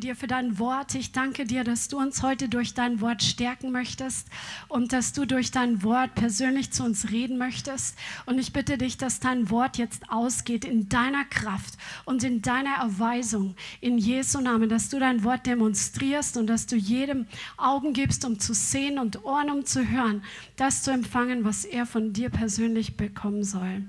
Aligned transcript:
Dir 0.00 0.16
für 0.16 0.26
dein 0.26 0.58
Wort. 0.58 0.94
Ich 0.94 1.12
danke 1.12 1.44
dir, 1.44 1.62
dass 1.62 1.88
du 1.88 1.98
uns 1.98 2.22
heute 2.22 2.48
durch 2.48 2.74
dein 2.74 3.00
Wort 3.00 3.22
stärken 3.22 3.70
möchtest 3.70 4.28
und 4.68 4.92
dass 4.92 5.12
du 5.12 5.26
durch 5.26 5.50
dein 5.50 5.82
Wort 5.82 6.14
persönlich 6.14 6.72
zu 6.72 6.82
uns 6.82 7.10
reden 7.10 7.38
möchtest. 7.38 7.96
Und 8.26 8.38
ich 8.38 8.52
bitte 8.52 8.78
dich, 8.78 8.96
dass 8.96 9.20
dein 9.20 9.50
Wort 9.50 9.78
jetzt 9.78 10.10
ausgeht 10.10 10.64
in 10.64 10.88
deiner 10.88 11.24
Kraft 11.24 11.74
und 12.04 12.24
in 12.24 12.42
deiner 12.42 12.76
Erweisung. 12.76 13.54
In 13.80 13.98
Jesu 13.98 14.40
Namen, 14.40 14.68
dass 14.68 14.88
du 14.88 14.98
dein 14.98 15.22
Wort 15.22 15.46
demonstrierst 15.46 16.36
und 16.36 16.46
dass 16.46 16.66
du 16.66 16.76
jedem 16.76 17.26
Augen 17.56 17.92
gibst, 17.92 18.24
um 18.24 18.40
zu 18.40 18.54
sehen 18.54 18.98
und 18.98 19.24
Ohren, 19.24 19.50
um 19.50 19.64
zu 19.64 19.88
hören, 19.88 20.22
das 20.56 20.82
zu 20.82 20.90
empfangen, 20.90 21.44
was 21.44 21.64
er 21.64 21.86
von 21.86 22.12
dir 22.12 22.30
persönlich 22.30 22.96
bekommen 22.96 23.44
soll. 23.44 23.84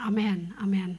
Amen. 0.00 0.54
Amen. 0.58 0.98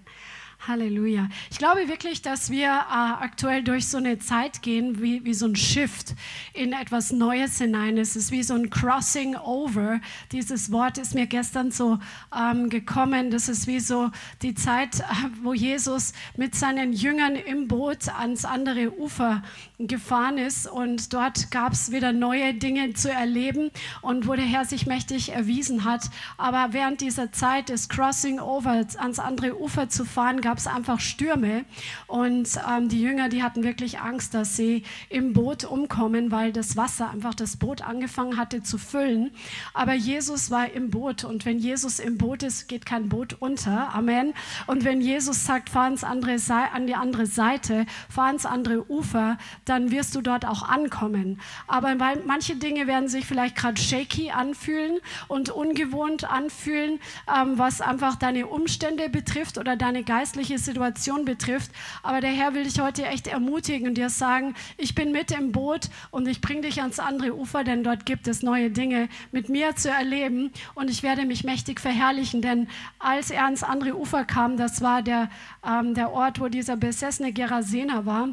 Halleluja. 0.68 1.28
Ich 1.52 1.58
glaube 1.58 1.88
wirklich, 1.88 2.22
dass 2.22 2.50
wir 2.50 2.68
äh, 2.68 3.24
aktuell 3.24 3.64
durch 3.64 3.88
so 3.88 3.98
eine 3.98 4.20
Zeit 4.20 4.62
gehen, 4.62 5.02
wie, 5.02 5.26
wie 5.26 5.34
so 5.34 5.46
ein 5.46 5.56
Shift 5.56 6.16
in 6.54 6.74
etwas 6.74 7.12
Neues 7.12 7.58
hinein. 7.58 7.98
Es 7.98 8.16
ist 8.16 8.32
wie 8.32 8.44
so 8.44 8.54
ein 8.54 8.70
Crossing 8.70 9.36
Over. 9.36 10.00
Dieses 10.32 10.72
Wort 10.72 10.98
ist 10.98 11.16
mir 11.16 11.28
gestern 11.28 11.72
so 11.72 12.00
ähm, 12.38 12.70
gekommen. 12.70 13.32
Das 13.32 13.50
ist 13.50 13.68
wie 13.68 13.80
so 13.80 14.12
die 14.42 14.56
Zeit, 14.56 15.02
äh, 15.02 15.04
wo 15.42 15.54
Jesus 15.54 16.14
mit 16.38 16.56
seinen 16.56 16.94
Jüngern 16.94 17.36
im 17.36 17.68
Boot 17.68 18.08
ans 18.10 18.46
andere 18.46 18.98
Ufer 18.98 19.44
gefahren 19.80 20.38
ist. 20.38 20.68
Und 20.68 21.14
dort 21.14 21.52
gab 21.52 21.74
es 21.74 21.92
wieder 21.92 22.14
neue 22.14 22.54
Dinge 22.54 22.94
zu 22.94 23.12
erleben 23.12 23.72
und 24.02 24.28
wo 24.28 24.36
der 24.36 24.46
Herr 24.46 24.66
sich 24.66 24.86
mächtig 24.86 25.34
erwiesen 25.34 25.84
hat. 25.84 26.10
Aber 26.38 26.74
während 26.74 27.02
dieser 27.02 27.32
Zeit 27.32 27.70
des 27.70 27.90
Crossing 27.90 28.40
Over 28.40 28.86
ans 28.98 29.20
andere 29.20 29.60
Ufer 29.60 29.90
zu 29.90 30.06
fahren, 30.06 30.42
gab 30.42 30.53
gab 30.54 30.60
es 30.60 30.68
einfach 30.68 31.00
Stürme 31.00 31.66
und 32.06 32.48
ähm, 32.70 32.88
die 32.88 33.02
Jünger, 33.02 33.28
die 33.28 33.42
hatten 33.42 33.64
wirklich 33.64 34.02
Angst, 34.02 34.36
dass 34.36 34.56
sie 34.56 34.84
im 35.10 35.34
Boot 35.34 35.64
umkommen, 35.64 36.30
weil 36.30 36.54
das 36.54 36.78
Wasser 36.78 37.10
einfach 37.10 37.34
das 37.34 37.58
Boot 37.58 37.82
angefangen 37.82 38.38
hatte 38.38 38.62
zu 38.62 38.78
füllen. 38.78 39.32
Aber 39.74 39.96
Jesus 39.96 40.52
war 40.52 40.72
im 40.72 40.92
Boot 40.92 41.24
und 41.24 41.48
wenn 41.48 41.58
Jesus 41.58 41.98
im 41.98 42.20
Boot 42.20 42.44
ist, 42.44 42.68
geht 42.68 42.86
kein 42.86 43.10
Boot 43.10 43.38
unter. 43.40 43.96
Amen. 43.96 44.36
Und 44.68 44.84
wenn 44.84 45.02
Jesus 45.02 45.44
sagt, 45.44 45.72
fahr 45.72 45.86
ans 45.86 46.04
andere 46.04 46.38
an 46.72 46.86
die 46.86 46.94
andere 46.94 47.26
Seite, 47.26 47.88
fahr 48.08 48.28
ans 48.28 48.46
andere 48.46 48.88
Ufer, 48.92 49.40
dann 49.66 49.90
wirst 49.90 50.14
du 50.14 50.22
dort 50.22 50.46
auch 50.46 50.62
ankommen. 50.62 51.42
Aber 51.66 51.96
manche 52.28 52.58
Dinge 52.58 52.86
werden 52.86 53.10
sich 53.10 53.26
vielleicht 53.26 53.56
gerade 53.56 53.82
shaky 53.82 54.30
anfühlen 54.30 55.00
und 55.28 55.50
ungewohnt 55.50 56.26
anfühlen, 56.26 57.00
ähm, 57.28 57.58
was 57.58 57.82
einfach 57.82 58.18
deine 58.18 58.46
Umstände 58.46 59.10
betrifft 59.10 59.58
oder 59.58 59.76
deine 59.76 60.04
geistliche 60.04 60.43
berufliche 60.44 60.60
Situation 60.60 61.26
betrifft. 61.26 61.72
Aber 62.02 62.20
der 62.20 62.32
Herr 62.32 62.54
will 62.54 62.64
dich 62.64 62.80
heute 62.80 63.06
echt 63.06 63.28
ermutigen 63.28 63.88
und 63.88 63.96
dir 63.96 64.10
sagen, 64.10 64.56
ich 64.78 64.94
bin 64.96 65.12
mit 65.12 65.32
im 65.32 65.52
Boot 65.52 65.90
und 66.12 66.28
ich 66.28 66.42
bringe 66.42 66.62
dich 66.62 66.82
ans 66.82 67.00
andere 67.00 67.36
Ufer, 67.36 67.64
denn 67.64 67.84
dort 67.84 68.06
gibt 68.06 68.28
es 68.28 68.44
neue 68.44 68.70
Dinge 68.70 69.08
mit 69.32 69.50
mir 69.50 69.76
zu 69.76 69.90
erleben 69.90 70.52
und 70.76 70.90
ich 70.90 71.02
werde 71.04 71.26
mich 71.26 71.44
mächtig 71.44 71.80
verherrlichen, 71.80 72.42
denn 72.42 72.68
als 73.00 73.32
er 73.32 73.46
ans 73.46 73.64
andere 73.64 73.98
Ufer 73.98 74.26
kam, 74.26 74.58
das 74.58 74.82
war 74.82 75.02
der, 75.02 75.30
ähm, 75.66 75.94
der 75.94 76.12
Ort, 76.12 76.40
wo 76.40 76.48
dieser 76.48 76.76
besessene 76.76 77.32
Gerasener 77.32 78.06
war, 78.06 78.30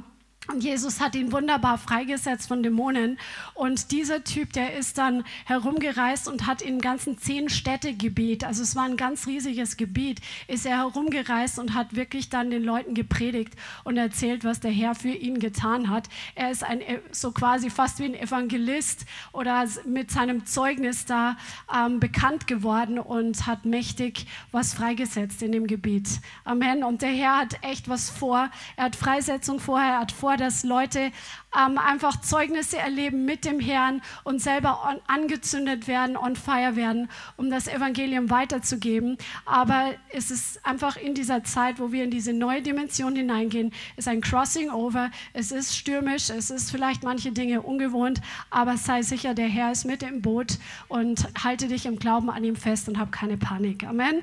und 0.48 0.64
Jesus 0.64 1.00
hat 1.00 1.14
ihn 1.14 1.32
wunderbar 1.32 1.78
freigesetzt 1.78 2.48
von 2.48 2.62
Dämonen. 2.62 3.18
Und 3.54 3.92
dieser 3.92 4.24
Typ, 4.24 4.52
der 4.52 4.74
ist 4.74 4.98
dann 4.98 5.22
herumgereist 5.44 6.28
und 6.28 6.46
hat 6.46 6.60
in 6.62 6.80
ganzen 6.80 7.18
zehn 7.18 7.48
Städtegebiet, 7.48 8.44
also 8.44 8.62
es 8.62 8.74
war 8.74 8.84
ein 8.84 8.96
ganz 8.96 9.26
riesiges 9.26 9.76
Gebiet, 9.76 10.20
ist 10.48 10.66
er 10.66 10.78
herumgereist 10.78 11.58
und 11.58 11.74
hat 11.74 11.94
wirklich 11.94 12.30
dann 12.30 12.50
den 12.50 12.64
Leuten 12.64 12.94
gepredigt 12.94 13.54
und 13.84 13.96
erzählt, 13.96 14.42
was 14.42 14.60
der 14.60 14.72
Herr 14.72 14.94
für 14.94 15.10
ihn 15.10 15.38
getan 15.38 15.88
hat. 15.88 16.08
Er 16.34 16.50
ist 16.50 16.64
ein, 16.64 16.80
so 17.12 17.30
quasi 17.30 17.70
fast 17.70 18.00
wie 18.00 18.06
ein 18.06 18.14
Evangelist 18.14 19.04
oder 19.32 19.66
mit 19.84 20.10
seinem 20.10 20.46
Zeugnis 20.46 21.04
da 21.04 21.36
ähm, 21.72 22.00
bekannt 22.00 22.48
geworden 22.48 22.98
und 22.98 23.46
hat 23.46 23.66
mächtig 23.66 24.26
was 24.50 24.74
freigesetzt 24.74 25.42
in 25.42 25.52
dem 25.52 25.68
Gebiet. 25.68 26.08
Amen. 26.44 26.82
Und 26.82 27.02
der 27.02 27.10
Herr 27.10 27.38
hat 27.38 27.58
echt 27.62 27.88
was 27.88 28.10
vor. 28.10 28.50
Er 28.76 28.84
hat 28.84 28.96
Freisetzung 28.96 29.60
vor, 29.60 29.78
er 29.78 30.00
hat 30.00 30.10
vor, 30.10 30.39
dass 30.40 30.64
Leute 30.64 31.12
ähm, 31.56 31.78
einfach 31.78 32.20
Zeugnisse 32.20 32.78
erleben 32.78 33.24
mit 33.24 33.44
dem 33.44 33.60
Herrn 33.60 34.02
und 34.24 34.40
selber 34.40 34.84
on, 34.88 35.00
angezündet 35.06 35.88
werden, 35.88 36.16
on 36.16 36.36
fire 36.36 36.76
werden, 36.76 37.08
um 37.36 37.50
das 37.50 37.68
Evangelium 37.68 38.30
weiterzugeben. 38.30 39.18
Aber 39.44 39.94
es 40.12 40.30
ist 40.30 40.64
einfach 40.64 40.96
in 40.96 41.14
dieser 41.14 41.44
Zeit, 41.44 41.78
wo 41.78 41.92
wir 41.92 42.04
in 42.04 42.10
diese 42.10 42.32
neue 42.32 42.62
Dimension 42.62 43.14
hineingehen, 43.14 43.72
ist 43.96 44.08
ein 44.08 44.20
Crossing 44.20 44.70
over. 44.70 45.10
Es 45.32 45.52
ist 45.52 45.76
stürmisch, 45.76 46.30
es 46.30 46.50
ist 46.50 46.70
vielleicht 46.70 47.02
manche 47.02 47.32
Dinge 47.32 47.62
ungewohnt, 47.62 48.20
aber 48.50 48.76
sei 48.76 49.02
sicher, 49.02 49.34
der 49.34 49.48
Herr 49.48 49.72
ist 49.72 49.84
mit 49.84 50.02
im 50.02 50.22
Boot 50.22 50.58
und 50.88 51.28
halte 51.42 51.68
dich 51.68 51.86
im 51.86 51.98
Glauben 51.98 52.30
an 52.30 52.44
ihm 52.44 52.56
fest 52.56 52.88
und 52.88 52.98
hab 52.98 53.12
keine 53.12 53.36
Panik. 53.36 53.84
Amen. 53.84 54.22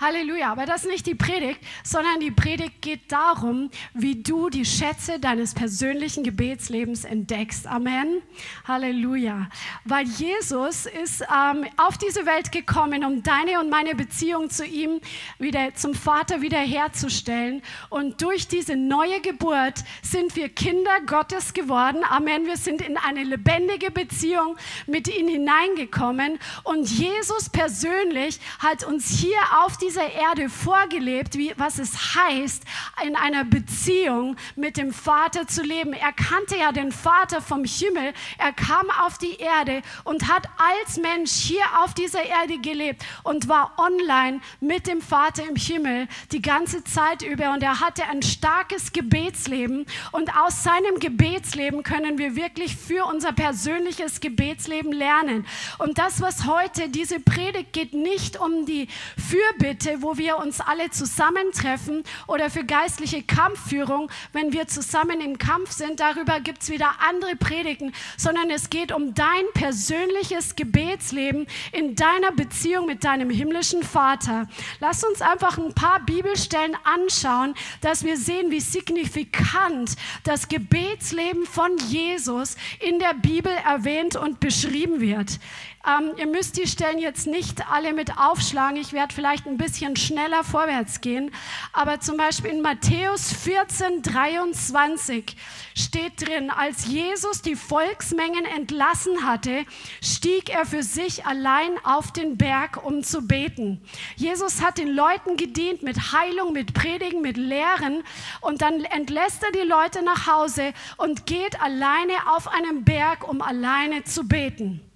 Halleluja. 0.00 0.50
Aber 0.50 0.64
das 0.64 0.84
ist 0.84 0.90
nicht 0.90 1.06
die 1.06 1.14
Predigt, 1.14 1.60
sondern 1.84 2.20
die 2.20 2.30
Predigt 2.30 2.80
geht 2.80 3.12
darum, 3.12 3.70
wie 3.92 4.22
du 4.22 4.48
die 4.48 4.64
Schätze 4.64 5.20
deines 5.20 5.52
persönlichen 5.54 6.24
Gebetslebens 6.24 7.04
entdeckst. 7.04 7.66
Amen. 7.66 8.22
Halleluja. 8.66 9.48
Weil 9.84 10.06
Jesus 10.06 10.86
ist 10.86 11.22
ähm, 11.22 11.66
auf 11.76 11.98
diese 11.98 12.24
Welt 12.24 12.50
gekommen, 12.50 13.04
um 13.04 13.22
deine 13.22 13.60
und 13.60 13.68
meine 13.68 13.94
Beziehung 13.94 14.48
zu 14.48 14.64
ihm 14.64 15.00
wieder 15.38 15.74
zum 15.74 15.94
Vater 15.94 16.40
wiederherzustellen. 16.40 17.62
Und 17.90 18.22
durch 18.22 18.48
diese 18.48 18.76
neue 18.76 19.20
Geburt 19.20 19.84
sind 20.02 20.34
wir 20.34 20.48
Kinder 20.48 21.00
Gottes 21.06 21.52
geworden. 21.52 22.02
Amen. 22.08 22.46
Wir 22.46 22.56
sind 22.56 22.80
in 22.80 22.96
eine 22.96 23.22
lebendige 23.24 23.90
Beziehung 23.90 24.56
mit 24.86 25.08
ihm 25.14 25.28
hineingekommen. 25.28 26.38
Und 26.64 26.88
Jesus 26.88 27.50
persönlich 27.50 28.40
hat 28.60 28.84
uns 28.84 29.10
hier 29.10 29.38
auf 29.62 29.76
die 29.76 29.89
dieser 29.90 30.12
Erde 30.12 30.48
vorgelebt, 30.48 31.36
wie, 31.36 31.52
was 31.56 31.80
es 31.80 32.14
heißt, 32.14 32.62
in 33.04 33.16
einer 33.16 33.44
Beziehung 33.44 34.36
mit 34.54 34.76
dem 34.76 34.92
Vater 34.92 35.48
zu 35.48 35.62
leben. 35.64 35.92
Er 35.94 36.12
kannte 36.12 36.56
ja 36.56 36.70
den 36.70 36.92
Vater 36.92 37.42
vom 37.42 37.64
Himmel. 37.64 38.12
Er 38.38 38.52
kam 38.52 38.88
auf 39.04 39.18
die 39.18 39.34
Erde 39.38 39.82
und 40.04 40.28
hat 40.28 40.48
als 40.58 40.96
Mensch 40.98 41.32
hier 41.32 41.64
auf 41.82 41.92
dieser 41.94 42.22
Erde 42.22 42.58
gelebt 42.58 43.04
und 43.24 43.48
war 43.48 43.72
online 43.78 44.40
mit 44.60 44.86
dem 44.86 45.02
Vater 45.02 45.42
im 45.48 45.56
Himmel 45.56 46.06
die 46.30 46.40
ganze 46.40 46.84
Zeit 46.84 47.22
über. 47.22 47.52
Und 47.52 47.64
er 47.64 47.80
hatte 47.80 48.04
ein 48.04 48.22
starkes 48.22 48.92
Gebetsleben. 48.92 49.86
Und 50.12 50.36
aus 50.36 50.62
seinem 50.62 51.00
Gebetsleben 51.00 51.82
können 51.82 52.16
wir 52.16 52.36
wirklich 52.36 52.76
für 52.76 53.06
unser 53.06 53.32
persönliches 53.32 54.20
Gebetsleben 54.20 54.92
lernen. 54.92 55.44
Und 55.78 55.98
das, 55.98 56.20
was 56.20 56.46
heute 56.46 56.90
diese 56.90 57.18
Predigt 57.18 57.72
geht, 57.72 57.92
nicht 57.92 58.38
um 58.38 58.66
die 58.66 58.86
Fürbitte, 59.18 59.79
Gebete, 59.80 60.02
wo 60.02 60.16
wir 60.18 60.36
uns 60.36 60.60
alle 60.60 60.90
zusammentreffen 60.90 62.04
oder 62.26 62.50
für 62.50 62.64
geistliche 62.64 63.22
Kampfführung, 63.22 64.10
wenn 64.32 64.52
wir 64.52 64.66
zusammen 64.68 65.20
im 65.20 65.38
Kampf 65.38 65.72
sind. 65.72 66.00
Darüber 66.00 66.40
gibt 66.40 66.62
es 66.62 66.70
wieder 66.70 66.90
andere 67.08 67.36
Predigten, 67.36 67.92
sondern 68.16 68.50
es 68.50 68.70
geht 68.70 68.92
um 68.92 69.14
dein 69.14 69.44
persönliches 69.54 70.56
Gebetsleben 70.56 71.46
in 71.72 71.94
deiner 71.94 72.32
Beziehung 72.32 72.86
mit 72.86 73.04
deinem 73.04 73.30
himmlischen 73.30 73.82
Vater. 73.82 74.48
Lass 74.80 75.02
uns 75.04 75.22
einfach 75.22 75.58
ein 75.58 75.74
paar 75.74 76.00
Bibelstellen 76.00 76.76
anschauen, 76.84 77.54
dass 77.80 78.04
wir 78.04 78.16
sehen, 78.16 78.50
wie 78.50 78.60
signifikant 78.60 79.96
das 80.24 80.48
Gebetsleben 80.48 81.46
von 81.46 81.76
Jesus 81.88 82.56
in 82.80 82.98
der 82.98 83.14
Bibel 83.14 83.52
erwähnt 83.66 84.16
und 84.16 84.40
beschrieben 84.40 85.00
wird. 85.00 85.38
Ähm, 85.86 86.12
ihr 86.18 86.26
müsst 86.26 86.58
die 86.58 86.66
Stellen 86.66 86.98
jetzt 86.98 87.26
nicht 87.26 87.70
alle 87.70 87.94
mit 87.94 88.18
aufschlagen. 88.18 88.76
Ich 88.76 88.92
werde 88.92 89.14
vielleicht 89.14 89.46
ein 89.46 89.56
bisschen 89.56 89.96
schneller 89.96 90.44
vorwärts 90.44 91.00
gehen. 91.00 91.30
Aber 91.72 92.00
zum 92.00 92.18
Beispiel 92.18 92.50
in 92.50 92.60
Matthäus 92.60 93.32
14, 93.32 94.02
23 94.02 95.36
steht 95.74 96.26
drin, 96.28 96.50
als 96.50 96.86
Jesus 96.86 97.40
die 97.40 97.56
Volksmengen 97.56 98.44
entlassen 98.44 99.24
hatte, 99.24 99.64
stieg 100.02 100.50
er 100.50 100.66
für 100.66 100.82
sich 100.82 101.24
allein 101.24 101.70
auf 101.82 102.12
den 102.12 102.36
Berg, 102.36 102.84
um 102.84 103.02
zu 103.02 103.26
beten. 103.26 103.80
Jesus 104.16 104.62
hat 104.62 104.76
den 104.76 104.88
Leuten 104.88 105.38
gedient 105.38 105.82
mit 105.82 106.12
Heilung, 106.12 106.52
mit 106.52 106.74
Predigen, 106.74 107.22
mit 107.22 107.38
Lehren. 107.38 108.02
Und 108.42 108.60
dann 108.60 108.84
entlässt 108.84 109.42
er 109.42 109.52
die 109.52 109.66
Leute 109.66 110.02
nach 110.04 110.26
Hause 110.26 110.74
und 110.98 111.24
geht 111.24 111.60
alleine 111.62 112.12
auf 112.34 112.48
einen 112.48 112.84
Berg, 112.84 113.26
um 113.26 113.40
alleine 113.40 114.04
zu 114.04 114.28
beten. 114.28 114.89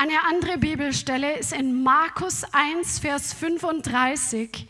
Eine 0.00 0.24
andere 0.28 0.58
Bibelstelle 0.58 1.38
ist 1.38 1.52
in 1.52 1.82
Markus 1.82 2.44
1, 2.52 3.00
Vers 3.00 3.32
35. 3.32 4.68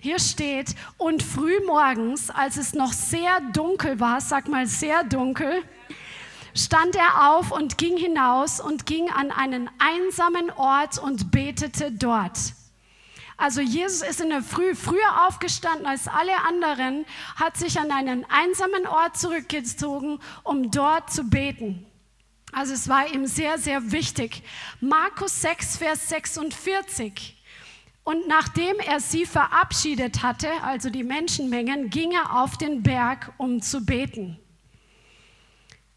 Hier 0.00 0.20
steht, 0.20 0.76
und 0.98 1.20
früh 1.20 1.58
morgens, 1.66 2.30
als 2.30 2.56
es 2.56 2.74
noch 2.74 2.92
sehr 2.92 3.40
dunkel 3.52 3.98
war, 3.98 4.20
sag 4.20 4.46
mal 4.46 4.68
sehr 4.68 5.02
dunkel, 5.02 5.64
stand 6.54 6.94
er 6.94 7.32
auf 7.32 7.50
und 7.50 7.76
ging 7.76 7.96
hinaus 7.96 8.60
und 8.60 8.86
ging 8.86 9.10
an 9.10 9.32
einen 9.32 9.68
einsamen 9.80 10.52
Ort 10.52 10.98
und 10.98 11.32
betete 11.32 11.90
dort. 11.90 12.38
Also 13.36 13.60
Jesus 13.60 14.02
ist 14.02 14.20
in 14.20 14.28
der 14.28 14.42
Früh 14.42 14.76
früher 14.76 15.26
aufgestanden 15.26 15.86
als 15.86 16.06
alle 16.06 16.44
anderen, 16.46 17.04
hat 17.34 17.56
sich 17.56 17.80
an 17.80 17.90
einen 17.90 18.24
einsamen 18.30 18.86
Ort 18.86 19.18
zurückgezogen, 19.18 20.20
um 20.44 20.70
dort 20.70 21.12
zu 21.12 21.24
beten. 21.24 21.87
Also 22.52 22.74
es 22.74 22.88
war 22.88 23.12
ihm 23.12 23.26
sehr, 23.26 23.58
sehr 23.58 23.92
wichtig. 23.92 24.42
Markus 24.80 25.42
6, 25.42 25.76
Vers 25.76 26.08
46. 26.08 27.36
Und 28.04 28.26
nachdem 28.26 28.78
er 28.78 29.00
sie 29.00 29.26
verabschiedet 29.26 30.22
hatte, 30.22 30.48
also 30.62 30.88
die 30.88 31.04
Menschenmengen, 31.04 31.90
ging 31.90 32.12
er 32.12 32.40
auf 32.40 32.56
den 32.56 32.82
Berg, 32.82 33.32
um 33.36 33.60
zu 33.60 33.84
beten. 33.84 34.38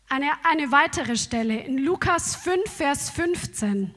Eine, 0.10 0.32
eine 0.44 0.74
weitere 0.74 1.16
Stelle 1.16 1.58
in 1.62 1.78
Lukas 1.78 2.36
5, 2.36 2.70
Vers 2.70 3.10
15. 3.12 3.96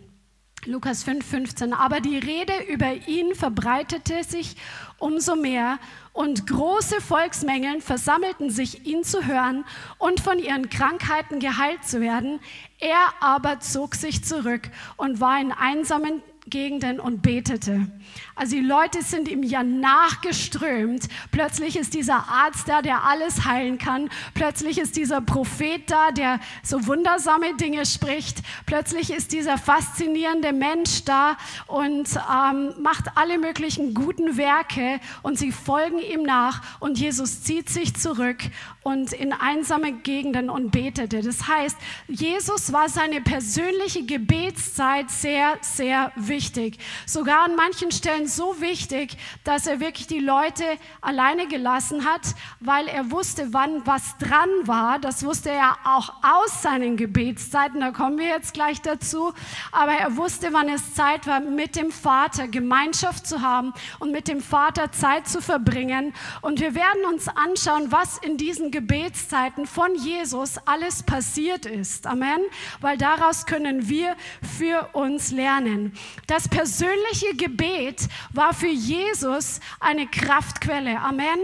Lukas 0.66 1.02
5, 1.02 1.26
15. 1.26 1.72
Aber 1.72 2.00
die 2.00 2.16
Rede 2.16 2.52
über 2.68 2.94
ihn 3.08 3.34
verbreitete 3.34 4.22
sich 4.22 4.54
umso 4.98 5.36
mehr 5.36 5.78
und 6.12 6.46
große 6.46 7.00
Volksmengen 7.00 7.80
versammelten 7.80 8.50
sich, 8.50 8.86
ihn 8.86 9.02
zu 9.02 9.26
hören 9.26 9.64
und 9.98 10.20
von 10.20 10.38
ihren 10.38 10.70
Krankheiten 10.70 11.40
geheilt 11.40 11.84
zu 11.84 12.00
werden. 12.00 12.40
Er 12.78 13.14
aber 13.20 13.60
zog 13.60 13.94
sich 13.94 14.24
zurück 14.24 14.70
und 14.96 15.20
war 15.20 15.40
in 15.40 15.52
einsamen 15.52 16.22
Gegenden 16.46 17.00
und 17.00 17.22
betete. 17.22 17.86
Also 18.34 18.56
die 18.56 18.62
Leute 18.62 19.02
sind 19.02 19.28
ihm 19.28 19.42
ja 19.42 19.62
nachgeströmt. 19.62 21.08
Plötzlich 21.30 21.76
ist 21.76 21.94
dieser 21.94 22.28
Arzt 22.28 22.68
da, 22.68 22.82
der 22.82 23.04
alles 23.04 23.44
heilen 23.44 23.78
kann. 23.78 24.10
Plötzlich 24.34 24.78
ist 24.78 24.96
dieser 24.96 25.20
Prophet 25.20 25.90
da, 25.90 26.10
der 26.10 26.40
so 26.62 26.86
wundersame 26.86 27.56
Dinge 27.56 27.86
spricht. 27.86 28.42
Plötzlich 28.66 29.10
ist 29.10 29.32
dieser 29.32 29.56
faszinierende 29.56 30.52
Mensch 30.52 31.04
da 31.04 31.36
und 31.66 32.08
ähm, 32.16 32.74
macht 32.80 33.06
alle 33.14 33.38
möglichen 33.38 33.94
guten 33.94 34.36
Werke 34.36 35.00
und 35.22 35.38
sie 35.38 35.52
folgen 35.52 35.98
ihm 35.98 36.22
nach 36.22 36.80
und 36.80 36.98
Jesus 36.98 37.42
zieht 37.42 37.68
sich 37.68 37.94
zurück 37.94 38.38
und 38.84 39.14
in 39.14 39.32
einsame 39.32 39.92
Gegenden 39.92 40.50
und 40.50 40.70
betete. 40.70 41.22
Das 41.22 41.48
heißt, 41.48 41.76
Jesus 42.06 42.72
war 42.72 42.90
seine 42.90 43.22
persönliche 43.22 44.04
Gebetszeit 44.04 45.10
sehr, 45.10 45.54
sehr 45.62 46.12
wichtig. 46.16 46.78
Sogar 47.06 47.44
an 47.44 47.56
manchen 47.56 47.90
Stellen 47.90 48.28
so 48.28 48.60
wichtig, 48.60 49.16
dass 49.42 49.66
er 49.66 49.80
wirklich 49.80 50.06
die 50.06 50.18
Leute 50.18 50.64
alleine 51.00 51.48
gelassen 51.48 52.04
hat, 52.04 52.34
weil 52.60 52.86
er 52.86 53.10
wusste, 53.10 53.54
wann 53.54 53.86
was 53.86 54.18
dran 54.18 54.50
war. 54.64 54.98
Das 54.98 55.24
wusste 55.24 55.50
er 55.50 55.78
auch 55.84 56.12
aus 56.22 56.62
seinen 56.62 56.98
Gebetszeiten, 56.98 57.80
da 57.80 57.90
kommen 57.90 58.18
wir 58.18 58.28
jetzt 58.28 58.52
gleich 58.52 58.82
dazu. 58.82 59.32
Aber 59.72 59.92
er 59.92 60.18
wusste, 60.18 60.52
wann 60.52 60.68
es 60.68 60.92
Zeit 60.94 61.26
war, 61.26 61.40
mit 61.40 61.74
dem 61.74 61.90
Vater 61.90 62.48
Gemeinschaft 62.48 63.26
zu 63.26 63.40
haben 63.40 63.72
und 63.98 64.12
mit 64.12 64.28
dem 64.28 64.42
Vater 64.42 64.92
Zeit 64.92 65.26
zu 65.26 65.40
verbringen. 65.40 66.12
Und 66.42 66.60
wir 66.60 66.74
werden 66.74 67.06
uns 67.10 67.28
anschauen, 67.28 67.90
was 67.90 68.18
in 68.18 68.36
diesen 68.36 68.73
Gebetszeiten 68.74 69.66
von 69.66 69.94
Jesus 69.94 70.58
alles 70.66 71.04
passiert 71.04 71.64
ist. 71.64 72.08
Amen. 72.08 72.40
Weil 72.80 72.98
daraus 72.98 73.46
können 73.46 73.88
wir 73.88 74.16
für 74.58 74.88
uns 74.94 75.30
lernen. 75.30 75.92
Das 76.26 76.48
persönliche 76.48 77.36
Gebet 77.36 78.08
war 78.32 78.52
für 78.52 78.66
Jesus 78.66 79.60
eine 79.78 80.08
Kraftquelle. 80.08 81.00
Amen. 81.00 81.38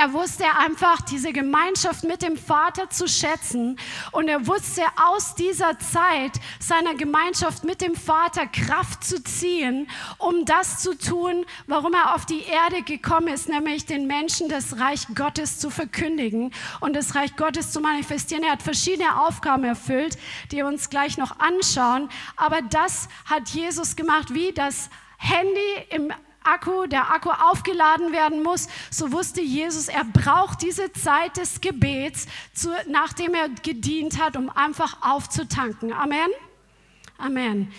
Er 0.00 0.12
wusste 0.12 0.44
einfach 0.56 1.00
diese 1.00 1.32
Gemeinschaft 1.32 2.04
mit 2.04 2.22
dem 2.22 2.36
Vater 2.36 2.88
zu 2.88 3.08
schätzen 3.08 3.76
und 4.12 4.28
er 4.28 4.46
wusste 4.46 4.82
aus 4.94 5.34
dieser 5.34 5.76
Zeit 5.80 6.38
seiner 6.60 6.94
Gemeinschaft 6.94 7.64
mit 7.64 7.80
dem 7.80 7.96
Vater 7.96 8.46
Kraft 8.46 9.02
zu 9.02 9.20
ziehen, 9.24 9.90
um 10.18 10.44
das 10.44 10.78
zu 10.82 10.96
tun, 10.96 11.44
warum 11.66 11.94
er 11.94 12.14
auf 12.14 12.26
die 12.26 12.44
Erde 12.44 12.82
gekommen 12.82 13.26
ist, 13.26 13.48
nämlich 13.48 13.86
den 13.86 14.06
Menschen 14.06 14.48
das 14.48 14.78
Reich 14.78 15.04
Gottes 15.16 15.58
zu 15.58 15.68
verkündigen 15.68 16.52
und 16.78 16.94
das 16.94 17.16
Reich 17.16 17.34
Gottes 17.34 17.72
zu 17.72 17.80
manifestieren. 17.80 18.44
Er 18.44 18.52
hat 18.52 18.62
verschiedene 18.62 19.26
Aufgaben 19.26 19.64
erfüllt, 19.64 20.16
die 20.52 20.58
wir 20.58 20.68
uns 20.68 20.90
gleich 20.90 21.18
noch 21.18 21.40
anschauen, 21.40 22.08
aber 22.36 22.62
das 22.62 23.08
hat 23.24 23.48
Jesus 23.48 23.96
gemacht, 23.96 24.32
wie 24.32 24.52
das 24.52 24.90
Handy 25.18 25.86
im 25.90 26.12
Akku, 26.48 26.86
der 26.86 27.10
Akku 27.10 27.30
aufgeladen 27.30 28.12
werden 28.12 28.42
muss, 28.42 28.68
so 28.90 29.12
wusste 29.12 29.40
Jesus, 29.40 29.88
er 29.88 30.04
braucht 30.04 30.62
diese 30.62 30.92
Zeit 30.92 31.36
des 31.36 31.60
Gebets, 31.60 32.26
zu, 32.54 32.70
nachdem 32.88 33.34
er 33.34 33.48
gedient 33.48 34.22
hat, 34.22 34.36
um 34.36 34.50
einfach 34.50 35.02
aufzutanken. 35.02 35.92
Amen. 35.92 36.28
Amen. 37.18 37.72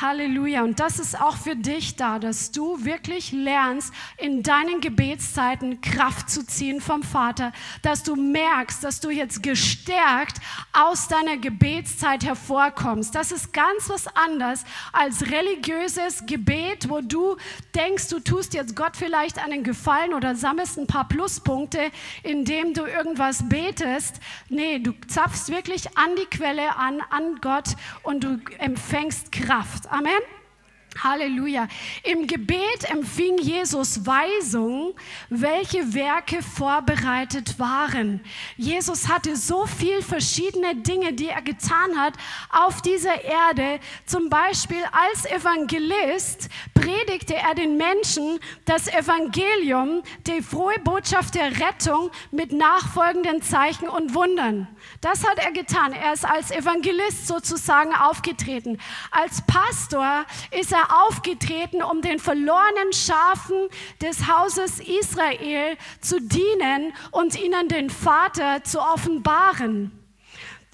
Halleluja. 0.00 0.62
Und 0.62 0.78
das 0.78 0.98
ist 0.98 1.18
auch 1.18 1.36
für 1.36 1.56
dich 1.56 1.96
da, 1.96 2.18
dass 2.18 2.52
du 2.52 2.84
wirklich 2.84 3.32
lernst, 3.32 3.94
in 4.18 4.42
deinen 4.42 4.82
Gebetszeiten 4.82 5.80
Kraft 5.80 6.28
zu 6.28 6.46
ziehen 6.46 6.82
vom 6.82 7.02
Vater, 7.02 7.52
dass 7.80 8.02
du 8.02 8.14
merkst, 8.14 8.84
dass 8.84 9.00
du 9.00 9.08
jetzt 9.08 9.42
gestärkt 9.42 10.36
aus 10.74 11.08
deiner 11.08 11.38
Gebetszeit 11.38 12.24
hervorkommst. 12.24 13.14
Das 13.14 13.32
ist 13.32 13.54
ganz 13.54 13.88
was 13.88 14.06
anderes 14.08 14.64
als 14.92 15.30
religiöses 15.30 16.26
Gebet, 16.26 16.90
wo 16.90 17.00
du 17.00 17.36
denkst, 17.74 18.08
du 18.08 18.20
tust 18.20 18.52
jetzt 18.52 18.76
Gott 18.76 18.96
vielleicht 18.96 19.38
einen 19.38 19.64
Gefallen 19.64 20.12
oder 20.12 20.34
sammelst 20.34 20.78
ein 20.78 20.86
paar 20.86 21.08
Pluspunkte, 21.08 21.90
indem 22.22 22.74
du 22.74 22.84
irgendwas 22.84 23.48
betest. 23.48 24.20
Nee, 24.50 24.78
du 24.78 24.92
zapfst 25.08 25.48
wirklich 25.48 25.96
an 25.96 26.10
die 26.16 26.26
Quelle 26.26 26.76
an, 26.76 27.00
an 27.10 27.36
Gott 27.40 27.76
und 28.02 28.24
du 28.24 28.40
empfängst 28.58 29.32
Kraft. 29.32 29.85
Amen. 29.88 30.20
Halleluja. 31.02 31.68
Im 32.04 32.26
Gebet 32.26 32.90
empfing 32.90 33.38
Jesus 33.38 34.06
Weisung, 34.06 34.94
welche 35.28 35.94
Werke 35.94 36.42
vorbereitet 36.42 37.58
waren. 37.58 38.20
Jesus 38.56 39.08
hatte 39.08 39.36
so 39.36 39.66
viel 39.66 40.02
verschiedene 40.02 40.74
Dinge, 40.76 41.12
die 41.12 41.28
er 41.28 41.42
getan 41.42 41.98
hat 41.98 42.14
auf 42.50 42.82
dieser 42.82 43.22
Erde. 43.22 43.80
Zum 44.06 44.30
Beispiel 44.30 44.82
als 44.90 45.26
Evangelist 45.26 46.48
predigte 46.74 47.34
er 47.34 47.54
den 47.54 47.76
Menschen 47.76 48.38
das 48.64 48.88
Evangelium, 48.88 50.02
die 50.26 50.42
frohe 50.42 50.78
Botschaft 50.82 51.34
der 51.34 51.60
Rettung 51.60 52.10
mit 52.30 52.52
nachfolgenden 52.52 53.42
Zeichen 53.42 53.88
und 53.88 54.14
Wundern. 54.14 54.68
Das 55.00 55.26
hat 55.26 55.38
er 55.38 55.52
getan. 55.52 55.92
Er 55.92 56.12
ist 56.12 56.24
als 56.24 56.50
Evangelist 56.50 57.26
sozusagen 57.26 57.94
aufgetreten. 57.94 58.78
Als 59.10 59.42
Pastor 59.46 60.24
ist 60.50 60.72
er 60.72 61.06
aufgetreten, 61.06 61.82
um 61.82 62.02
den 62.02 62.18
verlorenen 62.18 62.92
Schafen 62.92 63.68
des 64.00 64.26
Hauses 64.26 64.80
Israel 64.80 65.76
zu 66.00 66.20
dienen 66.20 66.92
und 67.10 67.40
ihnen 67.40 67.68
den 67.68 67.90
Vater 67.90 68.64
zu 68.64 68.80
offenbaren. 68.80 69.95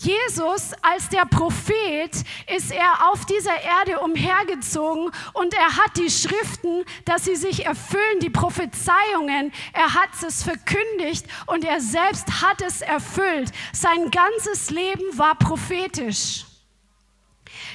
Jesus 0.02 0.73
als 0.82 1.09
der 1.11 1.25
Prophet 1.26 2.11
ist 2.54 2.73
er 2.73 3.11
auf 3.11 3.25
dieser 3.26 3.61
Erde 3.62 4.00
umhergezogen 4.00 5.11
und 5.32 5.54
er 5.54 5.76
hat 5.76 5.97
die 5.97 6.11
Schriften, 6.11 6.85
dass 7.04 7.25
sie 7.25 7.37
sich 7.37 7.66
erfüllen, 7.66 8.21
die 8.21 8.30
Prophezeiungen, 8.30 9.52
er 9.73 9.94
hat 9.94 10.11
es 10.26 10.42
verkündigt 10.42 11.26
und 11.47 11.64
er 11.64 11.80
selbst 11.80 12.42
hat 12.42 12.61
es 12.62 12.80
erfüllt. 12.80 13.52
Sein 13.73 14.11
ganzes 14.11 14.71
Leben 14.71 15.16
war 15.16 15.37
prophetisch. 15.37 16.47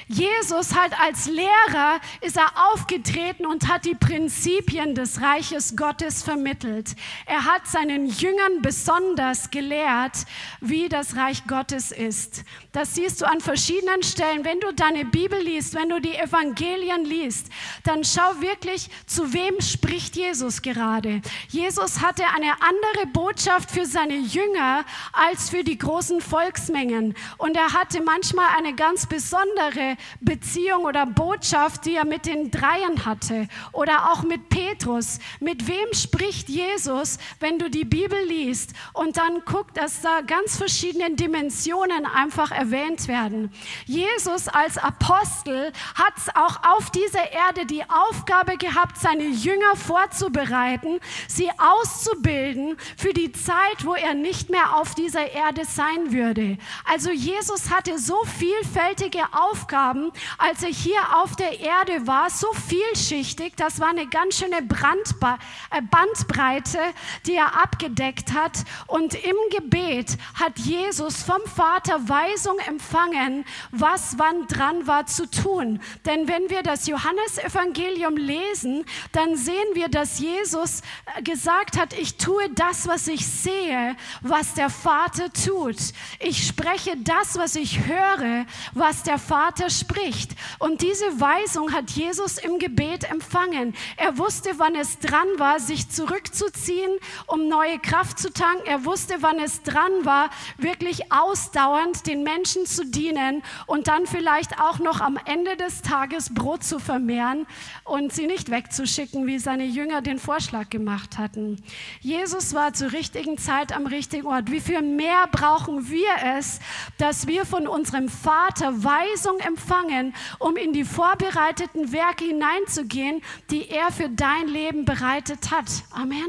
Jesus 0.08 0.74
halt 0.74 0.98
als 0.98 1.26
Lehrer 1.26 2.00
ist 2.22 2.38
er 2.38 2.50
aufgetreten 2.72 3.44
und 3.44 3.68
hat 3.68 3.84
die 3.84 3.94
Prinzipien 3.94 4.94
des 4.94 5.20
Reiches 5.20 5.76
Gottes 5.76 6.22
vermittelt. 6.22 6.96
Er 7.26 7.44
hat 7.44 7.66
seinen 7.66 8.06
Jüngern 8.06 8.62
besonders 8.62 9.50
gelehrt, 9.50 10.24
wie 10.62 10.88
das 10.88 11.16
Reich 11.16 11.46
Gottes 11.46 11.92
ist. 11.92 12.44
Das 12.78 12.94
siehst 12.94 13.20
du 13.20 13.26
an 13.26 13.40
verschiedenen 13.40 14.04
Stellen. 14.04 14.44
Wenn 14.44 14.60
du 14.60 14.72
deine 14.72 15.04
Bibel 15.04 15.36
liest, 15.36 15.74
wenn 15.74 15.88
du 15.88 16.00
die 16.00 16.14
Evangelien 16.14 17.04
liest, 17.04 17.48
dann 17.82 18.04
schau 18.04 18.40
wirklich, 18.40 18.88
zu 19.04 19.32
wem 19.32 19.60
spricht 19.60 20.14
Jesus 20.14 20.62
gerade. 20.62 21.20
Jesus 21.48 22.00
hatte 22.00 22.22
eine 22.36 22.52
andere 22.62 23.06
Botschaft 23.12 23.72
für 23.72 23.84
seine 23.84 24.16
Jünger 24.16 24.84
als 25.12 25.50
für 25.50 25.64
die 25.64 25.76
großen 25.76 26.20
Volksmengen. 26.20 27.16
Und 27.36 27.56
er 27.56 27.72
hatte 27.72 28.00
manchmal 28.00 28.46
eine 28.56 28.72
ganz 28.76 29.06
besondere 29.06 29.96
Beziehung 30.20 30.84
oder 30.84 31.04
Botschaft, 31.04 31.84
die 31.84 31.96
er 31.96 32.06
mit 32.06 32.26
den 32.26 32.52
Dreien 32.52 33.04
hatte 33.04 33.48
oder 33.72 34.12
auch 34.12 34.22
mit 34.22 34.50
Petrus. 34.50 35.18
Mit 35.40 35.66
wem 35.66 35.92
spricht 35.94 36.48
Jesus, 36.48 37.18
wenn 37.40 37.58
du 37.58 37.68
die 37.68 37.84
Bibel 37.84 38.22
liest 38.28 38.70
und 38.92 39.16
dann 39.16 39.44
guckt, 39.44 39.76
dass 39.76 40.00
da 40.00 40.20
ganz 40.20 40.56
verschiedene 40.56 41.16
Dimensionen 41.16 42.06
einfach 42.06 42.52
erwähnt 42.52 42.67
werden. 42.70 43.52
Jesus 43.86 44.48
als 44.48 44.78
Apostel 44.78 45.72
hat 45.94 46.14
auch 46.34 46.76
auf 46.76 46.90
dieser 46.90 47.32
Erde 47.32 47.66
die 47.66 47.84
Aufgabe 47.84 48.56
gehabt, 48.56 48.98
seine 48.98 49.26
Jünger 49.26 49.76
vorzubereiten, 49.76 51.00
sie 51.26 51.50
auszubilden 51.58 52.76
für 52.96 53.12
die 53.12 53.32
Zeit, 53.32 53.84
wo 53.84 53.94
er 53.94 54.14
nicht 54.14 54.50
mehr 54.50 54.76
auf 54.76 54.94
dieser 54.94 55.30
Erde 55.32 55.64
sein 55.64 56.12
würde. 56.12 56.58
Also 56.84 57.10
Jesus 57.10 57.70
hatte 57.70 57.98
so 57.98 58.22
vielfältige 58.38 59.22
Aufgaben, 59.32 60.10
als 60.38 60.62
er 60.62 60.70
hier 60.70 61.00
auf 61.22 61.36
der 61.36 61.60
Erde 61.60 62.06
war, 62.06 62.30
so 62.30 62.48
vielschichtig, 62.52 63.54
das 63.56 63.80
war 63.80 63.88
eine 63.88 64.06
ganz 64.06 64.38
schöne 64.38 64.62
Brandba 64.62 65.38
äh, 65.70 65.82
Bandbreite, 65.82 66.78
die 67.26 67.34
er 67.34 67.60
abgedeckt 67.62 68.32
hat. 68.32 68.64
Und 68.86 69.14
im 69.14 69.36
Gebet 69.50 70.16
hat 70.34 70.58
Jesus 70.58 71.22
vom 71.22 71.40
Vater 71.54 72.08
Weisung 72.08 72.47
empfangen, 72.58 73.44
was 73.70 74.16
wann 74.18 74.46
dran 74.46 74.86
war 74.86 75.06
zu 75.06 75.28
tun. 75.30 75.80
Denn 76.06 76.28
wenn 76.28 76.48
wir 76.48 76.62
das 76.62 76.86
Johannesevangelium 76.86 78.16
lesen, 78.16 78.84
dann 79.12 79.36
sehen 79.36 79.74
wir, 79.74 79.88
dass 79.88 80.18
Jesus 80.18 80.80
äh, 81.16 81.22
gesagt 81.22 81.78
hat, 81.78 81.92
ich 81.92 82.16
tue 82.16 82.48
das, 82.50 82.88
was 82.88 83.08
ich 83.08 83.26
sehe, 83.26 83.96
was 84.22 84.54
der 84.54 84.70
Vater 84.70 85.32
tut. 85.32 85.76
Ich 86.20 86.46
spreche 86.46 86.96
das, 86.96 87.36
was 87.36 87.56
ich 87.56 87.84
höre, 87.86 88.46
was 88.72 89.02
der 89.02 89.18
Vater 89.18 89.70
spricht. 89.70 90.32
Und 90.58 90.82
diese 90.82 91.20
Weisung 91.20 91.72
hat 91.72 91.90
Jesus 91.90 92.38
im 92.38 92.58
Gebet 92.58 93.10
empfangen. 93.10 93.74
Er 93.96 94.16
wusste, 94.16 94.58
wann 94.58 94.74
es 94.74 94.98
dran 94.98 95.28
war, 95.36 95.60
sich 95.60 95.90
zurückzuziehen, 95.90 96.98
um 97.26 97.48
neue 97.48 97.78
Kraft 97.78 98.18
zu 98.18 98.32
tanken. 98.32 98.66
Er 98.66 98.84
wusste, 98.84 99.16
wann 99.20 99.38
es 99.38 99.62
dran 99.62 99.92
war, 100.04 100.30
wirklich 100.56 101.12
ausdauernd 101.12 102.06
den 102.06 102.22
Menschen 102.22 102.37
zu 102.44 102.84
dienen 102.84 103.42
und 103.66 103.88
dann 103.88 104.06
vielleicht 104.06 104.60
auch 104.60 104.78
noch 104.78 105.00
am 105.00 105.18
Ende 105.24 105.56
des 105.56 105.82
Tages 105.82 106.34
Brot 106.34 106.64
zu 106.64 106.78
vermehren 106.78 107.46
und 107.84 108.12
sie 108.12 108.26
nicht 108.26 108.50
wegzuschicken, 108.50 109.26
wie 109.26 109.38
seine 109.38 109.64
Jünger 109.64 110.02
den 110.02 110.18
Vorschlag 110.18 110.70
gemacht 110.70 111.18
hatten. 111.18 111.62
Jesus 112.00 112.54
war 112.54 112.72
zur 112.72 112.92
richtigen 112.92 113.38
Zeit 113.38 113.74
am 113.74 113.86
richtigen 113.86 114.26
Ort. 114.26 114.50
Wie 114.50 114.60
viel 114.60 114.82
mehr 114.82 115.26
brauchen 115.30 115.90
wir 115.90 116.08
es, 116.36 116.60
dass 116.98 117.26
wir 117.26 117.44
von 117.44 117.66
unserem 117.66 118.08
Vater 118.08 118.84
Weisung 118.84 119.38
empfangen, 119.40 120.14
um 120.38 120.56
in 120.56 120.72
die 120.72 120.84
vorbereiteten 120.84 121.92
Werke 121.92 122.24
hineinzugehen, 122.24 123.22
die 123.50 123.68
er 123.68 123.92
für 123.92 124.08
dein 124.08 124.48
Leben 124.48 124.84
bereitet 124.84 125.50
hat. 125.50 125.66
Amen. 125.90 126.28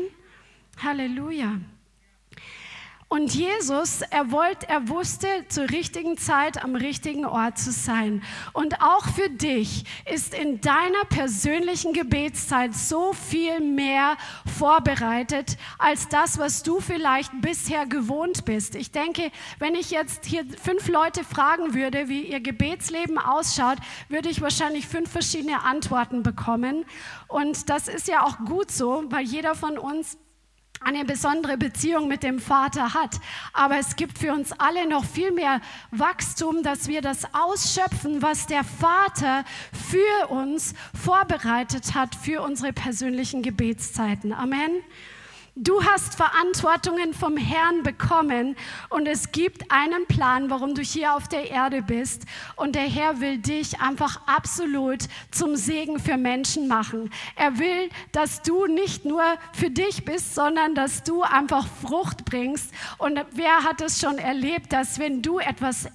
Halleluja. 0.81 1.59
Und 3.11 3.33
Jesus, 3.33 4.01
er 4.11 4.31
wollte, 4.31 4.69
er 4.69 4.87
wusste 4.87 5.27
zur 5.47 5.67
richtigen 5.71 6.15
Zeit 6.19 6.63
am 6.63 6.75
richtigen 6.75 7.25
Ort 7.25 7.57
zu 7.57 7.71
sein. 7.71 8.21
Und 8.53 8.83
auch 8.83 9.03
für 9.07 9.31
dich 9.31 9.83
ist 10.13 10.35
in 10.35 10.61
deiner 10.61 11.05
persönlichen 11.09 11.93
Gebetszeit 11.93 12.75
so 12.75 13.13
viel 13.13 13.61
mehr 13.61 14.15
vorbereitet 14.59 15.57
als 15.79 16.07
das, 16.07 16.37
was 16.37 16.61
du 16.61 16.81
vielleicht 16.81 17.31
bisher 17.41 17.87
gewohnt 17.87 18.45
bist. 18.45 18.75
Ich 18.75 18.91
denke, 18.91 19.31
wenn 19.57 19.73
ich 19.73 19.89
jetzt 19.89 20.25
hier 20.25 20.45
fünf 20.61 20.87
Leute 20.87 21.23
fragen 21.23 21.73
würde, 21.73 22.09
wie 22.09 22.21
ihr 22.21 22.41
Gebetsleben 22.41 23.17
ausschaut, 23.17 23.79
würde 24.09 24.29
ich 24.29 24.39
wahrscheinlich 24.39 24.87
fünf 24.87 25.09
verschiedene 25.09 25.63
Antworten 25.63 26.21
bekommen. 26.21 26.85
Und 27.27 27.71
das 27.71 27.87
ist 27.87 28.07
ja 28.07 28.23
auch 28.23 28.37
gut 28.45 28.69
so, 28.69 29.03
weil 29.07 29.25
jeder 29.25 29.55
von 29.55 29.79
uns 29.79 30.15
eine 30.81 31.05
besondere 31.05 31.57
Beziehung 31.57 32.07
mit 32.07 32.23
dem 32.23 32.39
Vater 32.39 32.93
hat. 32.93 33.19
Aber 33.53 33.77
es 33.77 33.95
gibt 33.95 34.17
für 34.17 34.33
uns 34.33 34.51
alle 34.53 34.87
noch 34.87 35.05
viel 35.05 35.31
mehr 35.31 35.61
Wachstum, 35.91 36.63
dass 36.63 36.87
wir 36.87 37.01
das 37.01 37.23
ausschöpfen, 37.33 38.21
was 38.21 38.47
der 38.47 38.63
Vater 38.63 39.43
für 39.89 40.27
uns 40.29 40.73
vorbereitet 40.93 41.93
hat 41.93 42.15
für 42.15 42.41
unsere 42.41 42.73
persönlichen 42.73 43.41
Gebetszeiten. 43.41 44.33
Amen. 44.33 44.71
Du 45.61 45.83
hast 45.83 46.15
Verantwortungen 46.15 47.13
vom 47.13 47.35
Herrn 47.35 47.83
bekommen 47.83 48.55
und 48.87 49.09
es 49.09 49.33
gibt 49.33 49.69
einen 49.69 50.05
Plan, 50.05 50.49
warum 50.49 50.73
du 50.73 50.81
hier 50.81 51.13
auf 51.13 51.27
der 51.27 51.51
Erde 51.51 51.81
bist. 51.81 52.23
Und 52.55 52.75
der 52.75 52.83
Herr 52.83 53.19
will 53.19 53.39
dich 53.39 53.81
einfach 53.81 54.21
absolut 54.25 54.99
zum 55.31 55.57
Segen 55.57 55.99
für 55.99 56.15
Menschen 56.15 56.69
machen. 56.69 57.11
Er 57.35 57.59
will, 57.59 57.89
dass 58.13 58.41
du 58.41 58.67
nicht 58.67 59.03
nur 59.03 59.21
für 59.51 59.69
dich 59.69 60.05
bist, 60.05 60.33
sondern 60.33 60.75
dass 60.75 61.03
du 61.03 61.23
einfach 61.23 61.67
Frucht 61.81 62.23
bringst. 62.23 62.71
Und 62.97 63.19
wer 63.33 63.61
hat 63.65 63.81
es 63.81 63.99
schon 63.99 64.17
erlebt, 64.17 64.71
dass 64.71 64.97
wenn 64.97 65.21
du 65.21 65.39
etwas 65.39 65.89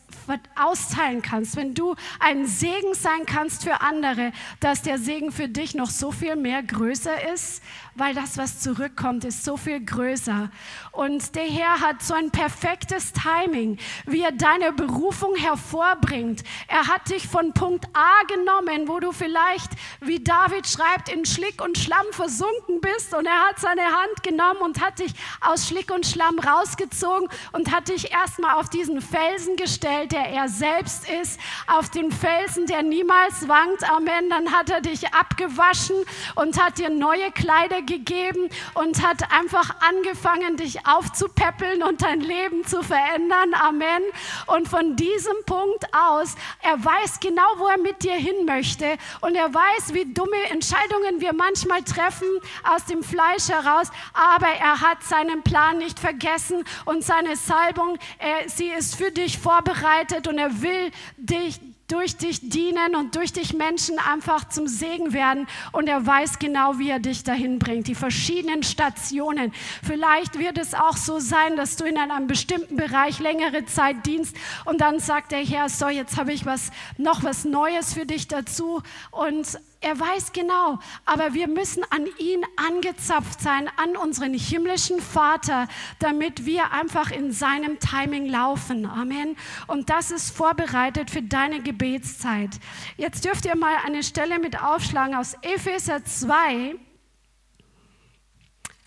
austeilen 0.57 1.23
kannst, 1.23 1.57
wenn 1.57 1.75
du 1.75 1.95
ein 2.21 2.47
Segen 2.47 2.95
sein 2.95 3.27
kannst 3.27 3.65
für 3.65 3.81
andere, 3.81 4.33
dass 4.61 4.83
der 4.83 4.99
Segen 4.99 5.33
für 5.33 5.49
dich 5.49 5.75
noch 5.75 5.91
so 5.91 6.13
viel 6.13 6.37
mehr 6.37 6.63
größer 6.63 7.33
ist, 7.33 7.63
weil 7.95 8.15
das, 8.15 8.39
was 8.39 8.61
zurückkommt, 8.61 9.25
ist 9.25 9.45
so 9.45 9.57
viel 9.57 9.85
größer. 9.85 10.51
Und 10.93 11.35
der 11.35 11.45
Herr 11.45 11.81
hat 11.81 12.03
so 12.03 12.15
ein 12.15 12.31
perfektes 12.31 13.13
Timing, 13.13 13.79
wie 14.07 14.23
er 14.23 14.33
deine 14.33 14.73
Berufung 14.73 15.37
hervorbringt. 15.37 16.43
Er 16.69 16.87
hat 16.89 17.11
dich 17.11 17.29
von 17.29 17.53
Punkt 17.53 17.87
A 17.95 18.25
genommen, 18.27 18.89
wo 18.89 19.01
du 19.01 19.13
vielleicht, 19.13 19.71
wie 20.01 20.23
David 20.23 20.67
schreibt, 20.67 21.09
in 21.09 21.25
Schlick 21.25 21.63
und 21.63 21.79
Schlamm 21.79 22.07
versunken 22.11 22.81
bist. 22.81 23.15
Und 23.15 23.27
er 23.27 23.49
hat 23.49 23.59
seine 23.61 23.85
Hand 23.85 24.23
genommen 24.23 24.61
und 24.63 24.81
hat 24.81 24.99
dich 24.99 25.13
aus 25.41 25.69
Schlick 25.69 25.93
und 25.93 26.07
Schlamm 26.07 26.39
rausgezogen 26.39 27.29
und 27.53 27.73
hat 27.73 27.89
dich 27.89 28.11
erstmal 28.11 28.57
auf 28.57 28.69
diesen 28.69 29.01
Felsen 29.01 29.57
gestellt, 29.57 30.13
der 30.13 30.29
er 30.29 30.49
selbst 30.49 31.09
ist, 31.09 31.39
auf 31.67 31.91
den 31.91 32.11
Felsen, 32.11 32.67
der 32.67 32.83
niemals 32.83 33.49
wankt. 33.49 33.89
Amen. 33.91 34.31
Dann 34.31 34.53
hat 34.53 34.71
er 34.71 34.81
dich 34.81 35.13
abgewaschen 35.15 35.97
und 36.35 36.63
hat 36.63 36.79
dir 36.79 36.91
neue 36.91 37.31
Kleider 37.31 37.83
gegeben 37.87 38.49
und 38.75 39.07
hat 39.07 39.33
einfach 39.33 39.75
angefangen, 39.81 40.57
dich 40.57 40.87
aufzupäppeln 40.87 41.83
und 41.83 42.03
dein 42.03 42.21
Leben 42.21 42.65
zu 42.67 42.83
verändern. 42.83 43.55
Amen. 43.55 44.03
Und 44.47 44.69
von 44.69 44.97
diesem 44.97 45.37
Punkt 45.47 45.87
aus, 45.95 46.35
er 46.63 46.83
weiß 46.85 47.21
genau, 47.21 47.43
wo 47.57 47.67
er 47.67 47.79
mit 47.79 48.03
dir 48.03 48.15
hin 48.15 48.45
möchte 48.47 48.97
und 49.21 49.35
er 49.35 49.53
weiß, 49.53 49.95
wie 49.95 50.13
dumme 50.13 50.51
Entscheidungen 50.51 51.21
wir 51.21 51.33
manchmal 51.33 51.83
treffen 51.83 52.29
aus 52.65 52.85
dem 52.87 53.03
Fleisch 53.03 53.49
heraus, 53.49 53.89
aber 54.13 54.49
er 54.49 54.81
hat 54.81 55.03
seinen 55.03 55.43
Plan 55.43 55.79
nicht 55.79 55.99
vergessen 55.99 56.65
und 56.85 57.05
seine 57.05 57.37
Salbung, 57.37 57.99
er, 58.19 58.49
sie 58.49 58.69
ist 58.69 58.97
für 58.97 59.11
dich 59.11 59.39
vorbereitet 59.39 60.29
und 60.29 60.39
er 60.39 60.63
will 60.63 60.91
dich 61.17 61.61
durch 61.89 62.17
dich 62.17 62.49
dienen 62.49 62.95
und 62.95 63.15
durch 63.15 63.33
dich 63.33 63.55
Menschen 63.55 63.99
einfach 63.99 64.49
zum 64.49 64.67
Segen 64.67 65.13
werden. 65.13 65.47
Und 65.73 65.89
er 65.89 66.07
weiß 66.07 66.39
genau, 66.39 66.79
wie 66.79 66.91
er 66.91 66.99
dich 66.99 67.25
dahin 67.25 67.59
bringt. 67.59 67.87
Die 67.89 67.95
verschiedenen 67.95 68.63
Stationen. 68.63 69.53
Vielleicht 69.83 70.39
wird 70.39 70.59
es 70.59 70.75
auch 70.75 70.97
so 70.97 71.19
sein, 71.19 71.57
dass 71.57 71.77
du 71.77 71.85
in 71.85 71.99
einem 71.99 72.27
bestimmten 72.27 72.77
Bereich 72.77 73.19
längere 73.19 73.67
Zeit 73.67 74.07
dienst 74.07 74.37
und 74.65 74.81
dann 74.81 74.99
sagt 74.99 75.33
der 75.33 75.45
Herr, 75.45 75.69
so, 75.69 75.89
jetzt 75.89 76.17
habe 76.17 76.33
ich 76.33 76.47
was, 76.47 76.71
noch 76.97 77.23
was 77.23 77.45
Neues 77.45 77.95
für 77.95 78.07
dich 78.07 78.29
dazu. 78.29 78.83
Und 79.11 79.59
er 79.85 80.01
weiß 80.01 80.33
genau, 80.33 80.79
aber 81.05 81.35
wir 81.35 81.47
müssen 81.47 81.85
an 81.91 82.07
ihn 82.19 82.43
angezapft 82.57 83.41
sein, 83.41 83.71
an 83.77 83.97
unseren 83.97 84.33
himmlischen 84.33 84.99
Vater, 84.99 85.69
damit 85.99 86.47
wir 86.47 86.73
einfach 86.73 87.11
in 87.11 87.33
seinem 87.33 87.79
Timing 87.81 88.27
laufen. 88.27 88.87
Amen. 88.87 89.37
Und 89.67 89.91
das 89.91 90.11
ist 90.11 90.35
vorbereitet 90.35 91.11
für 91.11 91.21
deine 91.21 91.61
Gebetszeit. 91.61 92.59
Jetzt 92.97 93.27
dürft 93.27 93.45
ihr 93.45 93.57
mal 93.57 93.77
eine 93.85 94.03
Stelle 94.03 94.39
mit 94.39 94.63
aufschlagen 94.63 95.15
aus 95.15 95.35
Epheser 95.43 96.03
2. 96.03 96.77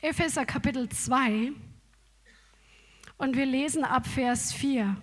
Epheser 0.02 0.46
Kapitel 0.46 0.90
2. 0.90 1.52
Und 3.18 3.36
wir 3.36 3.46
lesen 3.46 3.84
ab 3.84 4.08
Vers 4.08 4.52
4. 4.52 4.98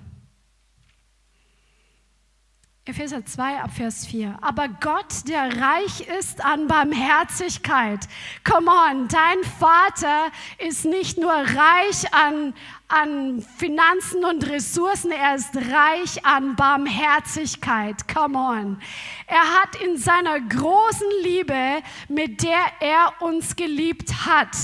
Epheser 2.86 3.24
2 3.24 3.62
ab 3.62 3.70
Vers 3.74 4.06
4. 4.06 4.36
Aber 4.42 4.68
Gott, 4.68 5.26
der 5.26 5.58
reich 5.58 6.06
ist 6.18 6.44
an 6.44 6.66
Barmherzigkeit. 6.66 8.00
Come 8.46 8.70
on, 8.70 9.08
dein 9.08 9.42
Vater 9.58 10.30
ist 10.58 10.84
nicht 10.84 11.16
nur 11.16 11.32
reich 11.32 12.12
an, 12.12 12.52
an 12.88 13.40
Finanzen 13.56 14.22
und 14.26 14.46
Ressourcen, 14.50 15.12
er 15.12 15.34
ist 15.34 15.56
reich 15.56 16.26
an 16.26 16.56
Barmherzigkeit. 16.56 18.06
Come 18.06 18.38
on. 18.38 18.82
Er 19.28 19.62
hat 19.62 19.76
in 19.82 19.96
seiner 19.96 20.38
großen 20.38 21.08
Liebe, 21.22 21.82
mit 22.10 22.42
der 22.42 22.66
er 22.80 23.14
uns 23.20 23.56
geliebt 23.56 24.26
hat, 24.26 24.54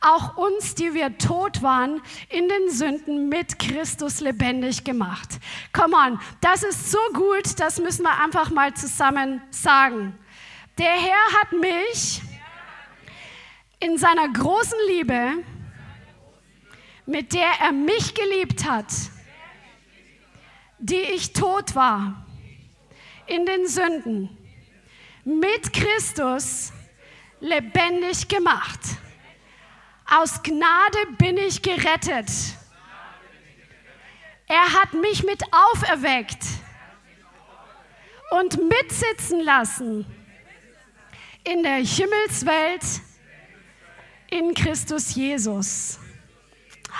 auch 0.00 0.36
uns, 0.36 0.74
die 0.74 0.94
wir 0.94 1.18
tot 1.18 1.62
waren, 1.62 2.00
in 2.28 2.48
den 2.48 2.70
Sünden 2.70 3.28
mit 3.28 3.58
Christus 3.58 4.20
lebendig 4.20 4.84
gemacht. 4.84 5.28
Come 5.72 5.96
on, 5.96 6.20
das 6.40 6.62
ist 6.62 6.90
so 6.90 6.98
gut, 7.14 7.58
das 7.58 7.80
müssen 7.80 8.04
wir 8.04 8.18
einfach 8.22 8.50
mal 8.50 8.72
zusammen 8.74 9.42
sagen. 9.50 10.16
Der 10.78 10.92
Herr 10.92 11.40
hat 11.40 11.52
mich 11.52 12.22
in 13.80 13.98
seiner 13.98 14.28
großen 14.28 14.78
Liebe, 14.88 15.44
mit 17.06 17.32
der 17.32 17.50
er 17.60 17.72
mich 17.72 18.14
geliebt 18.14 18.68
hat, 18.68 18.92
die 20.78 20.94
ich 20.94 21.32
tot 21.32 21.74
war, 21.74 22.24
in 23.26 23.44
den 23.44 23.66
Sünden, 23.66 24.36
mit 25.24 25.72
Christus 25.72 26.72
lebendig 27.40 28.28
gemacht. 28.28 28.80
Aus 30.10 30.42
Gnade 30.42 30.98
bin 31.18 31.36
ich 31.36 31.60
gerettet. 31.60 32.30
Er 34.46 34.72
hat 34.72 34.94
mich 34.94 35.22
mit 35.24 35.42
auferweckt 35.52 36.42
und 38.30 38.58
mitsitzen 38.68 39.40
lassen 39.40 40.06
in 41.44 41.62
der 41.62 41.76
Himmelswelt 41.76 42.82
in 44.30 44.54
Christus 44.54 45.14
Jesus. 45.14 45.98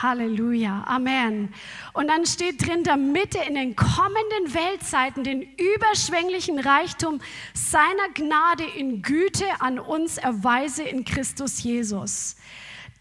Halleluja, 0.02 0.84
Amen. 0.86 1.54
Und 1.94 2.08
dann 2.08 2.26
steht 2.26 2.66
drin, 2.66 2.84
damit 2.84 3.34
er 3.34 3.46
in 3.46 3.54
den 3.54 3.74
kommenden 3.74 4.54
Weltzeiten 4.54 5.24
den 5.24 5.42
überschwänglichen 5.56 6.58
Reichtum 6.58 7.20
seiner 7.54 8.08
Gnade 8.14 8.64
in 8.64 9.00
Güte 9.00 9.46
an 9.60 9.78
uns 9.78 10.18
erweise 10.18 10.82
in 10.82 11.06
Christus 11.06 11.62
Jesus. 11.62 12.36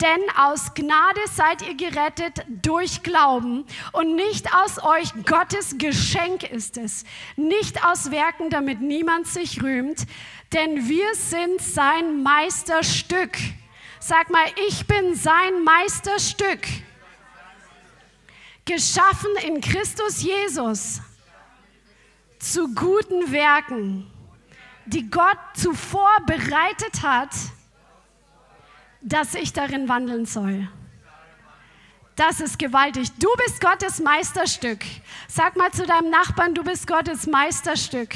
Denn 0.02 0.22
aus 0.38 0.76
Gnade 0.76 1.22
seid 1.34 1.64
ihr 1.64 1.76
gerettet 1.76 2.46
durch 2.48 3.02
Glauben 3.02 3.66
und 3.94 4.16
nicht 4.16 4.54
aus 4.54 4.84
euch. 4.84 5.12
Gottes 5.26 5.76
Geschenk 5.80 6.44
ist 6.44 6.78
es. 6.78 7.04
Nicht 7.36 7.84
aus 7.84 8.12
Werken, 8.12 8.52
damit 8.52 8.80
niemand 8.80 9.26
sich 9.26 9.64
rühmt. 9.64 10.06
Denn 10.54 10.88
wir 10.88 11.16
sind 11.16 11.60
sein 11.62 12.22
Meisterstück. 12.22 13.38
Sag 14.00 14.30
mal, 14.30 14.46
ich 14.68 14.86
bin 14.86 15.16
sein 15.16 15.64
Meisterstück. 15.64 16.68
Geschaffen 18.66 19.32
in 19.48 19.62
Christus 19.62 20.22
Jesus 20.22 21.02
zu 22.38 22.74
guten 22.76 23.32
Werken, 23.32 24.06
die 24.86 25.10
Gott 25.10 25.40
zuvor 25.56 26.18
bereitet 26.28 27.02
hat 27.02 27.32
dass 29.08 29.36
ich 29.36 29.54
darin 29.54 29.88
wandeln 29.88 30.26
soll. 30.26 30.68
Das 32.16 32.42
ist 32.42 32.60
gewaltig. 32.60 33.10
Du 33.20 33.30
bist 33.46 33.62
Gottes 33.62 34.00
Meisterstück. 34.00 34.80
Sag 35.28 35.56
mal 35.56 35.72
zu 35.72 35.86
deinem 35.86 36.10
Nachbarn, 36.10 36.54
du 36.54 36.64
bist 36.64 36.88
Gottes 36.88 37.28
Meisterstück. 37.28 38.16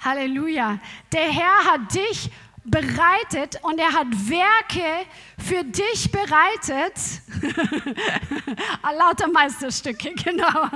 Halleluja. 0.00 0.80
Der 1.12 1.30
Herr 1.30 1.72
hat 1.72 1.94
dich 1.94 2.30
bereitet 2.70 3.58
und 3.62 3.78
er 3.78 3.92
hat 3.92 4.06
Werke 4.28 5.06
für 5.38 5.64
dich 5.64 6.10
bereitet. 6.12 6.94
Lauter 8.96 9.28
Meisterstücke, 9.28 10.14
genau. 10.24 10.68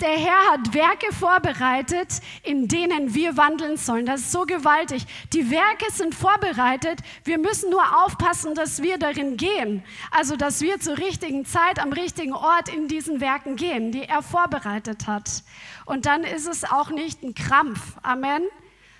Der 0.00 0.10
Herr 0.10 0.52
hat 0.52 0.72
Werke 0.72 1.12
vorbereitet, 1.12 2.20
in 2.42 2.68
denen 2.68 3.14
wir 3.14 3.36
wandeln 3.36 3.76
sollen. 3.76 4.06
Das 4.06 4.20
ist 4.20 4.32
so 4.32 4.44
gewaltig. 4.44 5.04
Die 5.32 5.50
Werke 5.50 5.90
sind 5.92 6.14
vorbereitet. 6.14 7.00
Wir 7.24 7.38
müssen 7.38 7.70
nur 7.70 8.04
aufpassen, 8.04 8.54
dass 8.54 8.82
wir 8.82 8.98
darin 8.98 9.36
gehen. 9.36 9.82
Also, 10.10 10.36
dass 10.36 10.60
wir 10.60 10.80
zur 10.80 10.98
richtigen 10.98 11.44
Zeit 11.44 11.78
am 11.78 11.92
richtigen 11.92 12.32
Ort 12.32 12.68
in 12.68 12.88
diesen 12.88 13.20
Werken 13.20 13.56
gehen, 13.56 13.92
die 13.92 14.04
er 14.04 14.22
vorbereitet 14.22 15.06
hat. 15.06 15.42
Und 15.84 16.06
dann 16.06 16.24
ist 16.24 16.46
es 16.46 16.64
auch 16.64 16.90
nicht 16.90 17.22
ein 17.22 17.34
Krampf. 17.34 17.80
Amen 18.02 18.42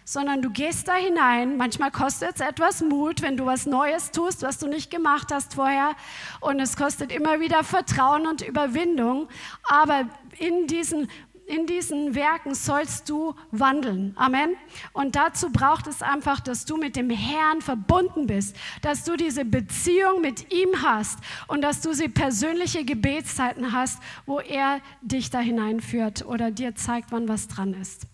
sondern 0.06 0.40
du 0.40 0.50
gehst 0.50 0.88
da 0.88 0.94
hinein. 0.94 1.58
Manchmal 1.58 1.90
kostet 1.90 2.36
es 2.36 2.40
etwas 2.40 2.80
Mut, 2.80 3.20
wenn 3.20 3.36
du 3.36 3.44
was 3.44 3.66
Neues 3.66 4.12
tust, 4.12 4.42
was 4.42 4.56
du 4.56 4.68
nicht 4.68 4.90
gemacht 4.90 5.32
hast 5.32 5.54
vorher. 5.54 5.96
Und 6.40 6.60
es 6.60 6.76
kostet 6.76 7.12
immer 7.12 7.40
wieder 7.40 7.64
Vertrauen 7.64 8.26
und 8.26 8.40
Überwindung. 8.40 9.28
Aber 9.68 10.06
in 10.38 10.66
diesen 10.68 11.08
in 11.46 11.66
diesen 11.66 12.16
Werken 12.16 12.56
sollst 12.56 13.08
du 13.08 13.34
wandeln. 13.52 14.14
Amen. 14.16 14.56
Und 14.92 15.14
dazu 15.14 15.50
braucht 15.50 15.86
es 15.86 16.02
einfach, 16.02 16.40
dass 16.40 16.64
du 16.64 16.76
mit 16.76 16.96
dem 16.96 17.08
Herrn 17.08 17.62
verbunden 17.62 18.26
bist, 18.26 18.56
dass 18.82 19.04
du 19.04 19.16
diese 19.16 19.44
Beziehung 19.44 20.20
mit 20.20 20.52
ihm 20.52 20.82
hast 20.82 21.20
und 21.46 21.62
dass 21.62 21.82
du 21.82 21.92
sie 21.92 22.08
persönliche 22.08 22.84
Gebetszeiten 22.84 23.72
hast, 23.72 24.02
wo 24.26 24.40
er 24.40 24.80
dich 25.02 25.30
da 25.30 25.38
hineinführt 25.38 26.26
oder 26.26 26.50
dir 26.50 26.74
zeigt, 26.74 27.12
wann 27.12 27.28
was 27.28 27.46
dran 27.46 27.74
ist. 27.74 28.08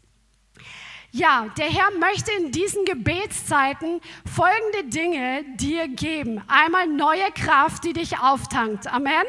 Ja, 1.15 1.49
der 1.59 1.67
Herr 1.67 1.91
möchte 1.99 2.33
in 2.33 2.53
diesen 2.53 2.87
Gebetszeiten 2.87 4.01
folgende 4.25 4.85
Dinge 4.89 5.45
dir 5.57 5.87
geben. 5.87 6.43
Einmal 6.49 6.87
neue 6.87 7.31
Kraft, 7.35 7.85
die 7.85 7.93
dich 7.93 8.19
auftankt. 8.19 8.87
Amen. 8.87 9.27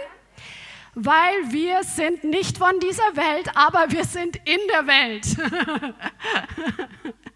Weil 0.95 1.51
wir 1.51 1.83
sind 1.83 2.23
nicht 2.23 2.57
von 2.57 2.79
dieser 2.79 3.17
Welt, 3.17 3.51
aber 3.55 3.91
wir 3.91 4.05
sind 4.05 4.37
in 4.45 4.59
der 4.71 4.87
Welt. 4.87 5.25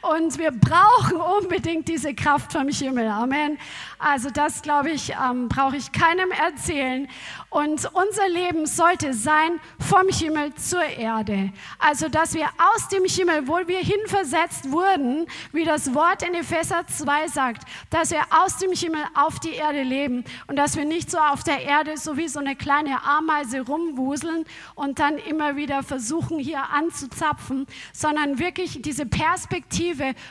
Und 0.00 0.38
wir 0.38 0.50
brauchen 0.50 1.18
unbedingt 1.20 1.88
diese 1.88 2.14
Kraft 2.14 2.52
vom 2.52 2.68
Himmel. 2.68 3.06
Amen. 3.08 3.58
Also 3.98 4.30
das, 4.30 4.62
glaube 4.62 4.90
ich, 4.90 5.12
ähm, 5.12 5.48
brauche 5.48 5.76
ich 5.76 5.92
keinem 5.92 6.30
erzählen. 6.30 7.06
Und 7.50 7.88
unser 7.92 8.28
Leben 8.28 8.66
sollte 8.66 9.14
sein 9.14 9.60
vom 9.78 10.08
Himmel 10.08 10.54
zur 10.54 10.82
Erde. 10.82 11.52
Also, 11.78 12.08
dass 12.08 12.34
wir 12.34 12.46
aus 12.74 12.88
dem 12.88 13.04
Himmel, 13.04 13.46
wo 13.46 13.58
wir 13.66 13.78
hinversetzt 13.78 14.70
wurden, 14.70 15.26
wie 15.52 15.64
das 15.64 15.94
Wort 15.94 16.22
in 16.22 16.34
Epheser 16.34 16.86
2 16.86 17.28
sagt, 17.28 17.68
dass 17.90 18.10
wir 18.10 18.22
aus 18.30 18.56
dem 18.56 18.72
Himmel 18.72 19.02
auf 19.14 19.38
die 19.38 19.52
Erde 19.52 19.82
leben 19.82 20.24
und 20.46 20.56
dass 20.56 20.76
wir 20.76 20.84
nicht 20.84 21.10
so 21.10 21.18
auf 21.18 21.44
der 21.44 21.62
Erde 21.62 21.96
so 21.96 22.16
wie 22.16 22.28
so 22.28 22.40
eine 22.40 22.56
kleine 22.56 23.04
Ameise 23.04 23.60
rumwuseln 23.60 24.44
und 24.74 24.98
dann 24.98 25.18
immer 25.18 25.56
wieder 25.56 25.82
versuchen, 25.82 26.38
hier 26.38 26.70
anzuzapfen, 26.70 27.66
sondern 27.92 28.38
wirklich 28.38 28.80
diese 28.82 29.06
Perspektive 29.06 29.41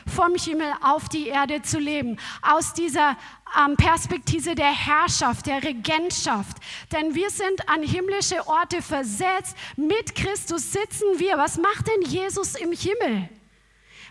vom 0.06 0.34
Himmel 0.34 0.72
auf 0.82 1.08
die 1.08 1.28
Erde 1.28 1.62
zu 1.62 1.78
leben. 1.78 2.18
Aus 2.42 2.72
dieser 2.74 3.16
ähm, 3.58 3.76
Perspektive 3.76 4.54
der 4.54 4.72
Herrschaft, 4.72 5.46
der 5.46 5.62
Regentschaft. 5.62 6.56
Denn 6.92 7.14
wir 7.14 7.30
sind 7.30 7.68
an 7.68 7.82
himmlische 7.82 8.46
Orte 8.46 8.82
versetzt. 8.82 9.56
Mit 9.76 10.14
Christus 10.14 10.72
sitzen 10.72 11.18
wir. 11.18 11.36
Was 11.36 11.58
macht 11.58 11.86
denn 11.88 12.10
Jesus 12.10 12.54
im 12.54 12.72
Himmel? 12.72 13.28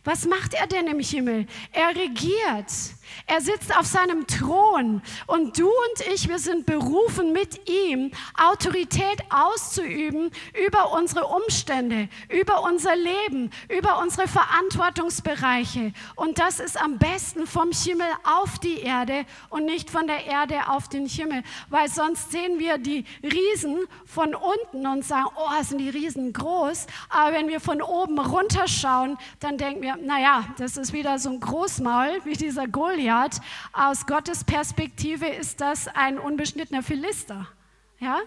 Was 0.04 0.26
macht 0.26 0.54
er 0.56 0.68
denn 0.68 0.88
im 0.88 1.00
Himmel? 1.00 1.46
Er 1.72 1.90
regiert. 1.90 2.72
Er 3.28 3.42
sitzt 3.42 3.76
auf 3.78 3.86
seinem 3.86 4.26
Thron 4.28 5.02
und 5.28 5.60
du 5.60 5.68
und 5.68 6.08
ich, 6.14 6.28
wir 6.28 6.40
sind 6.40 6.66
berufen, 6.66 7.34
mit 7.34 7.70
ihm 7.70 8.12
Autorität 8.38 9.20
auszuüben 9.30 10.32
über 10.66 10.94
unsere 10.94 11.28
Umstände, 11.28 12.10
über 12.30 12.64
unser 12.64 12.96
Leben, 12.96 13.52
über 13.70 14.00
unsere 14.02 14.28
Verantwortungsbereiche. 14.28 15.94
Und 16.16 16.40
das 16.40 16.60
ist 16.60 16.82
am 16.82 16.98
besten 16.98 17.48
vom 17.48 17.72
Himmel 17.72 18.08
auf 18.24 18.60
die 18.60 18.80
Erde 18.80 19.26
und 19.50 19.66
nicht 19.66 19.90
von 19.90 20.08
der 20.08 20.26
Erde 20.26 20.70
auf 20.70 20.88
den 20.88 21.06
Himmel, 21.06 21.44
weil 21.70 21.90
sonst 21.90 22.32
sehen 22.32 22.60
wir 22.60 22.78
die 22.78 23.06
Riesen 23.24 23.80
von 24.06 24.36
unten 24.36 24.88
und 24.88 25.06
sagen, 25.06 25.28
oh, 25.36 25.64
sind 25.64 25.80
die 25.80 25.90
Riesen 25.90 26.34
groß. 26.34 26.88
Aber 27.10 27.34
wenn 27.34 27.48
wir 27.48 27.60
von 27.60 27.82
oben 27.82 28.20
runterschauen, 28.20 29.18
dann 29.40 29.58
denken 29.58 29.82
wir, 29.82 29.91
naja, 29.96 30.46
das 30.58 30.78
ist 30.78 30.94
wieder 30.94 31.18
so 31.20 31.30
ein 31.30 31.40
Großmaul 31.40 32.22
wie 32.26 32.34
dieser 32.34 32.68
Goliath. 32.68 32.92
Goliath. 33.02 33.42
Aus 33.74 34.06
Gottes 34.06 34.44
Perspektive 34.44 35.28
ist 35.28 35.62
das 35.62 35.88
ein 35.88 36.20
unbeschnittener 36.20 36.84
Philister. 36.84 37.48
Ja? 38.00 38.20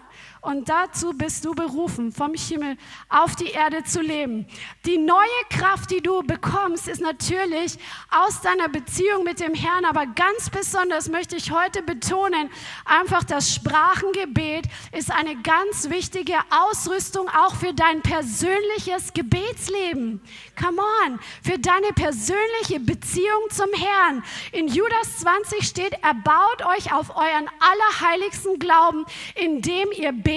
Und 0.45 0.69
dazu 0.69 1.13
bist 1.13 1.43
du 1.43 1.55
berufen, 1.55 2.11
vom 2.11 2.35
Himmel 2.35 2.77
auf 3.09 3.35
die 3.35 3.49
Erde 3.49 3.83
zu 3.83 3.99
leben. 3.99 4.45
Die 4.85 4.99
neue 4.99 5.17
Kraft, 5.49 5.89
die 5.89 6.01
du 6.01 6.21
bekommst, 6.21 6.87
ist 6.87 7.01
natürlich 7.01 7.79
aus 8.11 8.41
deiner 8.41 8.69
Beziehung 8.69 9.23
mit 9.23 9.39
dem 9.39 9.55
Herrn, 9.55 9.85
aber 9.85 10.05
ganz 10.05 10.51
besonders 10.51 11.09
möchte 11.09 11.35
ich 11.35 11.51
heute 11.51 11.81
betonen, 11.81 12.51
einfach 12.85 13.23
das 13.23 13.55
Sprachengebet 13.55 14.65
ist 14.91 15.11
eine 15.11 15.35
ganz 15.41 15.89
wichtige 15.89 16.35
Ausrüstung 16.51 17.27
auch 17.29 17.55
für 17.55 17.73
dein 17.73 18.03
persönliches 18.03 19.13
Gebetsleben. 19.13 20.21
Come 20.61 20.79
on, 21.05 21.19
für 21.41 21.57
deine 21.57 21.91
persönliche 21.95 22.79
Beziehung 22.79 23.49
zum 23.49 23.69
Herrn. 23.73 24.23
In 24.51 24.67
Judas 24.67 25.17
20 25.21 25.67
steht, 25.67 25.93
er 26.03 26.13
baut 26.13 26.63
euch 26.77 26.93
auf 26.93 27.15
euren 27.15 27.49
allerheiligsten 27.59 28.59
Glauben, 28.59 29.05
in 29.33 29.55
indem 29.55 29.91
ihr 29.91 30.11
betet 30.11 30.34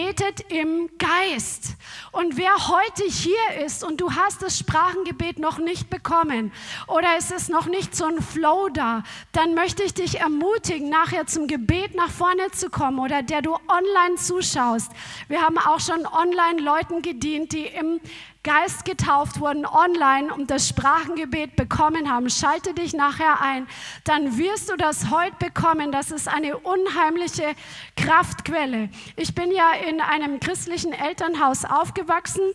im 0.49 0.89
Geist. 0.99 1.77
Und 2.13 2.37
wer 2.37 2.69
heute 2.69 3.05
hier 3.05 3.65
ist 3.65 3.85
und 3.85 4.01
du 4.01 4.13
hast 4.13 4.43
das 4.43 4.59
Sprachengebet 4.59 5.39
noch 5.39 5.59
nicht 5.59 5.91
bekommen 5.91 6.53
oder 6.87 7.09
es 7.19 7.31
ist 7.31 7.51
noch 7.51 7.67
nicht 7.67 7.95
so 7.95 8.05
ein 8.07 8.23
Flow 8.23 8.69
da, 8.69 9.03
dann 9.33 9.55
möchte 9.55 9.83
ich 9.83 9.95
dich 9.95 10.21
ermutigen, 10.21 10.89
nachher 10.89 11.27
zum 11.27 11.47
Gebet 11.47 11.95
nach 11.95 12.11
vorne 12.11 12.51
zu 12.53 12.71
kommen 12.71 12.99
oder 12.99 13.23
der 13.23 13.43
du 13.43 13.55
online 13.55 14.17
zuschaust. 14.17 14.91
Wir 15.29 15.43
haben 15.43 15.59
auch 15.59 15.81
schon 15.81 16.07
online 16.07 16.61
Leuten 16.61 17.03
gedient, 17.03 17.53
die 17.53 17.67
im 17.67 18.01
Geist 18.49 18.87
getauft 18.87 19.41
wurden 19.41 19.67
online 19.67 20.33
und 20.33 20.51
das 20.51 20.69
Sprachengebet 20.69 21.55
bekommen 21.55 22.11
haben. 22.11 22.31
Schalte 22.31 22.73
dich 22.73 22.95
nachher 22.95 23.43
ein, 23.43 23.67
dann 24.05 24.39
wirst 24.39 24.71
du 24.71 24.77
das 24.77 25.11
heute 25.11 25.37
bekommen. 25.39 25.93
Das 25.93 26.11
ist 26.11 26.29
eine 26.29 26.57
unheimliche 26.57 27.55
Kraftquelle. 27.95 28.89
Ich 29.17 29.35
bin 29.35 29.53
ja 29.53 29.73
in 29.87 30.01
einem 30.01 30.41
christlichen 30.41 30.95
Elternhaus 30.95 31.67
aufgewachsen 31.67 32.55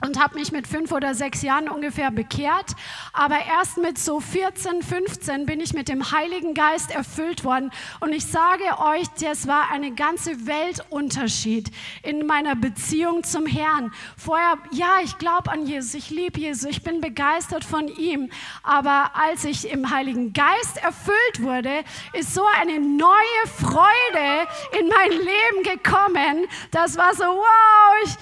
und 0.00 0.18
habe 0.18 0.38
mich 0.38 0.52
mit 0.52 0.66
fünf 0.66 0.92
oder 0.92 1.14
sechs 1.14 1.42
Jahren 1.42 1.68
ungefähr 1.68 2.10
bekehrt. 2.10 2.74
Aber 3.12 3.36
erst 3.46 3.78
mit 3.78 3.98
so 3.98 4.20
14, 4.20 4.82
15 4.82 5.46
bin 5.46 5.60
ich 5.60 5.74
mit 5.74 5.88
dem 5.88 6.10
Heiligen 6.10 6.54
Geist 6.54 6.90
erfüllt 6.90 7.44
worden. 7.44 7.70
Und 8.00 8.12
ich 8.12 8.26
sage 8.26 8.64
euch, 8.78 9.06
das 9.20 9.46
war 9.46 9.70
eine 9.70 9.92
ganze 9.92 10.46
Weltunterschied 10.46 11.70
in 12.02 12.26
meiner 12.26 12.56
Beziehung 12.56 13.24
zum 13.24 13.46
Herrn. 13.46 13.92
Vorher, 14.16 14.58
ja, 14.72 14.98
ich 15.02 15.18
glaube 15.18 15.50
an 15.50 15.66
Jesus, 15.66 15.94
ich 15.94 16.10
liebe 16.10 16.40
Jesus, 16.40 16.70
ich 16.70 16.82
bin 16.82 17.00
begeistert 17.00 17.64
von 17.64 17.88
ihm. 17.88 18.30
Aber 18.62 19.10
als 19.14 19.44
ich 19.44 19.70
im 19.70 19.90
Heiligen 19.90 20.32
Geist 20.32 20.78
erfüllt 20.82 21.42
wurde, 21.42 21.84
ist 22.12 22.34
so 22.34 22.44
eine 22.60 22.80
neue 22.80 23.10
Freude 23.58 24.48
in 24.78 24.88
mein 24.88 25.10
Leben 25.10 25.62
gekommen. 25.62 26.46
Das 26.70 26.96
war 26.96 27.14
so, 27.14 27.24
wow, 27.24 28.16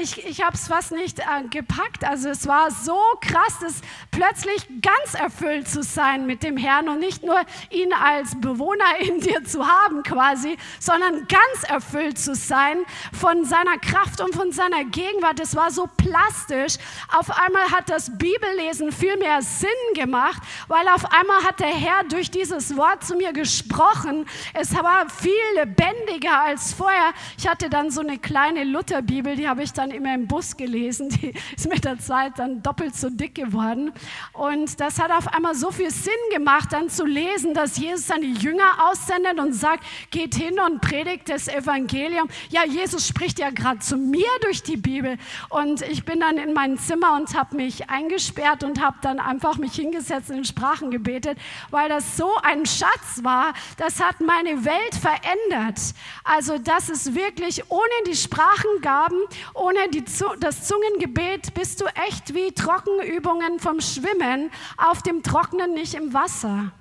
ich, 0.00 0.18
ich, 0.18 0.26
ich 0.26 0.42
habe 0.42 0.54
es 0.54 0.68
fast 0.68 0.92
nicht 0.92 1.07
nicht 1.08 1.20
äh, 1.20 1.48
gepackt. 1.48 2.04
Also 2.04 2.28
es 2.28 2.46
war 2.46 2.70
so 2.70 2.98
krass, 3.20 3.58
das 3.60 3.80
plötzlich 4.10 4.66
ganz 4.82 5.14
erfüllt 5.14 5.68
zu 5.68 5.82
sein 5.82 6.26
mit 6.26 6.42
dem 6.42 6.56
Herrn 6.56 6.88
und 6.88 7.00
nicht 7.00 7.22
nur 7.22 7.40
ihn 7.70 7.92
als 7.92 8.38
Bewohner 8.38 8.98
in 9.00 9.20
dir 9.20 9.42
zu 9.44 9.66
haben 9.66 10.02
quasi, 10.02 10.56
sondern 10.78 11.26
ganz 11.28 11.64
erfüllt 11.68 12.18
zu 12.18 12.34
sein 12.34 12.84
von 13.18 13.44
seiner 13.44 13.78
Kraft 13.78 14.20
und 14.20 14.34
von 14.34 14.52
seiner 14.52 14.84
Gegenwart. 14.84 15.40
Es 15.40 15.56
war 15.56 15.70
so 15.70 15.88
plastisch. 15.96 16.76
Auf 17.16 17.30
einmal 17.30 17.70
hat 17.70 17.88
das 17.88 18.16
Bibellesen 18.18 18.92
viel 18.92 19.16
mehr 19.16 19.40
Sinn 19.40 19.68
gemacht, 19.94 20.42
weil 20.66 20.86
auf 20.88 21.10
einmal 21.12 21.42
hat 21.44 21.60
der 21.60 21.68
Herr 21.68 22.04
durch 22.04 22.30
dieses 22.30 22.76
Wort 22.76 23.04
zu 23.04 23.16
mir 23.16 23.32
gesprochen. 23.32 24.26
Es 24.52 24.74
war 24.74 25.08
viel 25.08 25.32
lebendiger 25.54 26.42
als 26.42 26.74
vorher. 26.74 27.12
Ich 27.38 27.48
hatte 27.48 27.70
dann 27.70 27.90
so 27.90 28.00
eine 28.00 28.18
kleine 28.18 28.64
Lutherbibel, 28.64 29.36
die 29.36 29.48
habe 29.48 29.62
ich 29.62 29.72
dann 29.72 29.90
immer 29.90 30.14
im 30.14 30.26
Bus 30.26 30.56
gelesen 30.56 30.97
gelesen, 30.98 31.08
die 31.08 31.32
ist 31.56 31.68
mit 31.68 31.84
der 31.84 31.98
Zeit 31.98 32.38
dann 32.38 32.62
doppelt 32.62 32.94
so 32.94 33.08
dick 33.10 33.34
geworden. 33.34 33.92
Und 34.32 34.80
das 34.80 34.98
hat 34.98 35.10
auf 35.10 35.28
einmal 35.32 35.54
so 35.54 35.70
viel 35.70 35.90
Sinn 35.90 36.12
gemacht, 36.32 36.72
dann 36.72 36.88
zu 36.90 37.04
lesen, 37.04 37.54
dass 37.54 37.78
Jesus 37.78 38.06
dann 38.06 38.20
die 38.20 38.34
Jünger 38.34 38.88
aussendet 38.88 39.38
und 39.38 39.52
sagt, 39.52 39.84
geht 40.10 40.34
hin 40.34 40.58
und 40.60 40.80
predigt 40.80 41.28
das 41.28 41.48
Evangelium. 41.48 42.28
Ja, 42.50 42.64
Jesus 42.64 43.06
spricht 43.06 43.38
ja 43.38 43.50
gerade 43.50 43.80
zu 43.80 43.96
mir 43.96 44.28
durch 44.42 44.62
die 44.62 44.76
Bibel. 44.76 45.16
Und 45.48 45.82
ich 45.82 46.04
bin 46.04 46.20
dann 46.20 46.38
in 46.38 46.52
mein 46.52 46.78
Zimmer 46.78 47.16
und 47.16 47.34
habe 47.34 47.56
mich 47.56 47.88
eingesperrt 47.90 48.64
und 48.64 48.80
habe 48.80 48.96
dann 49.02 49.20
einfach 49.20 49.56
mich 49.58 49.74
hingesetzt 49.74 50.30
und 50.30 50.38
in 50.38 50.44
Sprachen 50.44 50.90
gebetet, 50.90 51.38
weil 51.70 51.88
das 51.88 52.16
so 52.16 52.30
ein 52.42 52.66
Schatz 52.66 53.22
war. 53.22 53.52
Das 53.76 54.00
hat 54.00 54.20
meine 54.20 54.64
Welt 54.64 54.94
verändert. 54.94 55.80
Also 56.24 56.58
das 56.58 56.88
ist 56.88 57.14
wirklich 57.14 57.62
ohne 57.70 57.82
die 58.06 58.16
Sprachengaben, 58.16 59.18
ohne 59.54 59.88
die, 59.90 60.04
das 60.40 60.66
Zungen 60.66 60.87
Zungengebet 60.88 61.54
bist 61.54 61.80
du 61.80 61.86
echt 62.06 62.34
wie 62.34 62.52
Trockenübungen 62.52 63.58
vom 63.58 63.80
Schwimmen 63.80 64.50
auf 64.76 65.02
dem 65.02 65.22
Trockenen, 65.22 65.74
nicht 65.74 65.94
im 65.94 66.14
Wasser. 66.14 66.72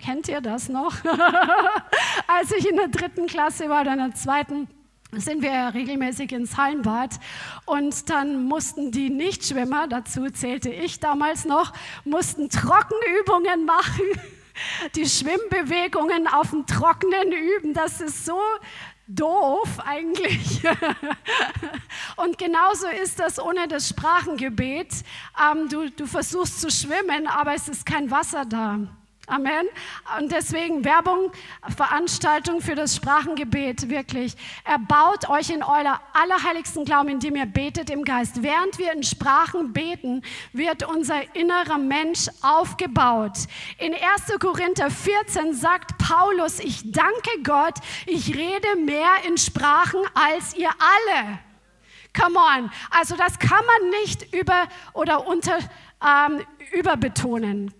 Kennt 0.00 0.28
ihr 0.28 0.40
das 0.40 0.68
noch? 0.68 0.94
Als 2.26 2.52
ich 2.52 2.68
in 2.68 2.76
der 2.76 2.88
dritten 2.88 3.26
Klasse 3.26 3.68
war 3.68 3.82
oder 3.82 3.92
in 3.92 3.98
der 3.98 4.14
zweiten, 4.14 4.68
sind 5.12 5.42
wir 5.42 5.74
regelmäßig 5.74 6.32
ins 6.32 6.56
Hallenbad 6.56 7.10
und 7.66 8.08
dann 8.08 8.44
mussten 8.44 8.90
die 8.90 9.10
Nichtschwimmer, 9.10 9.86
dazu 9.86 10.30
zählte 10.30 10.70
ich 10.70 10.98
damals 11.00 11.44
noch, 11.44 11.72
mussten 12.04 12.48
Trockenübungen 12.48 13.64
machen, 13.66 14.04
die 14.94 15.06
Schwimmbewegungen 15.06 16.26
auf 16.26 16.50
dem 16.50 16.66
Trockenen 16.66 17.32
üben. 17.32 17.74
Das 17.74 18.00
ist 18.00 18.24
so 18.24 18.38
doof 19.06 19.80
eigentlich. 19.84 20.62
Und 22.16 22.38
genauso 22.38 22.86
ist 22.88 23.18
das 23.18 23.38
ohne 23.38 23.68
das 23.68 23.88
Sprachengebet. 23.88 24.92
Ähm, 25.40 25.68
du, 25.68 25.90
du 25.90 26.06
versuchst 26.06 26.60
zu 26.60 26.70
schwimmen, 26.70 27.26
aber 27.26 27.54
es 27.54 27.68
ist 27.68 27.84
kein 27.86 28.10
Wasser 28.10 28.44
da. 28.44 28.78
Amen. 29.28 29.68
Und 30.18 30.32
deswegen 30.32 30.84
Werbung, 30.84 31.30
Veranstaltung 31.76 32.60
für 32.60 32.74
das 32.74 32.96
Sprachengebet, 32.96 33.88
wirklich. 33.88 34.34
Er 34.64 34.80
baut 34.80 35.28
euch 35.28 35.50
in 35.50 35.62
euer 35.62 36.00
allerheiligsten 36.12 36.84
Glauben, 36.84 37.08
indem 37.08 37.36
ihr 37.36 37.46
betet 37.46 37.88
im 37.88 38.04
Geist. 38.04 38.42
Während 38.42 38.78
wir 38.78 38.92
in 38.92 39.04
Sprachen 39.04 39.72
beten, 39.72 40.22
wird 40.52 40.82
unser 40.82 41.36
innerer 41.36 41.78
Mensch 41.78 42.26
aufgebaut. 42.42 43.38
In 43.78 43.94
1. 43.94 44.02
Korinther 44.40 44.90
14 44.90 45.54
sagt 45.54 45.98
Paulus, 45.98 46.58
ich 46.58 46.90
danke 46.90 47.42
Gott, 47.44 47.74
ich 48.06 48.36
rede 48.36 48.74
mehr 48.76 49.24
in 49.28 49.38
Sprachen 49.38 50.00
als 50.14 50.56
ihr 50.56 50.70
alle. 50.70 51.38
Come 52.12 52.38
on. 52.38 52.70
Also 52.90 53.16
das 53.16 53.38
kann 53.38 53.64
man 53.64 53.90
nicht 54.02 54.34
über 54.34 54.66
oder 54.94 55.28
unter 55.28 55.58
ähm, 56.04 56.44
überbetonen. 56.72 57.72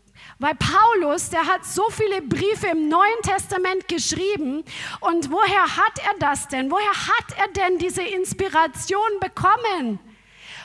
Weil 0.43 0.57
Paulus, 0.57 1.31
der 1.31 1.47
hat 1.47 1.65
so 1.65 1.89
viele 1.89 2.21
Briefe 2.21 2.67
im 2.67 2.89
Neuen 2.89 3.23
Testament 3.23 3.87
geschrieben. 3.87 4.65
Und 4.99 5.31
woher 5.31 5.77
hat 5.77 6.01
er 6.05 6.19
das 6.19 6.49
denn? 6.49 6.69
Woher 6.69 6.91
hat 6.91 7.39
er 7.39 7.47
denn 7.53 7.79
diese 7.79 8.03
Inspiration 8.03 8.99
bekommen? 9.21 10.01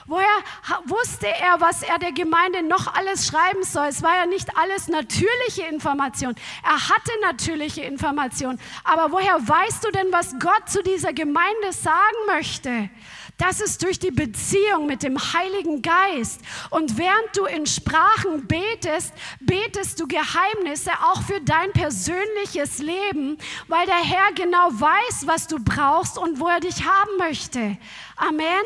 Woher 0.07 0.25
wusste 0.85 1.27
er, 1.27 1.61
was 1.61 1.83
er 1.83 1.99
der 1.99 2.11
Gemeinde 2.11 2.63
noch 2.63 2.91
alles 2.95 3.27
schreiben 3.27 3.63
soll? 3.63 3.85
Es 3.85 4.01
war 4.01 4.15
ja 4.15 4.25
nicht 4.25 4.57
alles 4.57 4.87
natürliche 4.87 5.67
Information. 5.69 6.33
Er 6.63 6.89
hatte 6.89 7.11
natürliche 7.21 7.81
Information. 7.81 8.57
Aber 8.83 9.11
woher 9.11 9.35
weißt 9.47 9.83
du 9.83 9.91
denn, 9.91 10.11
was 10.11 10.33
Gott 10.39 10.67
zu 10.67 10.81
dieser 10.81 11.13
Gemeinde 11.13 11.71
sagen 11.71 12.17
möchte? 12.25 12.89
Das 13.37 13.61
ist 13.61 13.83
durch 13.83 13.99
die 13.99 14.11
Beziehung 14.11 14.87
mit 14.87 15.03
dem 15.03 15.17
Heiligen 15.17 15.83
Geist. 15.83 16.41
Und 16.71 16.97
während 16.97 17.37
du 17.37 17.45
in 17.45 17.67
Sprachen 17.67 18.47
betest, 18.47 19.13
betest 19.39 19.99
du 19.99 20.07
Geheimnisse 20.07 20.91
auch 21.03 21.21
für 21.21 21.39
dein 21.41 21.71
persönliches 21.71 22.79
Leben, 22.79 23.37
weil 23.67 23.85
der 23.85 24.03
Herr 24.03 24.33
genau 24.33 24.69
weiß, 24.71 25.27
was 25.27 25.45
du 25.45 25.57
brauchst 25.63 26.17
und 26.17 26.39
wo 26.39 26.47
er 26.47 26.59
dich 26.59 26.83
haben 26.83 27.17
möchte. 27.19 27.77
Amen. 28.15 28.63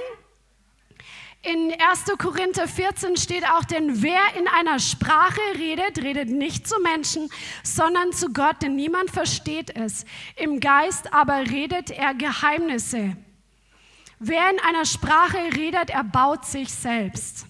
In 1.43 1.71
1. 1.71 2.05
Korinther 2.19 2.67
14 2.67 3.17
steht 3.17 3.45
auch, 3.47 3.65
denn 3.65 4.03
wer 4.03 4.21
in 4.37 4.47
einer 4.47 4.79
Sprache 4.79 5.41
redet, 5.57 5.97
redet 5.97 6.29
nicht 6.29 6.67
zu 6.67 6.79
Menschen, 6.81 7.29
sondern 7.63 8.13
zu 8.13 8.31
Gott, 8.31 8.61
denn 8.61 8.75
niemand 8.75 9.09
versteht 9.09 9.75
es. 9.75 10.05
Im 10.35 10.59
Geist 10.59 11.11
aber 11.11 11.39
redet 11.39 11.89
er 11.89 12.13
Geheimnisse. 12.13 13.17
Wer 14.23 14.51
in 14.51 14.59
einer 14.59 14.85
Sprache 14.85 15.39
redet, 15.57 15.89
erbaut 15.89 16.45
sich 16.45 16.71
selbst. 16.71 17.47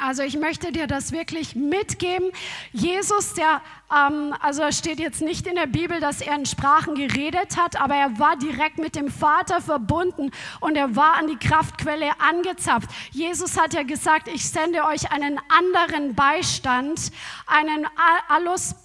Also 0.00 0.22
ich 0.22 0.36
möchte 0.38 0.70
dir 0.70 0.86
das 0.86 1.10
wirklich 1.10 1.56
mitgeben. 1.56 2.30
Jesus, 2.72 3.34
der, 3.34 3.60
ähm, 3.92 4.32
also 4.40 4.62
es 4.62 4.78
steht 4.78 5.00
jetzt 5.00 5.22
nicht 5.22 5.44
in 5.48 5.56
der 5.56 5.66
Bibel, 5.66 5.98
dass 5.98 6.20
er 6.20 6.36
in 6.36 6.46
Sprachen 6.46 6.94
geredet 6.94 7.56
hat, 7.56 7.80
aber 7.80 7.96
er 7.96 8.16
war 8.20 8.36
direkt 8.36 8.78
mit 8.78 8.94
dem 8.94 9.10
Vater 9.10 9.60
verbunden 9.60 10.30
und 10.60 10.76
er 10.76 10.94
war 10.94 11.16
an 11.16 11.26
die 11.26 11.36
Kraftquelle 11.36 12.12
angezapft. 12.20 12.88
Jesus 13.10 13.58
hat 13.58 13.74
ja 13.74 13.82
gesagt, 13.82 14.28
ich 14.28 14.48
sende 14.48 14.84
euch 14.84 15.10
einen 15.10 15.40
anderen 15.48 16.14
Beistand, 16.14 17.10
einen 17.48 17.88
Allos 18.28 18.76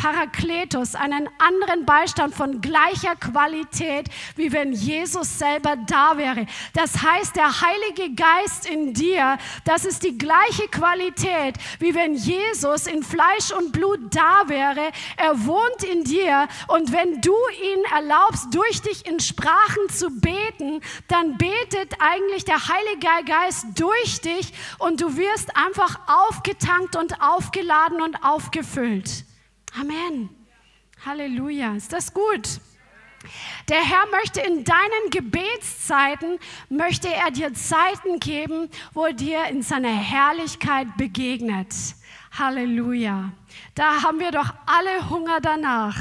Parakletos, 0.00 0.94
einen 0.94 1.28
anderen 1.36 1.84
Beistand 1.84 2.34
von 2.34 2.62
gleicher 2.62 3.16
Qualität, 3.16 4.08
wie 4.34 4.50
wenn 4.50 4.72
Jesus 4.72 5.38
selber 5.38 5.76
da 5.76 6.16
wäre. 6.16 6.46
Das 6.72 7.02
heißt, 7.02 7.36
der 7.36 7.60
Heilige 7.60 8.14
Geist 8.14 8.66
in 8.66 8.94
dir, 8.94 9.36
das 9.66 9.84
ist 9.84 10.02
die 10.02 10.16
gleiche 10.16 10.68
Qualität, 10.68 11.56
wie 11.80 11.94
wenn 11.94 12.14
Jesus 12.14 12.86
in 12.86 13.02
Fleisch 13.02 13.52
und 13.52 13.72
Blut 13.72 14.00
da 14.10 14.44
wäre. 14.46 14.90
Er 15.18 15.44
wohnt 15.44 15.84
in 15.84 16.02
dir 16.02 16.48
und 16.68 16.92
wenn 16.92 17.20
du 17.20 17.34
ihn 17.62 17.84
erlaubst, 17.94 18.54
durch 18.54 18.80
dich 18.80 19.06
in 19.06 19.20
Sprachen 19.20 19.90
zu 19.90 20.08
beten, 20.08 20.80
dann 21.08 21.36
betet 21.36 22.00
eigentlich 22.00 22.46
der 22.46 22.68
Heilige 22.68 23.06
Geist 23.26 23.66
durch 23.74 24.22
dich 24.22 24.54
und 24.78 25.02
du 25.02 25.18
wirst 25.18 25.54
einfach 25.54 25.98
aufgetankt 26.06 26.96
und 26.96 27.20
aufgeladen 27.20 28.00
und 28.00 28.24
aufgefüllt. 28.24 29.26
Amen. 29.78 30.30
Halleluja. 31.04 31.74
Ist 31.74 31.92
das 31.92 32.12
gut? 32.12 32.60
Der 33.68 33.82
Herr 33.82 34.06
möchte 34.10 34.40
in 34.40 34.64
deinen 34.64 35.10
Gebetszeiten, 35.10 36.38
möchte 36.68 37.08
er 37.08 37.30
dir 37.30 37.52
Zeiten 37.52 38.18
geben, 38.18 38.68
wo 38.94 39.06
er 39.06 39.12
dir 39.12 39.44
in 39.46 39.62
seiner 39.62 39.94
Herrlichkeit 39.94 40.96
begegnet. 40.96 41.68
Halleluja. 42.32 43.32
Da 43.74 44.02
haben 44.02 44.20
wir 44.20 44.30
doch 44.30 44.54
alle 44.64 45.10
Hunger 45.10 45.40
danach. 45.40 45.96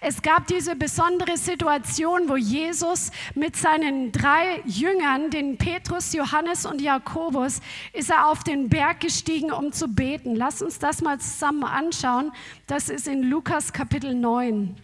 Es 0.00 0.22
gab 0.22 0.46
diese 0.46 0.76
besondere 0.76 1.36
Situation, 1.36 2.28
wo 2.28 2.36
Jesus 2.36 3.10
mit 3.34 3.56
seinen 3.56 4.12
drei 4.12 4.62
Jüngern, 4.64 5.30
den 5.30 5.58
Petrus, 5.58 6.12
Johannes 6.12 6.66
und 6.66 6.80
Jakobus, 6.80 7.60
ist 7.92 8.10
er 8.10 8.28
auf 8.28 8.44
den 8.44 8.68
Berg 8.68 9.00
gestiegen, 9.00 9.50
um 9.50 9.72
zu 9.72 9.88
beten. 9.88 10.36
Lass 10.36 10.62
uns 10.62 10.78
das 10.78 11.02
mal 11.02 11.18
zusammen 11.18 11.64
anschauen. 11.64 12.32
Das 12.66 12.88
ist 12.88 13.08
in 13.08 13.24
Lukas 13.24 13.72
Kapitel 13.72 14.14
9. 14.14 14.76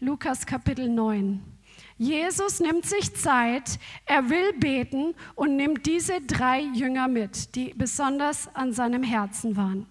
Lukas 0.00 0.44
Kapitel 0.44 0.88
9. 0.88 1.57
Jesus 1.98 2.60
nimmt 2.60 2.86
sich 2.86 3.16
Zeit, 3.16 3.80
er 4.06 4.30
will 4.30 4.52
beten 4.52 5.16
und 5.34 5.56
nimmt 5.56 5.84
diese 5.84 6.20
drei 6.20 6.60
Jünger 6.60 7.08
mit, 7.08 7.56
die 7.56 7.74
besonders 7.74 8.48
an 8.54 8.72
seinem 8.72 9.02
Herzen 9.02 9.56
waren. 9.56 9.86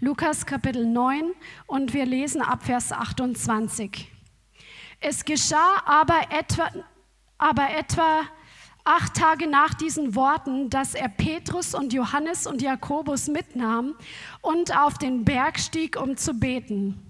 Lukas 0.00 0.46
Kapitel 0.46 0.86
9 0.86 1.32
und 1.66 1.92
wir 1.92 2.06
lesen 2.06 2.40
ab 2.40 2.64
Vers 2.64 2.92
28. 2.92 4.10
Es 5.00 5.26
geschah 5.26 5.82
aber 5.84 6.18
etwa, 6.30 6.70
aber 7.36 7.68
etwa 7.76 8.22
acht 8.82 9.14
Tage 9.14 9.46
nach 9.46 9.74
diesen 9.74 10.14
Worten, 10.14 10.70
dass 10.70 10.94
er 10.94 11.10
Petrus 11.10 11.74
und 11.74 11.92
Johannes 11.92 12.46
und 12.46 12.62
Jakobus 12.62 13.28
mitnahm 13.28 13.96
und 14.40 14.74
auf 14.74 14.96
den 14.96 15.26
Berg 15.26 15.58
stieg, 15.60 16.00
um 16.00 16.16
zu 16.16 16.32
beten. 16.32 17.09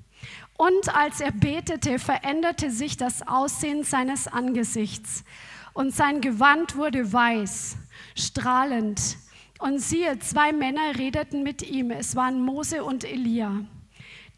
Und 0.60 0.94
als 0.94 1.22
er 1.22 1.32
betete, 1.32 1.98
veränderte 1.98 2.70
sich 2.70 2.98
das 2.98 3.26
Aussehen 3.26 3.82
seines 3.82 4.28
Angesichts 4.28 5.24
und 5.72 5.94
sein 5.94 6.20
Gewand 6.20 6.76
wurde 6.76 7.10
weiß, 7.10 7.78
strahlend. 8.14 9.16
Und 9.58 9.78
siehe, 9.78 10.18
zwei 10.18 10.52
Männer 10.52 10.98
redeten 10.98 11.42
mit 11.44 11.62
ihm. 11.62 11.90
Es 11.90 12.14
waren 12.14 12.42
Mose 12.42 12.84
und 12.84 13.04
Elia. 13.04 13.64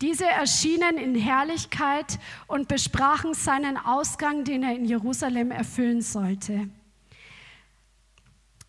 Diese 0.01 0.27
erschienen 0.27 0.97
in 0.97 1.17
Herrlichkeit 1.17 2.21
und 2.47 2.69
besprachen 2.69 3.35
seinen 3.35 3.77
Ausgang, 3.77 4.45
den 4.45 4.63
er 4.63 4.77
in 4.77 4.85
Jerusalem 4.85 5.51
erfüllen 5.51 6.03
sollte. 6.03 6.69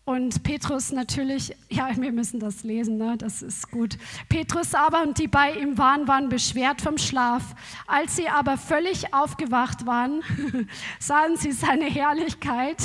Und 0.06 0.42
Petrus 0.42 0.92
natürlich, 0.92 1.56
ja, 1.70 1.88
wir 1.96 2.12
müssen 2.12 2.38
das 2.38 2.62
lesen, 2.62 2.98
ne? 2.98 3.16
das 3.16 3.40
ist 3.40 3.70
gut. 3.70 3.96
Petrus 4.28 4.74
aber 4.74 5.02
und 5.02 5.18
die 5.18 5.28
bei 5.28 5.52
ihm 5.52 5.78
waren, 5.78 6.06
waren 6.06 6.28
beschwert 6.28 6.82
vom 6.82 6.98
Schlaf. 6.98 7.54
Als 7.86 8.16
sie 8.16 8.28
aber 8.28 8.58
völlig 8.58 9.14
aufgewacht 9.14 9.86
waren, 9.86 10.20
sahen 10.98 11.38
sie 11.38 11.52
seine 11.52 11.86
Herrlichkeit 11.86 12.76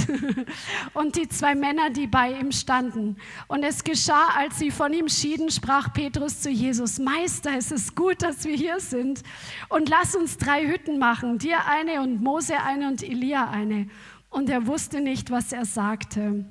und 0.93 1.17
die 1.17 1.27
zwei 1.27 1.55
Männer, 1.55 1.89
die 1.89 2.08
bei 2.08 2.39
ihm 2.39 2.53
standen. 2.53 3.17
Und 3.49 3.63
es 3.63 3.84
geschah, 3.84 4.29
als 4.38 4.58
sie 4.58 4.71
von 4.71 4.93
ihm 4.93 5.10
schieden, 5.10 5.51
sprach 5.51 5.91
Petrus 5.91 6.39
zu 6.39 6.49
Jesus, 6.49 6.99
Meister, 6.99 7.51
es 7.58 7.69
ist 7.69 7.97
gut, 7.97 8.21
dass 8.21 8.45
wir 8.45 8.55
hier 8.55 8.79
sind. 8.79 9.23
Und 9.67 9.89
lass 9.89 10.15
uns 10.15 10.38
drei 10.38 10.65
Hütten 10.65 10.99
machen, 10.99 11.38
dir 11.38 11.65
eine 11.65 12.01
und 12.01 12.21
Mose 12.21 12.62
eine 12.62 12.88
und 12.88 13.03
Elia 13.03 13.49
eine. 13.49 13.89
Und 14.29 14.49
er 14.49 14.67
wusste 14.67 15.01
nicht, 15.01 15.32
was 15.32 15.51
er 15.51 15.65
sagte. 15.65 16.45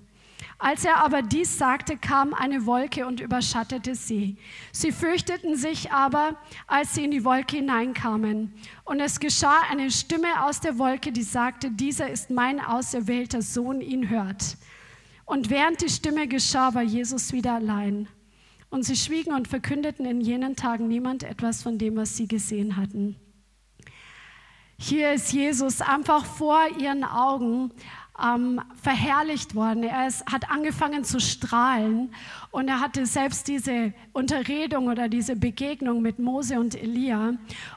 Als 0.60 0.84
er 0.84 1.04
aber 1.04 1.22
dies 1.22 1.56
sagte, 1.56 1.96
kam 1.96 2.34
eine 2.34 2.66
Wolke 2.66 3.06
und 3.06 3.20
überschattete 3.20 3.94
sie. 3.94 4.36
Sie 4.72 4.90
fürchteten 4.90 5.54
sich 5.54 5.92
aber, 5.92 6.36
als 6.66 6.94
sie 6.94 7.04
in 7.04 7.12
die 7.12 7.24
Wolke 7.24 7.56
hineinkamen. 7.56 8.52
Und 8.84 8.98
es 8.98 9.20
geschah 9.20 9.60
eine 9.70 9.92
Stimme 9.92 10.44
aus 10.44 10.60
der 10.60 10.76
Wolke, 10.78 11.12
die 11.12 11.22
sagte, 11.22 11.70
dieser 11.70 12.10
ist 12.10 12.30
mein 12.30 12.60
auserwählter 12.60 13.40
Sohn, 13.40 13.80
ihn 13.80 14.08
hört. 14.08 14.56
Und 15.24 15.48
während 15.48 15.80
die 15.80 15.90
Stimme 15.90 16.26
geschah, 16.26 16.74
war 16.74 16.82
Jesus 16.82 17.32
wieder 17.32 17.54
allein. 17.54 18.08
Und 18.68 18.82
sie 18.82 18.96
schwiegen 18.96 19.34
und 19.34 19.46
verkündeten 19.46 20.06
in 20.06 20.20
jenen 20.20 20.56
Tagen 20.56 20.88
niemand 20.88 21.22
etwas 21.22 21.62
von 21.62 21.78
dem, 21.78 21.96
was 21.96 22.16
sie 22.16 22.26
gesehen 22.26 22.76
hatten. 22.76 23.16
Hier 24.80 25.12
ist 25.12 25.32
Jesus 25.32 25.80
einfach 25.80 26.24
vor 26.24 26.60
ihren 26.78 27.02
Augen 27.02 27.72
ähm, 28.22 28.60
verherrlicht 28.82 29.54
worden. 29.54 29.82
Er 29.82 30.06
ist, 30.06 30.24
hat 30.26 30.50
angefangen 30.50 31.04
zu 31.04 31.20
strahlen 31.20 32.10
und 32.50 32.68
er 32.68 32.80
hatte 32.80 33.06
selbst 33.06 33.48
diese 33.48 33.92
Unterredung 34.12 34.88
oder 34.88 35.08
diese 35.08 35.36
Begegnung 35.36 36.02
mit 36.02 36.18
Mose 36.18 36.58
und 36.58 36.74
Elia. 36.74 37.34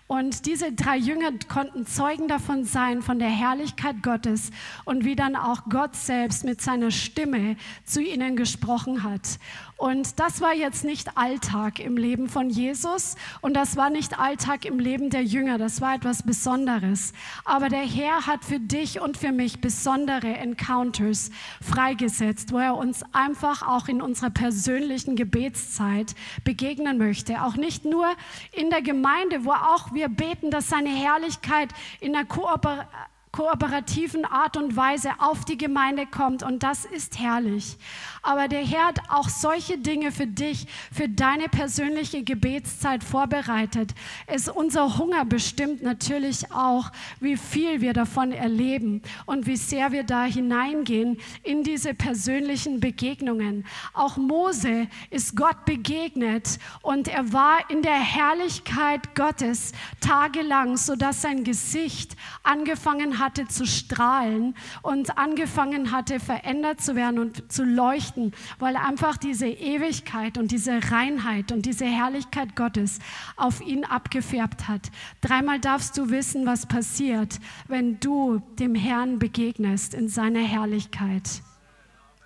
Und 0.07 0.45
diese 0.45 0.71
drei 0.71 0.97
Jünger 0.97 1.31
konnten 1.47 1.85
Zeugen 1.85 2.27
davon 2.27 2.65
sein, 2.65 3.01
von 3.01 3.19
der 3.19 3.29
Herrlichkeit 3.29 4.01
Gottes 4.01 4.51
und 4.85 5.05
wie 5.05 5.15
dann 5.15 5.35
auch 5.35 5.63
Gott 5.69 5.95
selbst 5.95 6.43
mit 6.43 6.61
seiner 6.61 6.91
Stimme 6.91 7.55
zu 7.85 8.01
ihnen 8.01 8.35
gesprochen 8.35 9.03
hat. 9.03 9.39
Und 9.81 10.19
das 10.19 10.41
war 10.41 10.53
jetzt 10.53 10.83
nicht 10.83 11.17
Alltag 11.17 11.79
im 11.79 11.97
Leben 11.97 12.29
von 12.29 12.51
Jesus 12.51 13.15
und 13.41 13.55
das 13.55 13.77
war 13.77 13.89
nicht 13.89 14.19
Alltag 14.19 14.63
im 14.65 14.77
Leben 14.77 15.09
der 15.09 15.23
Jünger. 15.23 15.57
Das 15.57 15.81
war 15.81 15.95
etwas 15.95 16.21
Besonderes. 16.21 17.13
Aber 17.45 17.67
der 17.67 17.81
Herr 17.81 18.27
hat 18.27 18.45
für 18.45 18.59
dich 18.59 19.01
und 19.01 19.17
für 19.17 19.31
mich 19.31 19.59
besondere 19.59 20.37
Encounters 20.37 21.31
freigesetzt, 21.61 22.53
wo 22.53 22.59
er 22.59 22.77
uns 22.77 23.01
einfach 23.11 23.67
auch 23.67 23.87
in 23.87 24.03
unserer 24.03 24.29
persönlichen 24.29 25.15
Gebetszeit 25.15 26.13
begegnen 26.43 26.99
möchte. 26.99 27.41
Auch 27.41 27.55
nicht 27.55 27.83
nur 27.83 28.05
in 28.51 28.69
der 28.69 28.83
Gemeinde, 28.83 29.45
wo 29.45 29.51
auch 29.51 29.95
wir 29.95 30.09
beten, 30.09 30.51
dass 30.51 30.69
seine 30.69 30.89
Herrlichkeit 30.89 31.69
in 32.01 32.13
der 32.13 32.25
Kooperation 32.25 32.85
kooperativen 33.31 34.25
Art 34.25 34.57
und 34.57 34.75
Weise 34.75 35.11
auf 35.19 35.45
die 35.45 35.57
Gemeinde 35.57 36.05
kommt 36.05 36.43
und 36.43 36.63
das 36.63 36.83
ist 36.85 37.17
herrlich. 37.19 37.77
Aber 38.23 38.47
der 38.47 38.65
Herr 38.65 38.87
hat 38.87 38.99
auch 39.09 39.29
solche 39.29 39.77
Dinge 39.77 40.11
für 40.11 40.27
dich, 40.27 40.67
für 40.91 41.07
deine 41.07 41.47
persönliche 41.47 42.23
Gebetszeit 42.23 43.03
vorbereitet. 43.03 43.93
Es 44.27 44.49
unser 44.49 44.97
Hunger 44.97 45.23
bestimmt 45.23 45.81
natürlich 45.81 46.51
auch, 46.51 46.91
wie 47.19 47.37
viel 47.37 47.81
wir 47.81 47.93
davon 47.93 48.31
erleben 48.31 49.01
und 49.25 49.47
wie 49.47 49.55
sehr 49.55 49.91
wir 49.91 50.03
da 50.03 50.25
hineingehen 50.25 51.17
in 51.43 51.63
diese 51.63 51.93
persönlichen 51.93 52.79
Begegnungen. 52.79 53.65
Auch 53.93 54.17
Mose 54.17 54.87
ist 55.09 55.35
Gott 55.37 55.65
begegnet 55.65 56.59
und 56.81 57.07
er 57.07 57.31
war 57.31 57.69
in 57.69 57.81
der 57.81 57.93
Herrlichkeit 57.93 59.15
Gottes 59.15 59.71
tagelang, 60.01 60.75
sodass 60.75 61.21
sein 61.21 61.43
Gesicht 61.43 62.15
angefangen 62.43 63.19
hatte 63.21 63.47
zu 63.47 63.65
strahlen 63.65 64.55
und 64.81 65.17
angefangen 65.17 65.91
hatte 65.93 66.19
verändert 66.19 66.81
zu 66.81 66.95
werden 66.95 67.19
und 67.19 67.49
zu 67.49 67.63
leuchten 67.63 68.33
weil 68.59 68.75
einfach 68.75 69.17
diese 69.17 69.47
Ewigkeit 69.47 70.37
und 70.37 70.51
diese 70.51 70.91
Reinheit 70.91 71.51
und 71.51 71.65
diese 71.65 71.85
Herrlichkeit 71.85 72.55
Gottes 72.55 72.99
auf 73.35 73.61
ihn 73.61 73.85
abgefärbt 73.85 74.67
hat. 74.67 74.91
Dreimal 75.21 75.59
darfst 75.59 75.97
du 75.97 76.09
wissen, 76.09 76.45
was 76.45 76.65
passiert, 76.65 77.39
wenn 77.67 77.99
du 77.99 78.41
dem 78.59 78.75
Herrn 78.75 79.19
begegnest 79.19 79.93
in 79.93 80.07
seiner 80.09 80.41
Herrlichkeit. 80.41 81.41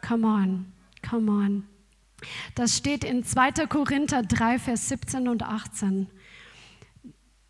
Come 0.08 0.28
on, 0.28 0.66
come 1.08 1.32
on. 1.32 1.64
Das 2.56 2.78
steht 2.78 3.04
in 3.04 3.24
2. 3.24 3.68
Korinther 3.68 4.24
3, 4.24 4.60
Vers 4.60 4.90
17 4.90 5.28
und 5.28 5.44
18. 5.44 6.08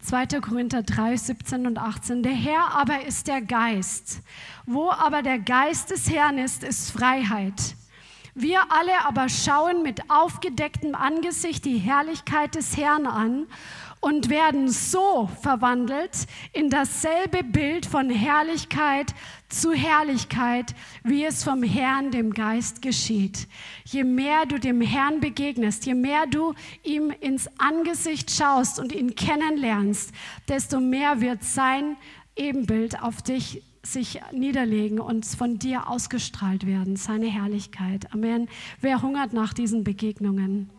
2. 0.05 0.39
Korinther 0.39 0.83
3, 0.83 1.17
17 1.17 1.65
und 1.65 1.79
18. 1.79 2.21
Der 2.21 2.31
Herr 2.31 2.75
aber 2.75 3.05
ist 3.05 3.27
der 3.27 3.41
Geist. 3.41 4.21
Wo 4.67 4.91
aber 4.91 5.23
der 5.23 5.39
Geist 5.39 5.89
des 5.89 6.11
Herrn 6.11 6.37
ist, 6.37 6.63
ist 6.63 6.91
Freiheit. 6.91 7.75
Wir 8.35 8.59
alle 8.69 9.05
aber 9.05 9.29
schauen 9.29 9.81
mit 9.81 10.11
aufgedecktem 10.11 10.93
Angesicht 10.93 11.65
die 11.65 11.79
Herrlichkeit 11.79 12.53
des 12.53 12.77
Herrn 12.77 13.07
an 13.07 13.47
und 14.05 14.29
werden 14.29 14.69
so 14.69 15.27
verwandelt 15.41 16.27
in 16.53 16.69
dasselbe 16.69 17.43
Bild 17.43 17.87
von 17.87 18.11
Herrlichkeit 18.11 19.15
zu 19.49 19.73
Herrlichkeit, 19.73 20.75
wie 21.03 21.25
es 21.25 21.43
vom 21.43 21.63
Herrn, 21.63 22.11
dem 22.11 22.31
Geist, 22.31 22.83
geschieht. 22.83 23.47
Je 23.83 24.03
mehr 24.03 24.45
du 24.45 24.59
dem 24.59 24.79
Herrn 24.79 25.21
begegnest, 25.21 25.87
je 25.87 25.95
mehr 25.95 26.27
du 26.27 26.53
ihm 26.83 27.11
ins 27.19 27.49
Angesicht 27.57 28.29
schaust 28.29 28.77
und 28.77 28.93
ihn 28.93 29.15
kennenlernst, 29.15 30.11
desto 30.47 30.79
mehr 30.79 31.19
wird 31.19 31.43
sein 31.43 31.97
Ebenbild 32.35 33.01
auf 33.01 33.23
dich 33.23 33.63
sich 33.81 34.21
niederlegen 34.31 34.99
und 34.99 35.25
von 35.25 35.57
dir 35.57 35.89
ausgestrahlt 35.89 36.67
werden, 36.67 36.95
seine 36.95 37.25
Herrlichkeit. 37.25 38.13
Amen. 38.13 38.49
Wer 38.81 39.01
hungert 39.01 39.33
nach 39.33 39.51
diesen 39.51 39.83
Begegnungen? 39.83 40.69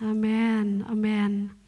Amen, 0.00 0.84
Amen. 0.88 1.61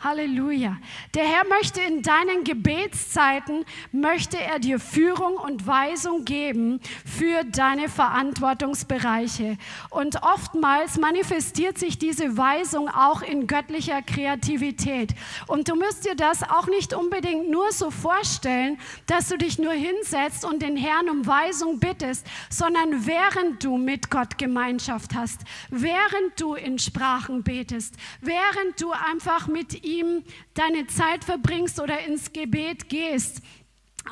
Halleluja. 0.00 0.76
Der 1.14 1.24
Herr 1.24 1.46
möchte 1.48 1.80
in 1.80 2.02
deinen 2.02 2.44
Gebetszeiten, 2.44 3.64
möchte 3.92 4.38
er 4.38 4.58
dir 4.58 4.78
Führung 4.78 5.36
und 5.36 5.66
Weisung 5.66 6.24
geben 6.24 6.80
für 7.04 7.44
deine 7.44 7.88
Verantwortungsbereiche. 7.88 9.56
Und 9.88 10.22
oftmals 10.22 10.98
manifestiert 10.98 11.78
sich 11.78 11.98
diese 11.98 12.36
Weisung 12.36 12.88
auch 12.90 13.22
in 13.22 13.46
göttlicher 13.46 14.02
Kreativität. 14.02 15.14
Und 15.46 15.68
du 15.68 15.74
müsst 15.74 16.04
dir 16.04 16.14
das 16.14 16.42
auch 16.42 16.66
nicht 16.66 16.92
unbedingt 16.92 17.50
nur 17.50 17.72
so 17.72 17.90
vorstellen, 17.90 18.78
dass 19.06 19.28
du 19.28 19.38
dich 19.38 19.58
nur 19.58 19.72
hinsetzt 19.72 20.44
und 20.44 20.60
den 20.60 20.76
Herrn 20.76 21.08
um 21.08 21.26
Weisung 21.26 21.80
bittest, 21.80 22.26
sondern 22.50 23.06
während 23.06 23.64
du 23.64 23.78
mit 23.78 24.10
Gott 24.10 24.36
Gemeinschaft 24.36 25.14
hast, 25.14 25.40
während 25.70 26.38
du 26.38 26.54
in 26.54 26.78
Sprachen 26.78 27.42
betest, 27.42 27.94
während 28.20 28.80
du 28.80 28.92
einfach 28.92 29.46
mit 29.46 29.85
ihm 29.86 30.22
deine 30.54 30.86
Zeit 30.86 31.24
verbringst 31.24 31.80
oder 31.80 32.00
ins 32.00 32.32
Gebet 32.32 32.88
gehst, 32.88 33.40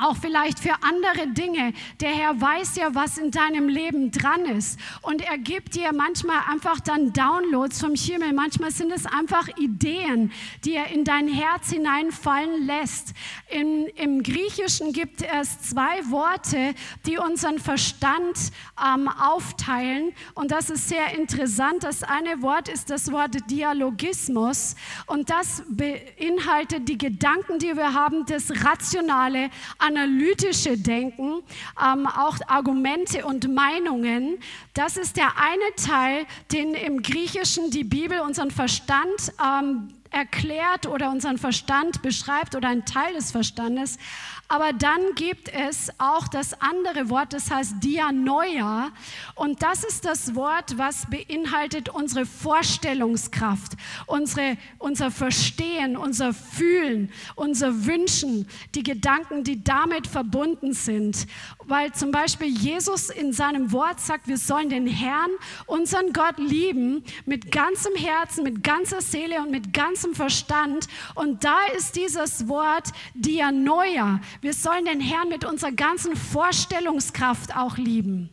auch 0.00 0.16
vielleicht 0.16 0.58
für 0.58 0.74
andere 0.82 1.28
Dinge. 1.28 1.72
Der 2.00 2.10
Herr 2.10 2.40
weiß 2.40 2.76
ja, 2.76 2.94
was 2.94 3.18
in 3.18 3.30
deinem 3.30 3.68
Leben 3.68 4.10
dran 4.10 4.44
ist. 4.44 4.78
Und 5.02 5.22
er 5.22 5.38
gibt 5.38 5.74
dir 5.74 5.92
manchmal 5.92 6.40
einfach 6.50 6.80
dann 6.80 7.12
Downloads 7.12 7.80
vom 7.80 7.94
Himmel. 7.94 8.32
Manchmal 8.32 8.70
sind 8.70 8.92
es 8.92 9.06
einfach 9.06 9.48
Ideen, 9.56 10.32
die 10.64 10.74
er 10.74 10.88
in 10.88 11.04
dein 11.04 11.28
Herz 11.28 11.70
hineinfallen 11.70 12.66
lässt. 12.66 13.14
In, 13.48 13.86
Im 13.96 14.22
Griechischen 14.22 14.92
gibt 14.92 15.22
es 15.22 15.60
zwei 15.62 16.10
Worte, 16.10 16.74
die 17.06 17.18
unseren 17.18 17.58
Verstand 17.58 18.52
ähm, 18.84 19.08
aufteilen. 19.08 20.12
Und 20.34 20.50
das 20.50 20.70
ist 20.70 20.88
sehr 20.88 21.16
interessant. 21.16 21.84
Das 21.84 22.02
eine 22.02 22.42
Wort 22.42 22.68
ist 22.68 22.90
das 22.90 23.12
Wort 23.12 23.50
Dialogismus. 23.50 24.76
Und 25.06 25.30
das 25.30 25.62
beinhaltet 25.68 26.88
die 26.88 26.98
Gedanken, 26.98 27.58
die 27.58 27.76
wir 27.76 27.94
haben, 27.94 28.24
das 28.26 28.64
Rationale, 28.64 29.50
analytische 29.84 30.78
Denken, 30.78 31.42
ähm, 31.82 32.06
auch 32.06 32.38
Argumente 32.46 33.24
und 33.24 33.52
Meinungen. 33.52 34.38
Das 34.72 34.96
ist 34.96 35.16
der 35.16 35.32
eine 35.36 35.74
Teil, 35.76 36.26
den 36.52 36.74
im 36.74 37.02
Griechischen 37.02 37.70
die 37.70 37.84
Bibel 37.84 38.20
unseren 38.20 38.50
Verstand 38.50 39.32
ähm, 39.42 39.88
erklärt 40.10 40.86
oder 40.86 41.10
unseren 41.10 41.38
Verstand 41.38 42.00
beschreibt 42.02 42.54
oder 42.54 42.68
ein 42.68 42.84
Teil 42.84 43.14
des 43.14 43.32
Verstandes. 43.32 43.98
Aber 44.48 44.72
dann 44.72 45.00
gibt 45.14 45.48
es 45.48 45.90
auch 45.98 46.28
das 46.28 46.60
andere 46.60 47.08
Wort, 47.08 47.32
das 47.32 47.50
heißt 47.50 47.76
Dianoia. 47.82 48.92
Und 49.34 49.62
das 49.62 49.84
ist 49.84 50.04
das 50.04 50.34
Wort, 50.34 50.76
was 50.76 51.06
beinhaltet 51.06 51.88
unsere 51.88 52.26
Vorstellungskraft, 52.26 53.72
unsere, 54.06 54.58
unser 54.78 55.10
Verstehen, 55.10 55.96
unser 55.96 56.34
Fühlen, 56.34 57.10
unser 57.36 57.86
Wünschen, 57.86 58.46
die 58.74 58.82
Gedanken, 58.82 59.44
die 59.44 59.64
damit 59.64 60.06
verbunden 60.06 60.74
sind. 60.74 61.26
Weil 61.64 61.92
zum 61.92 62.10
Beispiel 62.10 62.48
Jesus 62.48 63.08
in 63.08 63.32
seinem 63.32 63.72
Wort 63.72 63.98
sagt, 64.00 64.28
wir 64.28 64.36
sollen 64.36 64.68
den 64.68 64.86
Herrn, 64.86 65.30
unseren 65.66 66.12
Gott 66.12 66.38
lieben, 66.38 67.02
mit 67.24 67.50
ganzem 67.50 67.94
Herzen, 67.96 68.44
mit 68.44 68.62
ganzer 68.62 69.00
Seele 69.00 69.40
und 69.40 69.50
mit 69.50 69.72
ganzem 69.72 70.14
Verstand. 70.14 70.86
Und 71.14 71.44
da 71.44 71.56
ist 71.74 71.96
dieses 71.96 72.46
Wort 72.48 72.90
Dianoia. 73.14 74.20
Wir 74.44 74.52
sollen 74.52 74.84
den 74.84 75.00
Herrn 75.00 75.30
mit 75.30 75.46
unserer 75.46 75.72
ganzen 75.72 76.16
Vorstellungskraft 76.16 77.56
auch 77.56 77.78
lieben. 77.78 78.28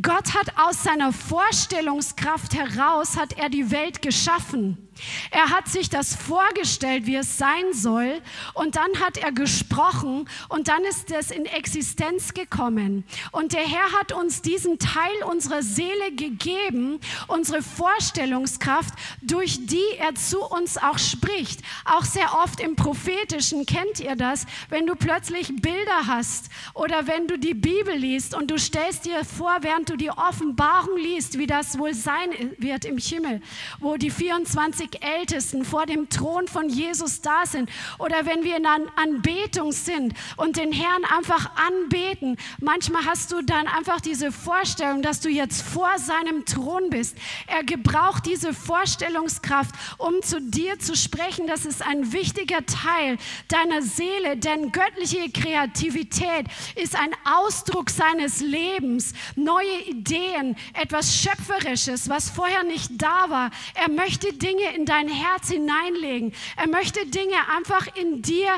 Gott 0.00 0.34
hat 0.34 0.56
aus 0.56 0.82
seiner 0.82 1.12
Vorstellungskraft 1.12 2.54
heraus, 2.54 3.18
hat 3.18 3.34
er 3.38 3.50
die 3.50 3.70
Welt 3.70 4.00
geschaffen. 4.00 4.85
Er 5.30 5.50
hat 5.50 5.68
sich 5.68 5.90
das 5.90 6.14
vorgestellt, 6.14 7.06
wie 7.06 7.16
es 7.16 7.38
sein 7.38 7.72
soll, 7.72 8.20
und 8.54 8.76
dann 8.76 9.00
hat 9.00 9.18
er 9.18 9.32
gesprochen 9.32 10.28
und 10.48 10.68
dann 10.68 10.82
ist 10.84 11.10
es 11.10 11.30
in 11.30 11.46
Existenz 11.46 12.34
gekommen. 12.34 13.04
Und 13.32 13.52
der 13.52 13.62
Herr 13.62 13.92
hat 13.98 14.12
uns 14.12 14.42
diesen 14.42 14.78
Teil 14.78 15.22
unserer 15.28 15.62
Seele 15.62 16.12
gegeben, 16.12 17.00
unsere 17.26 17.62
Vorstellungskraft, 17.62 18.94
durch 19.22 19.66
die 19.66 19.84
er 19.98 20.14
zu 20.14 20.40
uns 20.42 20.78
auch 20.78 20.98
spricht. 20.98 21.60
Auch 21.84 22.04
sehr 22.04 22.38
oft 22.42 22.60
im 22.60 22.76
prophetischen 22.76 23.66
kennt 23.66 24.00
ihr 24.00 24.16
das, 24.16 24.46
wenn 24.68 24.86
du 24.86 24.94
plötzlich 24.94 25.54
Bilder 25.56 26.06
hast 26.06 26.48
oder 26.74 27.06
wenn 27.06 27.26
du 27.26 27.38
die 27.38 27.54
Bibel 27.54 27.94
liest 27.94 28.34
und 28.34 28.50
du 28.50 28.58
stellst 28.58 29.04
dir 29.04 29.24
vor, 29.24 29.58
während 29.60 29.88
du 29.88 29.96
die 29.96 30.10
Offenbarung 30.10 30.96
liest, 30.96 31.38
wie 31.38 31.46
das 31.46 31.78
wohl 31.78 31.94
sein 31.94 32.30
wird 32.58 32.84
im 32.84 32.98
Himmel, 32.98 33.40
wo 33.80 33.96
die 33.96 34.10
24 34.10 34.85
24 34.86 35.02
Ältesten 35.02 35.64
vor 35.64 35.86
dem 35.86 36.08
Thron 36.08 36.48
von 36.48 36.68
Jesus 36.68 37.20
da 37.20 37.46
sind 37.46 37.70
oder 37.98 38.26
wenn 38.26 38.44
wir 38.44 38.56
in 38.56 38.66
Anbetung 38.66 39.72
sind 39.72 40.14
und 40.36 40.56
den 40.56 40.72
Herrn 40.72 41.04
einfach 41.04 41.50
anbeten, 41.56 42.36
manchmal 42.60 43.04
hast 43.04 43.32
du 43.32 43.42
dann 43.42 43.66
einfach 43.66 44.00
diese 44.00 44.32
Vorstellung, 44.32 45.02
dass 45.02 45.20
du 45.20 45.28
jetzt 45.28 45.62
vor 45.62 45.90
seinem 45.98 46.44
Thron 46.44 46.90
bist. 46.90 47.16
Er 47.46 47.64
gebraucht 47.64 48.26
diese 48.26 48.52
Vorstellungskraft, 48.52 49.74
um 49.98 50.22
zu 50.22 50.40
dir 50.40 50.78
zu 50.78 50.96
sprechen. 50.96 51.46
Das 51.46 51.64
ist 51.64 51.82
ein 51.86 52.12
wichtiger 52.12 52.64
Teil 52.66 53.18
deiner 53.48 53.82
Seele, 53.82 54.36
denn 54.36 54.72
göttliche 54.72 55.30
Kreativität 55.30 56.46
ist 56.74 56.96
ein 56.96 57.10
Ausdruck 57.24 57.90
seines 57.90 58.40
Lebens, 58.40 59.14
neue 59.34 59.82
Ideen, 59.88 60.56
etwas 60.74 61.16
Schöpferisches, 61.16 62.08
was 62.08 62.30
vorher 62.30 62.64
nicht 62.64 62.90
da 62.96 63.30
war. 63.30 63.50
Er 63.74 63.90
möchte 63.90 64.32
Dinge 64.32 64.75
in 64.76 64.84
dein 64.84 65.08
Herz 65.08 65.48
hineinlegen. 65.48 66.32
Er 66.56 66.68
möchte 66.68 67.06
Dinge 67.06 67.36
einfach 67.56 67.86
in 67.96 68.22
dir 68.22 68.48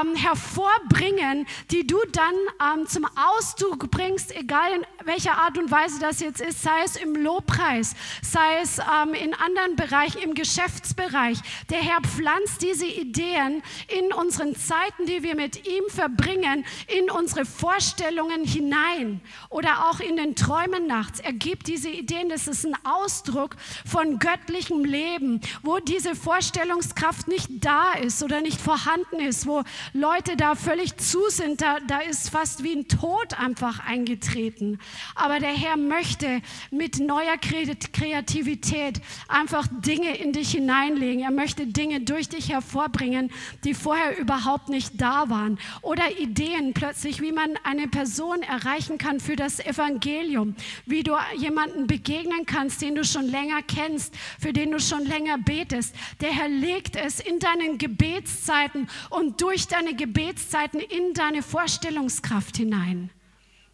ähm, 0.00 0.14
hervorbringen, 0.14 1.46
die 1.70 1.86
du 1.86 1.98
dann 2.12 2.34
ähm, 2.80 2.86
zum 2.86 3.06
Ausdruck 3.16 3.90
bringst, 3.90 4.34
egal 4.34 4.72
in 4.72 4.86
welcher 5.04 5.36
Art 5.38 5.58
und 5.58 5.70
Weise 5.70 6.00
das 6.00 6.20
jetzt 6.20 6.40
ist, 6.40 6.62
sei 6.62 6.82
es 6.84 6.96
im 6.96 7.14
Lobpreis, 7.14 7.94
sei 8.22 8.60
es 8.62 8.78
ähm, 8.78 9.14
in 9.14 9.34
anderen 9.34 9.76
Bereichen, 9.76 10.22
im 10.22 10.34
Geschäftsbereich. 10.34 11.38
Der 11.70 11.78
Herr 11.78 12.00
pflanzt 12.00 12.62
diese 12.62 12.86
Ideen 12.86 13.62
in 13.88 14.12
unseren 14.12 14.56
Zeiten, 14.56 15.06
die 15.06 15.22
wir 15.22 15.34
mit 15.34 15.66
ihm 15.66 15.84
verbringen, 15.88 16.64
in 16.86 17.10
unsere 17.10 17.44
Vorstellungen 17.44 18.44
hinein 18.44 19.20
oder 19.50 19.90
auch 19.90 20.00
in 20.00 20.16
den 20.16 20.34
Träumen 20.34 20.86
nachts. 20.86 21.20
Er 21.20 21.32
gibt 21.32 21.66
diese 21.66 21.90
Ideen, 21.90 22.28
das 22.28 22.48
ist 22.48 22.64
ein 22.64 22.76
Ausdruck 22.84 23.56
von 23.84 24.18
göttlichem 24.18 24.84
Leben, 24.84 25.40
wo 25.62 25.78
diese 25.78 26.14
Vorstellungskraft 26.14 27.28
nicht 27.28 27.48
da 27.64 27.92
ist 27.92 28.22
oder 28.22 28.40
nicht 28.40 28.60
vorhanden 28.60 29.20
ist, 29.20 29.46
wo 29.46 29.62
Leute 29.92 30.36
da 30.36 30.54
völlig 30.54 30.96
zu 30.96 31.20
sind, 31.28 31.60
da, 31.60 31.78
da 31.86 31.98
ist 32.00 32.30
fast 32.30 32.62
wie 32.62 32.74
ein 32.74 32.88
Tod 32.88 33.38
einfach 33.38 33.84
eingetreten. 33.86 34.78
Aber 35.14 35.38
der 35.40 35.52
Herr 35.52 35.76
möchte 35.76 36.40
mit 36.70 36.98
neuer 37.00 37.36
Kreativität 37.38 39.00
einfach 39.28 39.66
Dinge 39.70 40.16
in 40.16 40.32
dich 40.32 40.52
hineinlegen. 40.52 41.22
Er 41.22 41.30
möchte 41.30 41.66
Dinge 41.66 42.00
durch 42.00 42.28
dich 42.28 42.50
hervorbringen, 42.50 43.30
die 43.64 43.74
vorher 43.74 44.18
überhaupt 44.18 44.68
nicht 44.68 45.00
da 45.00 45.28
waren. 45.28 45.58
Oder 45.82 46.18
Ideen 46.18 46.74
plötzlich, 46.74 47.20
wie 47.20 47.32
man 47.32 47.54
eine 47.64 47.88
Person 47.88 48.42
erreichen 48.42 48.98
kann 48.98 49.20
für 49.20 49.36
das 49.36 49.60
Evangelium, 49.60 50.54
wie 50.86 51.02
du 51.02 51.16
jemanden 51.36 51.86
begegnen 51.86 52.46
kannst, 52.46 52.82
den 52.82 52.94
du 52.94 53.04
schon 53.04 53.26
länger 53.26 53.62
kennst, 53.62 54.14
für 54.38 54.52
den 54.52 54.70
du 54.70 54.80
schon 54.80 55.04
länger 55.04 55.38
betest. 55.48 55.94
Der 56.20 56.30
Herr 56.30 56.48
legt 56.48 56.94
es 56.94 57.20
in 57.20 57.38
deinen 57.38 57.78
Gebetszeiten 57.78 58.88
und 59.08 59.40
durch 59.40 59.66
deine 59.66 59.96
Gebetszeiten 59.96 60.78
in 60.78 61.14
deine 61.14 61.42
Vorstellungskraft 61.42 62.58
hinein. 62.58 63.10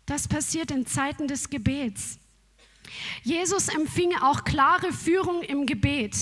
Das 0.06 0.28
passiert 0.28 0.70
in 0.70 0.86
Zeiten 0.86 1.26
des 1.26 1.50
Gebets. 1.50 2.20
Jesus 3.24 3.68
empfing 3.68 4.14
auch 4.16 4.44
klare 4.44 4.92
Führung 4.92 5.42
im 5.42 5.66
Gebet. 5.66 6.14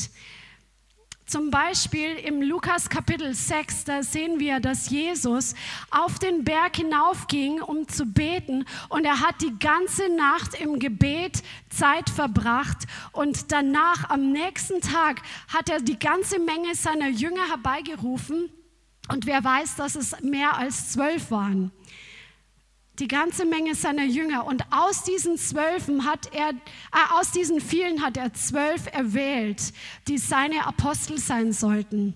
Zum 1.32 1.50
Beispiel 1.50 2.16
im 2.16 2.42
Lukas 2.42 2.90
Kapitel 2.90 3.32
6, 3.32 3.84
da 3.84 4.02
sehen 4.02 4.38
wir, 4.38 4.60
dass 4.60 4.90
Jesus 4.90 5.54
auf 5.90 6.18
den 6.18 6.44
Berg 6.44 6.76
hinaufging, 6.76 7.62
um 7.62 7.88
zu 7.88 8.04
beten. 8.04 8.66
Und 8.90 9.06
er 9.06 9.18
hat 9.20 9.40
die 9.40 9.58
ganze 9.58 10.14
Nacht 10.14 10.60
im 10.60 10.78
Gebet 10.78 11.42
Zeit 11.70 12.10
verbracht. 12.10 12.86
Und 13.12 13.50
danach, 13.50 14.10
am 14.10 14.30
nächsten 14.30 14.82
Tag, 14.82 15.22
hat 15.48 15.70
er 15.70 15.80
die 15.80 15.98
ganze 15.98 16.38
Menge 16.38 16.74
seiner 16.74 17.08
Jünger 17.08 17.48
herbeigerufen. 17.48 18.50
Und 19.08 19.24
wer 19.24 19.42
weiß, 19.42 19.76
dass 19.76 19.94
es 19.94 20.20
mehr 20.20 20.58
als 20.58 20.92
zwölf 20.92 21.30
waren 21.30 21.72
die 23.02 23.08
ganze 23.08 23.44
Menge 23.44 23.74
seiner 23.74 24.04
Jünger. 24.04 24.46
Und 24.46 24.64
aus 24.70 25.02
diesen 25.02 25.36
zwölfen 25.36 26.06
hat 26.06 26.32
er, 26.32 26.50
äh, 26.50 27.18
aus 27.18 27.32
diesen 27.32 27.60
vielen 27.60 28.00
hat 28.00 28.16
er 28.16 28.32
zwölf 28.32 28.86
erwählt, 28.92 29.72
die 30.06 30.18
seine 30.18 30.66
Apostel 30.66 31.18
sein 31.18 31.52
sollten. 31.52 32.14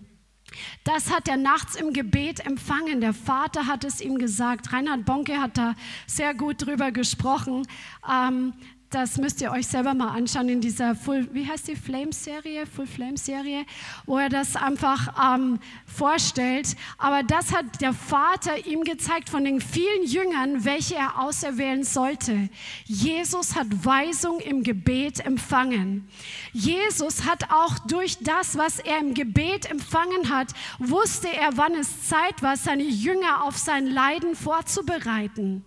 Das 0.85 1.11
hat 1.11 1.27
er 1.27 1.37
nachts 1.37 1.75
im 1.75 1.93
Gebet 1.93 2.47
empfangen. 2.47 3.01
Der 3.01 3.15
Vater 3.15 3.67
hat 3.67 3.83
es 3.83 4.01
ihm 4.01 4.17
gesagt. 4.17 4.73
Reinhard 4.73 5.05
Bonke 5.05 5.41
hat 5.41 5.59
da 5.59 5.75
sehr 6.07 6.35
gut 6.35 6.65
drüber 6.65 6.93
gesprochen. 6.93 7.67
Ähm, 8.09 8.53
das 8.91 9.17
müsst 9.17 9.41
ihr 9.41 9.51
euch 9.51 9.67
selber 9.67 9.95
mal 9.95 10.17
anschauen 10.17 10.49
in 10.49 10.61
dieser 10.61 10.95
Full, 10.95 11.29
wie 11.33 11.47
heißt 11.47 11.67
die 11.67 11.77
Flame-Serie, 11.77 12.67
Full 12.67 12.87
Flame-Serie, 12.87 13.65
wo 14.07 14.19
er 14.19 14.29
das 14.29 14.55
einfach 14.55 15.35
ähm, 15.35 15.59
vorstellt. 15.87 16.77
Aber 16.97 17.23
das 17.25 17.53
hat 17.53 17.81
der 17.81 17.93
Vater 17.93 18.67
ihm 18.67 18.85
gezeigt 18.85 19.29
von 19.29 19.45
den 19.45 19.61
vielen 19.61 20.05
Jüngern, 20.05 20.65
welche 20.65 20.95
er 20.95 21.21
auserwählen 21.21 21.83
sollte. 21.83 22.49
Jesus 22.85 23.57
hat 23.57 23.67
Weisung 23.85 24.39
im 24.39 24.63
Gebet 24.63 25.25
empfangen. 25.27 26.09
Jesus 26.53 27.25
hat 27.25 27.51
auch 27.51 27.79
durch 27.81 28.19
das, 28.19 28.57
was 28.57 28.79
er 28.79 29.01
im 29.01 29.15
Gebet 29.15 29.69
empfangen 29.69 30.31
hat, 30.31 30.53
wusste 30.79 31.29
er, 31.29 31.57
wann 31.57 31.75
es 31.75 32.09
Zeit 32.09 32.41
war, 32.43 32.57
seine 32.57 32.85
Jünger 32.85 33.43
auf 33.45 33.59
sein 33.59 33.87
Leiden 33.87 34.37
vorzubereiten 34.37 35.65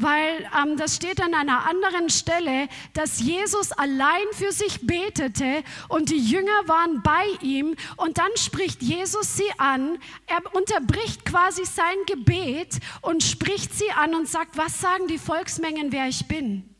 weil 0.00 0.48
ähm, 0.56 0.76
das 0.76 0.96
steht 0.96 1.20
an 1.20 1.34
einer 1.34 1.66
anderen 1.66 2.08
Stelle, 2.08 2.68
dass 2.92 3.20
Jesus 3.20 3.72
allein 3.72 4.26
für 4.32 4.52
sich 4.52 4.86
betete 4.86 5.64
und 5.88 6.10
die 6.10 6.18
Jünger 6.18 6.66
waren 6.66 7.02
bei 7.02 7.24
ihm 7.42 7.74
und 7.96 8.18
dann 8.18 8.30
spricht 8.36 8.80
Jesus 8.82 9.36
sie 9.36 9.50
an, 9.58 9.98
er 10.26 10.54
unterbricht 10.54 11.24
quasi 11.24 11.64
sein 11.64 11.96
Gebet 12.06 12.78
und 13.02 13.24
spricht 13.24 13.74
sie 13.74 13.90
an 13.90 14.14
und 14.14 14.28
sagt, 14.28 14.56
was 14.56 14.80
sagen 14.80 15.08
die 15.08 15.18
Volksmengen, 15.18 15.90
wer 15.90 16.08
ich 16.08 16.26
bin? 16.28 16.74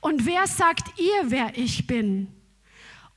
Und 0.00 0.26
wer 0.26 0.46
sagt 0.46 0.98
ihr, 1.00 1.30
wer 1.30 1.56
ich 1.56 1.86
bin? 1.86 2.41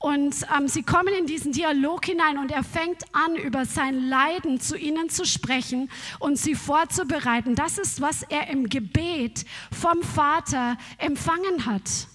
Und 0.06 0.46
ähm, 0.56 0.68
sie 0.68 0.84
kommen 0.84 1.12
in 1.18 1.26
diesen 1.26 1.50
Dialog 1.50 2.04
hinein 2.06 2.38
und 2.38 2.52
er 2.52 2.62
fängt 2.62 3.02
an, 3.10 3.34
über 3.34 3.64
sein 3.64 4.08
Leiden 4.08 4.60
zu 4.60 4.78
ihnen 4.78 5.08
zu 5.08 5.26
sprechen 5.26 5.90
und 6.20 6.38
sie 6.38 6.54
vorzubereiten. 6.54 7.56
Das 7.56 7.76
ist, 7.76 8.00
was 8.00 8.22
er 8.22 8.48
im 8.48 8.68
Gebet 8.68 9.44
vom 9.72 10.04
Vater 10.04 10.78
empfangen 10.98 11.66
hat. 11.66 12.06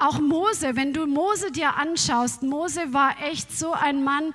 Auch 0.00 0.20
Mose, 0.20 0.76
wenn 0.76 0.92
du 0.92 1.06
Mose 1.06 1.50
dir 1.50 1.76
anschaust, 1.76 2.44
Mose 2.44 2.92
war 2.92 3.20
echt 3.20 3.50
so 3.50 3.72
ein 3.72 4.04
Mann, 4.04 4.32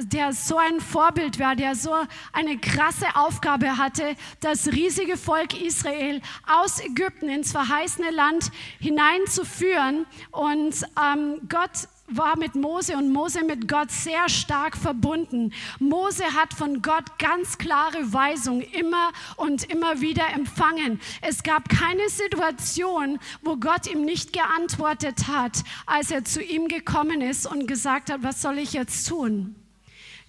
der 0.00 0.32
so 0.32 0.56
ein 0.56 0.80
Vorbild 0.80 1.38
war, 1.38 1.54
der 1.54 1.74
so 1.74 1.94
eine 2.32 2.56
krasse 2.56 3.04
Aufgabe 3.14 3.76
hatte, 3.76 4.16
das 4.40 4.68
riesige 4.68 5.18
Volk 5.18 5.60
Israel 5.60 6.22
aus 6.50 6.80
Ägypten 6.80 7.28
ins 7.28 7.52
verheißene 7.52 8.10
Land 8.10 8.50
hineinzuführen. 8.80 10.06
Und 10.30 10.82
ähm, 10.98 11.42
Gott 11.46 11.88
war 12.06 12.36
mit 12.36 12.54
Mose 12.54 12.96
und 12.96 13.12
Mose 13.12 13.44
mit 13.44 13.68
Gott 13.68 13.90
sehr 13.90 14.28
stark 14.28 14.76
verbunden. 14.76 15.52
Mose 15.78 16.24
hat 16.24 16.52
von 16.52 16.82
Gott 16.82 17.18
ganz 17.18 17.58
klare 17.58 18.12
Weisung 18.12 18.60
immer 18.60 19.12
und 19.36 19.64
immer 19.70 20.00
wieder 20.00 20.28
empfangen. 20.34 21.00
Es 21.20 21.42
gab 21.42 21.68
keine 21.68 22.08
Situation, 22.08 23.18
wo 23.42 23.56
Gott 23.56 23.90
ihm 23.90 24.04
nicht 24.04 24.32
geantwortet 24.32 25.28
hat, 25.28 25.62
als 25.86 26.10
er 26.10 26.24
zu 26.24 26.42
ihm 26.42 26.68
gekommen 26.68 27.20
ist 27.20 27.46
und 27.46 27.66
gesagt 27.66 28.10
hat, 28.10 28.22
was 28.22 28.42
soll 28.42 28.58
ich 28.58 28.72
jetzt 28.72 29.08
tun? 29.08 29.61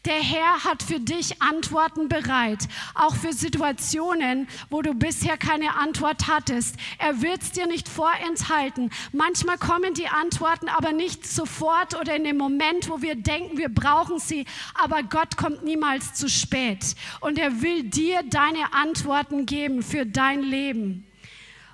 Der 0.05 0.21
Herr 0.21 0.65
hat 0.65 0.83
für 0.83 0.99
dich 0.99 1.41
Antworten 1.41 2.09
bereit, 2.09 2.67
auch 2.93 3.15
für 3.15 3.31
Situationen, 3.31 4.49
wo 4.69 4.81
du 4.81 4.93
bisher 4.93 5.37
keine 5.37 5.77
Antwort 5.77 6.27
hattest. 6.27 6.75
Er 6.97 7.21
wird 7.21 7.41
es 7.41 7.51
dir 7.53 7.67
nicht 7.67 7.87
vorenthalten. 7.87 8.91
Manchmal 9.13 9.57
kommen 9.57 9.93
die 9.93 10.09
Antworten 10.09 10.67
aber 10.67 10.91
nicht 10.91 11.25
sofort 11.25 11.97
oder 11.97 12.17
in 12.17 12.25
dem 12.25 12.37
Moment, 12.37 12.89
wo 12.89 13.01
wir 13.01 13.15
denken, 13.15 13.57
wir 13.57 13.69
brauchen 13.69 14.19
sie. 14.19 14.45
Aber 14.73 15.03
Gott 15.03 15.37
kommt 15.37 15.63
niemals 15.63 16.13
zu 16.13 16.27
spät 16.27 16.95
und 17.21 17.39
er 17.39 17.61
will 17.61 17.83
dir 17.83 18.23
deine 18.23 18.73
Antworten 18.73 19.45
geben 19.45 19.83
für 19.83 20.05
dein 20.05 20.41
Leben. 20.41 21.07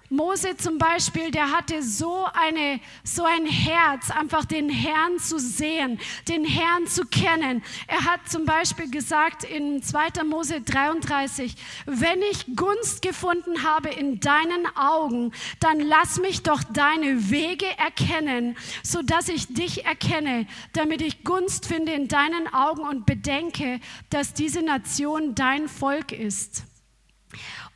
Mose 0.09 0.57
zum 0.57 0.79
Beispiel, 0.79 1.29
der 1.29 1.51
hatte 1.51 1.83
so, 1.83 2.25
eine, 2.33 2.79
so 3.03 3.23
ein 3.25 3.45
Herz, 3.45 4.09
einfach 4.09 4.45
den 4.45 4.69
Herrn 4.69 5.19
zu 5.19 5.39
sehen, 5.39 5.99
den 6.27 6.45
Herrn 6.45 6.87
zu 6.87 7.05
kennen. 7.05 7.63
Er 7.87 8.05
hat 8.05 8.27
zum 8.27 8.45
Beispiel 8.45 8.89
gesagt 8.89 9.43
in 9.43 9.83
2. 9.83 10.23
Mose 10.23 10.61
33, 10.61 11.55
wenn 11.85 12.21
ich 12.23 12.55
Gunst 12.55 13.03
gefunden 13.03 13.63
habe 13.63 13.89
in 13.89 14.19
deinen 14.19 14.65
Augen, 14.75 15.31
dann 15.59 15.79
lass 15.79 16.19
mich 16.19 16.41
doch 16.41 16.63
deine 16.63 17.29
Wege 17.29 17.67
erkennen, 17.77 18.57
so 18.81 19.03
dass 19.03 19.29
ich 19.29 19.53
dich 19.53 19.85
erkenne, 19.85 20.47
damit 20.73 21.01
ich 21.01 21.23
Gunst 21.23 21.67
finde 21.67 21.91
in 21.91 22.07
deinen 22.07 22.51
Augen 22.51 22.81
und 22.81 23.05
bedenke, 23.05 23.79
dass 24.09 24.33
diese 24.33 24.63
Nation 24.63 25.35
dein 25.35 25.67
Volk 25.67 26.11
ist. 26.11 26.63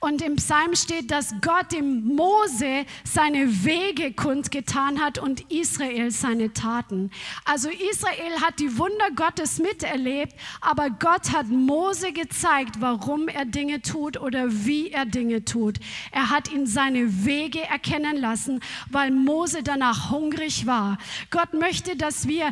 Und 0.04 0.22
im 0.22 0.36
Psalm 0.36 0.76
steht, 0.76 1.12
dass 1.12 1.34
Gott 1.40 1.72
dem 1.72 2.04
Mose 2.04 2.86
seine 3.06 3.64
Wege 3.64 4.12
kundgetan 4.12 5.00
hat 5.00 5.18
und 5.18 5.50
Israel 5.50 6.12
seine 6.12 6.52
Taten. 6.52 7.10
Also 7.46 7.70
Israel 7.70 8.42
hat 8.42 8.60
die 8.60 8.78
Wunder 8.78 9.12
Gottes 9.16 9.60
miterlebt, 9.60 10.34
aber 10.60 10.90
Gott 10.90 11.32
hat 11.32 11.48
Mose 11.48 12.12
gezeigt, 12.12 12.82
warum 12.82 13.30
er 13.30 13.46
Dinge 13.46 13.82
tut 13.82 14.20
oder 14.20 14.48
wie 14.50 14.92
er 14.92 15.06
Dinge 15.06 15.46
tut. 15.46 15.80
Er 16.12 16.30
hat 16.30 16.52
ihn 16.52 16.68
seine 16.68 17.24
Wege 17.24 17.62
erkennen 17.62 18.18
lassen, 18.18 18.60
weil 18.90 19.10
Mose 19.10 19.64
danach 19.64 20.12
hungrig 20.12 20.68
war. 20.68 20.98
Gott 21.30 21.54
möchte, 21.54 21.96
dass 21.96 22.28
wir, 22.28 22.52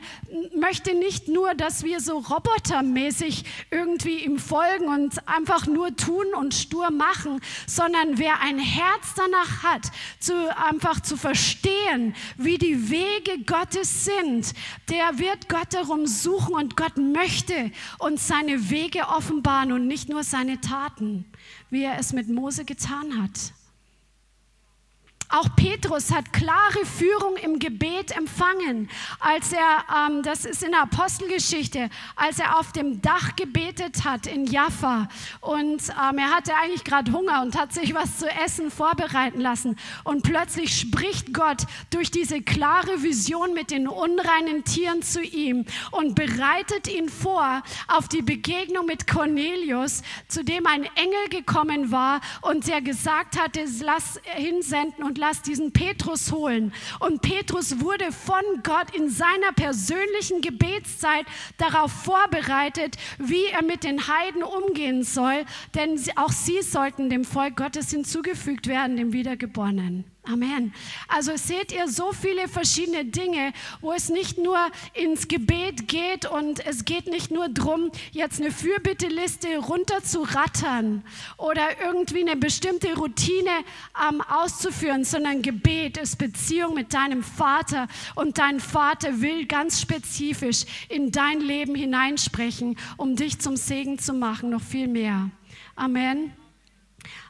möchte 0.57 0.93
nicht 0.93 1.27
nur, 1.27 1.53
dass 1.53 1.83
wir 1.83 1.99
so 1.99 2.19
robotermäßig 2.19 3.43
irgendwie 3.71 4.23
ihm 4.23 4.39
folgen 4.39 4.87
und 4.87 5.27
einfach 5.27 5.67
nur 5.67 5.93
tun 5.97 6.27
und 6.33 6.53
stur 6.53 6.91
machen, 6.91 7.40
sondern 7.67 8.17
wer 8.17 8.41
ein 8.41 8.59
Herz 8.59 9.13
danach 9.15 9.63
hat, 9.63 9.91
zu, 10.19 10.33
einfach 10.57 10.99
zu 10.99 11.17
verstehen, 11.17 12.15
wie 12.37 12.57
die 12.57 12.89
Wege 12.89 13.43
Gottes 13.45 14.05
sind, 14.05 14.53
der 14.89 15.19
wird 15.19 15.49
Gott 15.49 15.73
darum 15.73 16.07
suchen 16.07 16.55
und 16.55 16.77
Gott 16.77 16.97
möchte 16.97 17.71
uns 17.99 18.27
seine 18.27 18.69
Wege 18.69 19.07
offenbaren 19.07 19.71
und 19.71 19.87
nicht 19.87 20.09
nur 20.09 20.23
seine 20.23 20.61
Taten, 20.61 21.25
wie 21.69 21.83
er 21.83 21.99
es 21.99 22.13
mit 22.13 22.29
Mose 22.29 22.65
getan 22.65 23.21
hat. 23.21 23.53
Auch 25.31 25.47
Petrus 25.55 26.11
hat 26.11 26.33
klare 26.33 26.85
Führung 26.85 27.37
im 27.37 27.57
Gebet 27.57 28.11
empfangen, 28.17 28.89
als 29.21 29.53
er, 29.53 29.85
ähm, 30.09 30.23
das 30.23 30.43
ist 30.43 30.61
in 30.61 30.71
der 30.71 30.81
Apostelgeschichte, 30.81 31.89
als 32.17 32.39
er 32.39 32.59
auf 32.59 32.73
dem 32.73 33.01
Dach 33.01 33.37
gebetet 33.37 34.03
hat 34.03 34.27
in 34.27 34.45
Jaffa. 34.45 35.07
Und 35.39 35.83
ähm, 35.89 36.17
er 36.17 36.35
hatte 36.35 36.53
eigentlich 36.55 36.83
gerade 36.83 37.13
Hunger 37.13 37.43
und 37.43 37.57
hat 37.57 37.71
sich 37.71 37.93
was 37.93 38.17
zu 38.17 38.27
essen 38.43 38.69
vorbereiten 38.71 39.39
lassen. 39.39 39.77
Und 40.03 40.23
plötzlich 40.23 40.77
spricht 40.77 41.33
Gott 41.33 41.63
durch 41.91 42.11
diese 42.11 42.41
klare 42.41 43.01
Vision 43.01 43.53
mit 43.53 43.71
den 43.71 43.87
unreinen 43.87 44.65
Tieren 44.65 45.01
zu 45.01 45.21
ihm 45.21 45.65
und 45.91 46.13
bereitet 46.13 46.89
ihn 46.89 47.07
vor 47.07 47.63
auf 47.87 48.09
die 48.09 48.21
Begegnung 48.21 48.85
mit 48.85 49.07
Cornelius, 49.07 50.01
zu 50.27 50.43
dem 50.43 50.67
ein 50.67 50.83
Engel 50.95 51.29
gekommen 51.29 51.89
war 51.89 52.19
und 52.41 52.67
der 52.67 52.81
gesagt 52.81 53.39
hatte, 53.39 53.63
lass 53.81 54.19
hinsenden 54.35 55.05
und 55.05 55.20
lass 55.21 55.41
diesen 55.43 55.71
Petrus 55.71 56.31
holen. 56.31 56.73
Und 56.99 57.21
Petrus 57.21 57.79
wurde 57.79 58.11
von 58.11 58.43
Gott 58.63 58.93
in 58.93 59.09
seiner 59.09 59.53
persönlichen 59.55 60.41
Gebetszeit 60.41 61.25
darauf 61.57 61.91
vorbereitet, 61.91 62.97
wie 63.19 63.45
er 63.45 63.63
mit 63.63 63.83
den 63.83 64.07
Heiden 64.07 64.43
umgehen 64.43 65.03
soll, 65.03 65.45
denn 65.75 65.99
auch 66.15 66.31
sie 66.31 66.63
sollten 66.63 67.09
dem 67.09 67.23
Volk 67.23 67.55
Gottes 67.55 67.91
hinzugefügt 67.91 68.67
werden, 68.67 68.97
dem 68.97 69.13
Wiedergeborenen. 69.13 70.05
Amen. 70.23 70.71
Also 71.07 71.35
seht 71.35 71.71
ihr 71.71 71.87
so 71.87 72.13
viele 72.13 72.47
verschiedene 72.47 73.05
Dinge, 73.05 73.53
wo 73.81 73.91
es 73.91 74.09
nicht 74.09 74.37
nur 74.37 74.57
ins 74.93 75.27
Gebet 75.27 75.87
geht 75.87 76.27
und 76.29 76.63
es 76.67 76.85
geht 76.85 77.07
nicht 77.07 77.31
nur 77.31 77.49
darum, 77.49 77.91
jetzt 78.11 78.39
eine 78.39 78.51
Fürbitteliste 78.51 79.57
runterzurattern 79.57 81.03
oder 81.37 81.81
irgendwie 81.83 82.21
eine 82.21 82.35
bestimmte 82.35 82.95
Routine 82.95 83.49
ähm, 84.09 84.21
auszuführen, 84.21 85.05
sondern 85.05 85.41
Gebet 85.41 85.97
ist 85.97 86.19
Beziehung 86.19 86.75
mit 86.75 86.93
deinem 86.93 87.23
Vater 87.23 87.87
und 88.13 88.37
dein 88.37 88.59
Vater 88.59 89.21
will 89.21 89.47
ganz 89.47 89.81
spezifisch 89.81 90.65
in 90.87 91.11
dein 91.11 91.39
Leben 91.39 91.73
hineinsprechen, 91.73 92.77
um 92.95 93.15
dich 93.15 93.39
zum 93.39 93.57
Segen 93.57 93.97
zu 93.97 94.13
machen, 94.13 94.51
noch 94.51 94.61
viel 94.61 94.87
mehr. 94.87 95.31
Amen. 95.75 96.31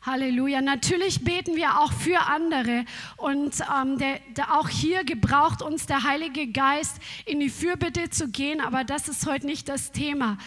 Halleluja. 0.04 0.62
Natürlich 0.62 1.24
beten 1.24 1.56
wir 1.56 1.80
auch 1.80 1.94
für 1.94 2.20
andere 2.22 2.86
und 3.18 3.54
ähm, 3.62 4.00
der, 4.00 4.20
der, 4.36 4.58
auch 4.58 4.68
hier 4.68 5.04
gebraucht 5.04 5.62
uns 5.62 5.86
der 5.86 6.04
Heilige 6.04 6.48
Geist 6.48 6.98
in 7.26 7.40
die 7.40 7.50
Fürbitte 7.50 8.10
zu 8.10 8.30
gehen, 8.30 8.62
aber 8.62 8.84
das 8.84 9.08
ist 9.08 9.28
heute 9.28 9.46
nicht 9.46 9.70
das 9.70 9.92
Thema. 9.92 10.38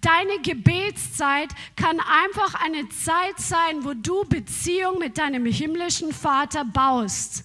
Deine 0.00 0.40
Gebetszeit 0.42 1.48
kann 1.74 1.98
einfach 1.98 2.54
eine 2.62 2.88
Zeit 2.90 3.38
sein, 3.38 3.82
wo 3.82 3.94
du 3.94 4.24
Beziehung 4.24 4.98
mit 4.98 5.18
deinem 5.18 5.46
himmlischen 5.46 6.12
Vater 6.12 6.64
baust. 6.64 7.44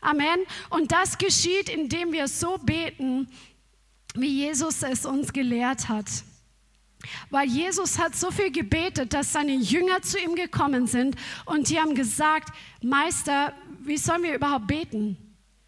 Amen. 0.00 0.40
Und 0.70 0.92
das 0.92 1.16
geschieht, 1.16 1.68
indem 1.68 2.12
wir 2.12 2.28
so 2.28 2.58
beten, 2.58 3.28
wie 4.14 4.44
Jesus 4.44 4.82
es 4.82 5.06
uns 5.06 5.32
gelehrt 5.32 5.88
hat. 5.88 6.06
Weil 7.30 7.48
Jesus 7.48 7.98
hat 7.98 8.16
so 8.16 8.30
viel 8.30 8.50
gebetet, 8.50 9.14
dass 9.14 9.32
seine 9.32 9.54
Jünger 9.54 10.02
zu 10.02 10.18
ihm 10.18 10.34
gekommen 10.34 10.86
sind 10.86 11.16
und 11.44 11.68
die 11.70 11.78
haben 11.78 11.94
gesagt, 11.94 12.52
Meister, 12.82 13.52
wie 13.84 13.96
sollen 13.96 14.22
wir 14.22 14.34
überhaupt 14.34 14.66
beten? 14.66 15.16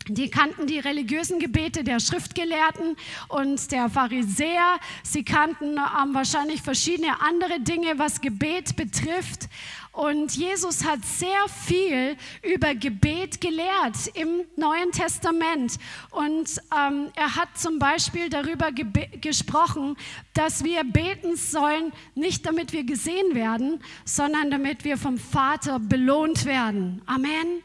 Die 0.08 0.28
kannten 0.28 0.66
die 0.66 0.78
religiösen 0.78 1.38
Gebete 1.38 1.84
der 1.84 2.00
Schriftgelehrten 2.00 2.96
und 3.28 3.70
der 3.70 3.88
Pharisäer. 3.88 4.78
Sie 5.04 5.22
kannten 5.22 5.76
ähm, 5.76 6.14
wahrscheinlich 6.14 6.62
verschiedene 6.62 7.20
andere 7.20 7.60
Dinge, 7.60 7.98
was 7.98 8.20
Gebet 8.20 8.76
betrifft. 8.76 9.48
Und 9.92 10.36
Jesus 10.36 10.84
hat 10.84 11.04
sehr 11.04 11.48
viel 11.48 12.16
über 12.42 12.74
Gebet 12.74 13.40
gelehrt 13.40 13.96
im 14.14 14.44
Neuen 14.56 14.92
Testament. 14.92 15.78
Und 16.10 16.60
ähm, 16.76 17.10
er 17.16 17.34
hat 17.36 17.48
zum 17.56 17.78
Beispiel 17.78 18.28
darüber 18.28 18.70
gesprochen, 19.20 19.96
dass 20.32 20.62
wir 20.62 20.84
beten 20.84 21.36
sollen, 21.36 21.92
nicht 22.14 22.46
damit 22.46 22.72
wir 22.72 22.84
gesehen 22.84 23.34
werden, 23.34 23.82
sondern 24.04 24.50
damit 24.50 24.84
wir 24.84 24.96
vom 24.96 25.18
Vater 25.18 25.80
belohnt 25.80 26.44
werden. 26.44 27.02
Amen. 27.06 27.62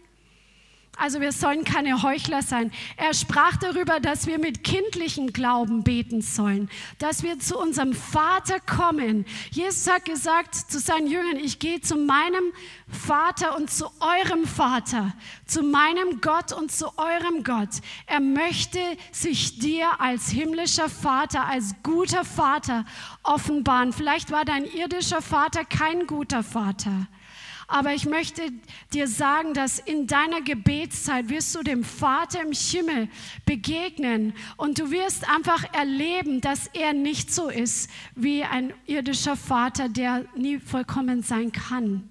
Also 0.98 1.20
wir 1.20 1.32
sollen 1.32 1.64
keine 1.66 2.04
Heuchler 2.04 2.41
sein. 2.41 2.72
Er 2.96 3.14
sprach 3.14 3.58
darüber, 3.58 4.00
dass 4.00 4.28
wir 4.28 4.39
mit 4.39 4.64
kindlichem 4.64 5.34
Glauben 5.34 5.84
beten 5.84 6.22
sollen, 6.22 6.70
dass 7.00 7.22
wir 7.22 7.39
zu 7.39 7.60
unserem 7.60 7.93
Vater 7.93 8.60
kommen. 8.60 9.26
Jesus 9.52 9.91
hat 9.91 10.06
gesagt 10.06 10.56
zu 10.56 10.80
seinen 10.80 11.08
Jüngern, 11.08 11.38
ich 11.38 11.60
gehe 11.60 11.82
zu 11.82 11.98
meinem 11.98 12.54
Vater 12.88 13.58
und 13.58 13.70
zu 13.70 13.88
eurem 14.00 14.46
Vater, 14.46 15.14
zu 15.46 15.64
meinem 15.64 16.22
Gott 16.22 16.54
und 16.54 16.72
zu 16.72 16.88
eurem 16.98 17.43
Gott. 17.43 17.82
Er 18.06 18.22
möchte 18.22 18.80
sich 19.12 19.60
dir 19.60 20.00
als 20.00 20.30
himmlischer 20.30 20.89
Vater, 20.89 21.46
als 21.46 21.76
guter 21.84 22.24
Vater 22.24 22.86
offenbaren. 23.24 23.91
Vielleicht 23.91 24.32
war 24.32 24.46
dein 24.46 24.66
irdischer 24.66 25.22
Vater 25.22 25.66
kein 25.66 26.08
guter 26.08 26.43
Vater. 26.43 27.08
Aber 27.68 27.93
ich 27.93 28.05
möchte 28.05 28.51
dir 28.93 29.07
sagen, 29.07 29.53
dass 29.53 29.80
in 29.80 30.07
deiner 30.07 30.41
Gebetszeit 30.41 31.30
wirst 31.30 31.55
du 31.55 31.63
dem 31.63 31.84
Vater 31.84 32.41
im 32.41 32.51
Himmel 32.51 33.09
begegnen 33.45 34.34
und 34.57 34.80
du 34.80 34.91
wirst 34.91 35.30
einfach 35.30 35.63
erleben, 35.74 36.41
dass 36.41 36.68
er 36.68 36.93
nicht 36.93 37.34
so 37.34 37.49
ist 37.49 37.89
wie 38.16 38.43
ein 38.43 38.74
irdischer 38.86 39.36
Vater, 39.36 39.89
der 39.89 40.26
nie 40.36 40.59
vollkommen 40.59 41.24
sein 41.24 41.51
kann 41.51 42.09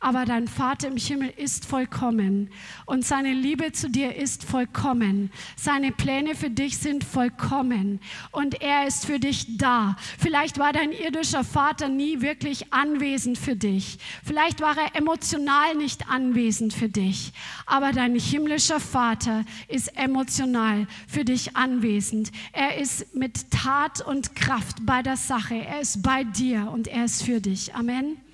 aber 0.00 0.24
dein 0.24 0.46
Vater 0.46 0.88
im 0.88 0.96
Himmel 0.96 1.32
ist 1.36 1.64
vollkommen 1.64 2.50
und 2.86 3.04
seine 3.04 3.32
Liebe 3.32 3.72
zu 3.72 3.90
dir 3.90 4.14
ist 4.14 4.44
vollkommen. 4.44 5.30
Seine 5.56 5.90
Pläne 5.90 6.36
für 6.36 6.50
dich 6.50 6.78
sind 6.78 7.02
vollkommen 7.02 8.00
und 8.30 8.62
er 8.62 8.86
ist 8.86 9.06
für 9.06 9.18
dich 9.18 9.58
da. 9.58 9.96
Vielleicht 10.18 10.58
war 10.58 10.72
dein 10.72 10.92
irdischer 10.92 11.42
Vater 11.42 11.88
nie 11.88 12.20
wirklich 12.20 12.72
anwesend 12.72 13.38
für 13.38 13.56
dich. 13.56 13.98
Vielleicht 14.24 14.60
war 14.60 14.76
er 14.76 14.94
emotional 14.94 15.74
nicht 15.74 16.08
anwesend 16.08 16.72
für 16.74 16.88
dich, 16.88 17.32
aber 17.66 17.90
dein 17.90 18.14
himmlischer 18.14 18.80
Vater 18.80 19.44
ist 19.66 19.96
emotional 19.96 20.86
für 21.08 21.24
dich 21.24 21.56
anwesend. 21.56 22.30
Er 22.52 22.78
ist 22.78 23.16
mit 23.16 23.50
Tat 23.50 24.00
und 24.00 24.36
Kraft 24.36 24.86
bei 24.86 25.02
der 25.02 25.16
Sache. 25.16 25.56
Er 25.56 25.80
ist 25.80 26.02
bei 26.02 26.22
dir 26.22 26.70
und 26.72 26.86
er 26.86 27.04
ist 27.04 27.24
für 27.24 27.40
dich. 27.40 27.74
Amen. 27.74 28.27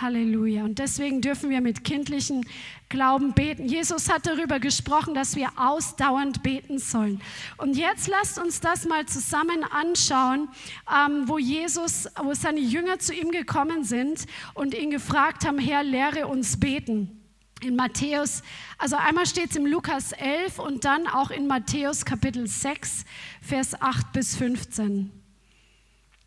Halleluja. 0.00 0.64
Und 0.64 0.78
deswegen 0.78 1.20
dürfen 1.20 1.50
wir 1.50 1.60
mit 1.60 1.84
kindlichen 1.84 2.46
Glauben 2.88 3.32
beten. 3.34 3.66
Jesus 3.66 4.08
hat 4.08 4.26
darüber 4.26 4.58
gesprochen, 4.58 5.14
dass 5.14 5.36
wir 5.36 5.50
ausdauernd 5.56 6.42
beten 6.42 6.78
sollen. 6.78 7.20
Und 7.56 7.76
jetzt 7.76 8.08
lasst 8.08 8.38
uns 8.38 8.60
das 8.60 8.86
mal 8.86 9.06
zusammen 9.06 9.64
anschauen, 9.64 10.48
ähm, 10.92 11.28
wo 11.28 11.38
Jesus, 11.38 12.08
wo 12.22 12.34
seine 12.34 12.60
Jünger 12.60 12.98
zu 12.98 13.14
ihm 13.14 13.30
gekommen 13.30 13.84
sind 13.84 14.26
und 14.54 14.74
ihn 14.74 14.90
gefragt 14.90 15.46
haben, 15.46 15.58
Herr, 15.58 15.82
lehre 15.82 16.26
uns 16.26 16.58
beten. 16.58 17.16
In 17.62 17.76
Matthäus, 17.76 18.42
also 18.78 18.96
einmal 18.96 19.26
steht 19.26 19.50
es 19.50 19.56
im 19.56 19.66
Lukas 19.66 20.12
11 20.12 20.58
und 20.58 20.84
dann 20.84 21.06
auch 21.06 21.30
in 21.30 21.46
Matthäus 21.46 22.06
Kapitel 22.06 22.46
6, 22.46 23.04
Vers 23.42 23.80
8 23.80 24.12
bis 24.12 24.34
15. 24.34 25.10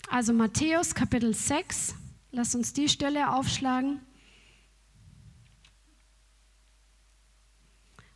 Also 0.10 0.32
Matthäus 0.32 0.94
Kapitel 0.94 1.34
6, 1.34 1.96
Lass 2.36 2.56
uns 2.56 2.74
die 2.74 2.90
Stelle 2.90 3.32
aufschlagen. 3.32 4.00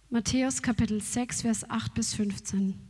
Matthäus 0.09 0.63
Kapitel 0.63 0.99
6, 1.03 1.43
Vers 1.43 1.69
8 1.69 1.93
bis 1.93 2.15
15. 2.15 2.81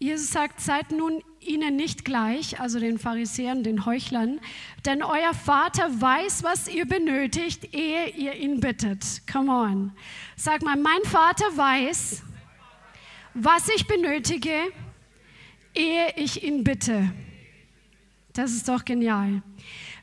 Jesus 0.00 0.32
sagt, 0.32 0.60
seid 0.60 0.90
nun 0.90 1.22
ihnen 1.38 1.76
nicht 1.76 2.04
gleich, 2.04 2.58
also 2.58 2.80
den 2.80 2.98
Pharisäern, 2.98 3.62
den 3.62 3.86
Heuchlern, 3.86 4.40
denn 4.84 5.00
euer 5.00 5.32
Vater 5.32 6.00
weiß, 6.00 6.42
was 6.42 6.66
ihr 6.66 6.86
benötigt, 6.86 7.72
ehe 7.72 8.08
ihr 8.08 8.34
ihn 8.34 8.58
bittet. 8.58 9.22
Come 9.30 9.52
on. 9.52 9.92
Sag 10.34 10.62
mal, 10.62 10.76
mein 10.76 11.04
Vater 11.04 11.56
weiß, 11.56 12.24
was 13.34 13.68
ich 13.68 13.86
benötige, 13.86 14.72
ehe 15.74 16.12
ich 16.16 16.42
ihn 16.42 16.64
bitte. 16.64 17.12
Das 18.32 18.52
ist 18.52 18.68
doch 18.68 18.84
genial. 18.84 19.42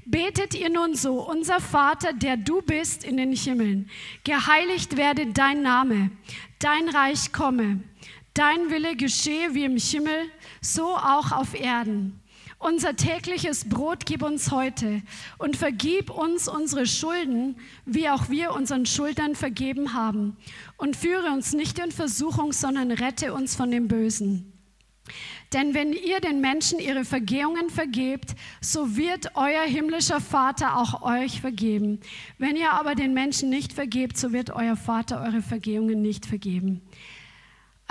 Betet 0.06 0.56
ihr 0.56 0.70
nun 0.70 0.96
so, 0.96 1.28
unser 1.30 1.60
Vater, 1.60 2.14
der 2.14 2.38
du 2.38 2.62
bist 2.62 3.04
in 3.04 3.18
den 3.18 3.34
Himmeln, 3.34 3.90
geheiligt 4.24 4.98
werde 4.98 5.28
dein 5.28 5.62
Name, 5.62 6.12
dein 6.60 6.90
Reich 6.90 7.32
komme, 7.32 7.82
dein 8.34 8.70
Wille 8.72 8.96
geschehe 8.96 9.54
wie 9.54 9.66
im 9.66 9.78
Himmel, 9.78 10.32
so 10.62 10.96
auch 10.96 11.32
auf 11.32 11.54
Erden. 11.54 12.22
Unser 12.58 12.96
tägliches 12.96 13.68
Brot 13.68 14.06
gib 14.06 14.22
uns 14.22 14.52
heute 14.52 15.02
und 15.40 15.58
vergib 15.58 16.12
uns 16.12 16.48
unsere 16.48 16.86
Schulden, 16.86 17.56
wie 17.86 18.08
auch 18.08 18.30
wir 18.30 18.54
unseren 18.54 18.86
Schuldern 18.86 19.34
vergeben 19.34 19.94
haben. 19.94 20.38
Und 20.78 20.96
führe 20.96 21.32
uns 21.32 21.54
nicht 21.54 21.80
in 21.80 21.92
Versuchung, 21.92 22.54
sondern 22.54 22.92
rette 22.92 23.34
uns 23.34 23.56
von 23.56 23.72
dem 23.72 23.88
Bösen. 23.88 24.51
Denn 25.54 25.74
wenn 25.74 25.92
ihr 25.92 26.22
den 26.22 26.40
Menschen 26.40 26.80
ihre 26.80 27.04
Vergehungen 27.04 27.70
vergebt, 27.70 28.36
so 28.62 28.96
wird 28.96 29.36
euer 29.36 29.64
himmlischer 29.64 30.22
Vater 30.22 30.78
auch 30.78 31.02
euch 31.02 31.42
vergeben. 31.42 32.00
Wenn 32.38 32.56
ihr 32.56 32.72
aber 32.72 32.96
den 32.96 33.14
Menschen 33.14 33.50
nicht 33.50 33.74
vergebt, 33.74 34.18
so 34.18 34.32
wird 34.32 34.52
euer 34.52 34.78
Vater 34.78 35.22
eure 35.22 35.42
Vergehungen 35.42 36.02
nicht 36.02 36.26
vergeben. 36.26 36.82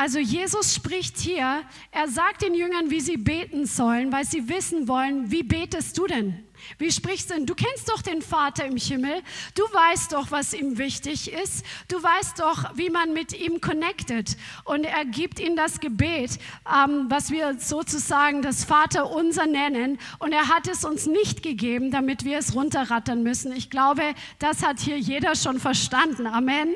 Also 0.01 0.19
Jesus 0.19 0.75
spricht 0.75 1.19
hier, 1.19 1.63
er 1.91 2.09
sagt 2.09 2.41
den 2.41 2.55
Jüngern, 2.55 2.89
wie 2.91 3.03
sie 3.03 3.19
beten 3.19 3.67
sollen, 3.67 4.11
weil 4.11 4.25
sie 4.25 4.49
wissen 4.49 4.89
wollen, 4.89 5.31
wie 5.31 5.43
betest 5.43 5.99
du 5.99 6.07
denn? 6.07 6.43
Wie 6.79 6.91
sprichst 6.91 7.29
du 7.29 7.35
denn? 7.35 7.45
Du 7.45 7.55
kennst 7.55 7.87
doch 7.91 8.01
den 8.01 8.23
Vater 8.23 8.65
im 8.65 8.79
Himmel, 8.79 9.21
du 9.57 9.63
weißt 9.63 10.13
doch, 10.15 10.31
was 10.31 10.55
ihm 10.55 10.79
wichtig 10.79 11.31
ist, 11.31 11.67
du 11.89 12.03
weißt 12.03 12.41
doch, 12.41 12.75
wie 12.79 12.89
man 12.89 13.13
mit 13.13 13.39
ihm 13.39 13.61
connectet. 13.61 14.39
Und 14.65 14.85
er 14.85 15.05
gibt 15.05 15.39
ihnen 15.39 15.57
das 15.57 15.81
Gebet, 15.81 16.39
ähm, 16.67 17.05
was 17.11 17.31
wir 17.31 17.59
sozusagen 17.59 18.41
das 18.41 18.65
Vater 18.65 19.11
unser 19.11 19.45
nennen. 19.45 19.99
Und 20.19 20.33
er 20.33 20.49
hat 20.49 20.67
es 20.67 20.87
uns 20.87 21.05
nicht 21.05 21.43
gegeben, 21.43 21.91
damit 21.91 22.25
wir 22.25 22.39
es 22.39 22.55
runterrattern 22.55 23.23
müssen. 23.23 23.53
Ich 23.53 23.69
glaube, 23.69 24.15
das 24.39 24.65
hat 24.65 24.81
hier 24.81 24.99
jeder 24.99 25.37
schon 25.37 25.61
verstanden. 25.61 26.27
Amen. 26.27 26.75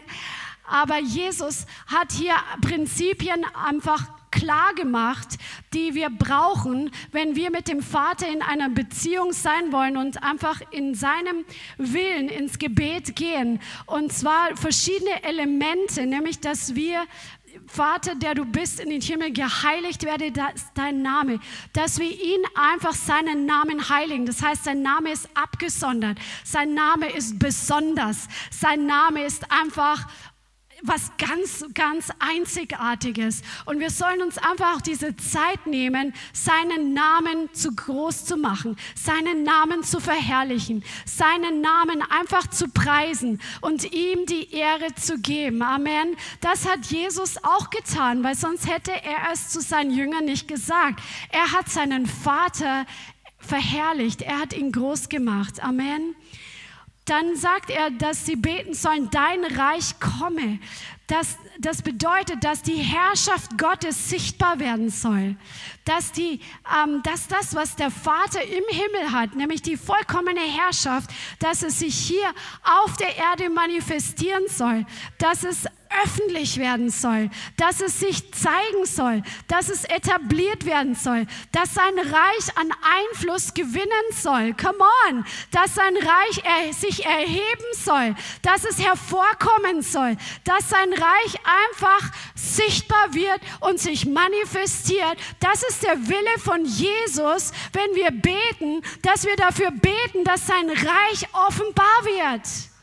Aber 0.66 0.98
Jesus 1.00 1.66
hat 1.86 2.12
hier 2.12 2.34
Prinzipien 2.60 3.44
einfach 3.54 4.08
klar 4.34 4.74
gemacht, 4.74 5.38
die 5.72 5.94
wir 5.94 6.10
brauchen, 6.10 6.90
wenn 7.12 7.36
wir 7.36 7.50
mit 7.50 7.68
dem 7.68 7.80
Vater 7.80 8.28
in 8.28 8.42
einer 8.42 8.68
Beziehung 8.68 9.32
sein 9.32 9.72
wollen 9.72 9.96
und 9.96 10.22
einfach 10.22 10.60
in 10.72 10.94
seinem 10.94 11.44
Willen 11.78 12.28
ins 12.28 12.58
Gebet 12.58 13.14
gehen. 13.14 13.60
Und 13.86 14.12
zwar 14.12 14.56
verschiedene 14.56 15.22
Elemente, 15.22 16.04
nämlich 16.06 16.40
dass 16.40 16.74
wir 16.74 17.04
Vater, 17.68 18.16
der 18.16 18.34
du 18.34 18.44
bist 18.44 18.80
in 18.80 18.90
den 18.90 19.00
Himmel, 19.00 19.32
geheiligt 19.32 20.04
werde 20.04 20.32
dein 20.74 21.02
Name, 21.02 21.38
dass 21.72 22.00
wir 22.00 22.10
ihn 22.10 22.42
einfach 22.56 22.94
seinen 22.94 23.46
Namen 23.46 23.88
heiligen. 23.88 24.26
Das 24.26 24.42
heißt, 24.42 24.64
sein 24.64 24.82
Name 24.82 25.12
ist 25.12 25.28
abgesondert, 25.34 26.18
sein 26.42 26.74
Name 26.74 27.08
ist 27.10 27.38
besonders, 27.38 28.28
sein 28.50 28.86
Name 28.86 29.24
ist 29.24 29.50
einfach 29.52 30.08
was 30.84 31.10
ganz, 31.16 31.64
ganz 31.72 32.10
Einzigartiges. 32.18 33.42
Und 33.64 33.80
wir 33.80 33.90
sollen 33.90 34.20
uns 34.22 34.36
einfach 34.38 34.76
auch 34.76 34.80
diese 34.82 35.16
Zeit 35.16 35.66
nehmen, 35.66 36.12
seinen 36.32 36.92
Namen 36.92 37.52
zu 37.54 37.74
groß 37.74 38.26
zu 38.26 38.36
machen, 38.36 38.76
seinen 38.94 39.42
Namen 39.42 39.82
zu 39.82 39.98
verherrlichen, 39.98 40.84
seinen 41.06 41.62
Namen 41.62 42.02
einfach 42.02 42.48
zu 42.48 42.68
preisen 42.68 43.40
und 43.62 43.92
ihm 43.92 44.26
die 44.26 44.52
Ehre 44.52 44.94
zu 44.94 45.18
geben. 45.18 45.62
Amen. 45.62 46.16
Das 46.42 46.68
hat 46.68 46.84
Jesus 46.86 47.42
auch 47.42 47.70
getan, 47.70 48.22
weil 48.22 48.34
sonst 48.34 48.68
hätte 48.68 48.92
er 48.92 49.32
es 49.32 49.48
zu 49.48 49.62
seinen 49.62 49.90
Jüngern 49.90 50.26
nicht 50.26 50.48
gesagt. 50.48 51.00
Er 51.30 51.52
hat 51.52 51.70
seinen 51.70 52.06
Vater 52.06 52.84
verherrlicht, 53.38 54.20
er 54.20 54.40
hat 54.40 54.52
ihn 54.52 54.70
groß 54.70 55.08
gemacht. 55.08 55.64
Amen 55.64 56.14
dann 57.04 57.36
sagt 57.36 57.70
er, 57.70 57.90
dass 57.90 58.24
sie 58.24 58.36
beten 58.36 58.72
sollen, 58.72 59.10
dein 59.10 59.44
Reich 59.44 60.00
komme. 60.00 60.58
Das, 61.06 61.36
das 61.58 61.82
bedeutet, 61.82 62.42
dass 62.44 62.62
die 62.62 62.76
Herrschaft 62.76 63.58
Gottes 63.58 64.08
sichtbar 64.08 64.58
werden 64.58 64.88
soll. 64.88 65.36
Dass, 65.84 66.12
die, 66.12 66.40
ähm, 66.82 67.02
dass 67.02 67.28
das, 67.28 67.54
was 67.54 67.76
der 67.76 67.90
Vater 67.90 68.42
im 68.42 68.64
Himmel 68.70 69.12
hat, 69.12 69.36
nämlich 69.36 69.60
die 69.60 69.76
vollkommene 69.76 70.40
Herrschaft, 70.40 71.10
dass 71.40 71.62
es 71.62 71.80
sich 71.80 71.94
hier 71.94 72.30
auf 72.62 72.96
der 72.96 73.16
Erde 73.18 73.50
manifestieren 73.50 74.44
soll. 74.48 74.86
Dass 75.18 75.44
es 75.44 75.66
öffentlich 76.02 76.58
werden 76.58 76.90
soll, 76.90 77.30
dass 77.56 77.80
es 77.80 78.00
sich 78.00 78.32
zeigen 78.32 78.84
soll, 78.84 79.22
dass 79.48 79.68
es 79.68 79.84
etabliert 79.84 80.64
werden 80.66 80.94
soll, 80.94 81.26
dass 81.52 81.74
sein 81.74 81.98
Reich 81.98 82.56
an 82.56 82.70
Einfluss 83.10 83.54
gewinnen 83.54 83.88
soll. 84.12 84.54
Come 84.54 84.78
on, 85.08 85.24
dass 85.50 85.74
sein 85.74 85.96
Reich 85.96 86.42
er, 86.44 86.72
sich 86.72 87.04
erheben 87.04 87.64
soll, 87.72 88.14
dass 88.42 88.64
es 88.64 88.78
hervorkommen 88.78 89.82
soll, 89.82 90.16
dass 90.44 90.68
sein 90.70 90.92
Reich 90.92 91.36
einfach 91.70 92.10
sichtbar 92.34 93.14
wird 93.14 93.40
und 93.60 93.78
sich 93.78 94.06
manifestiert. 94.06 95.16
Das 95.40 95.62
ist 95.62 95.82
der 95.82 96.08
Wille 96.08 96.38
von 96.38 96.64
Jesus, 96.64 97.52
wenn 97.72 97.94
wir 97.94 98.10
beten, 98.10 98.82
dass 99.02 99.24
wir 99.24 99.36
dafür 99.36 99.70
beten, 99.70 100.24
dass 100.24 100.46
sein 100.46 100.68
Reich 100.68 101.26
offenbar 101.32 102.04
wird 102.04 102.73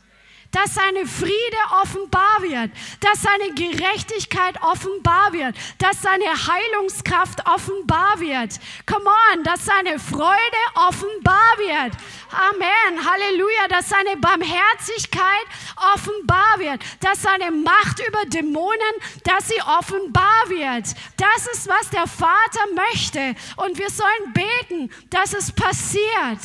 dass 0.52 0.74
seine 0.74 1.06
Friede 1.06 1.56
offenbar 1.82 2.42
wird, 2.42 2.70
dass 3.00 3.22
seine 3.22 3.54
Gerechtigkeit 3.54 4.62
offenbar 4.62 5.32
wird, 5.32 5.56
dass 5.78 6.02
seine 6.02 6.26
Heilungskraft 6.26 7.46
offenbar 7.46 8.20
wird. 8.20 8.60
Come 8.86 9.08
on, 9.32 9.44
dass 9.44 9.64
seine 9.64 9.98
Freude 9.98 10.62
offenbar 10.74 11.56
wird. 11.56 11.94
Amen, 12.30 13.04
Halleluja, 13.04 13.68
dass 13.68 13.88
seine 13.88 14.16
Barmherzigkeit 14.18 15.46
offenbar 15.94 16.58
wird, 16.58 16.82
dass 17.00 17.22
seine 17.22 17.50
Macht 17.50 18.06
über 18.06 18.24
Dämonen, 18.26 18.94
dass 19.24 19.48
sie 19.48 19.60
offenbar 19.62 20.48
wird. 20.48 20.86
Das 21.16 21.46
ist, 21.52 21.68
was 21.68 21.90
der 21.90 22.06
Vater 22.06 22.60
möchte. 22.74 23.34
Und 23.56 23.78
wir 23.78 23.90
sollen 23.90 24.32
beten, 24.32 24.90
dass 25.10 25.32
es 25.32 25.50
passiert. 25.52 26.40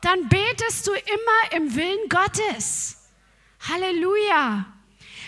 Dann 0.00 0.28
betest 0.28 0.86
du 0.86 0.92
immer 0.92 1.56
im 1.56 1.74
Willen 1.74 2.08
Gottes. 2.08 3.01
Halleluja. 3.62 4.66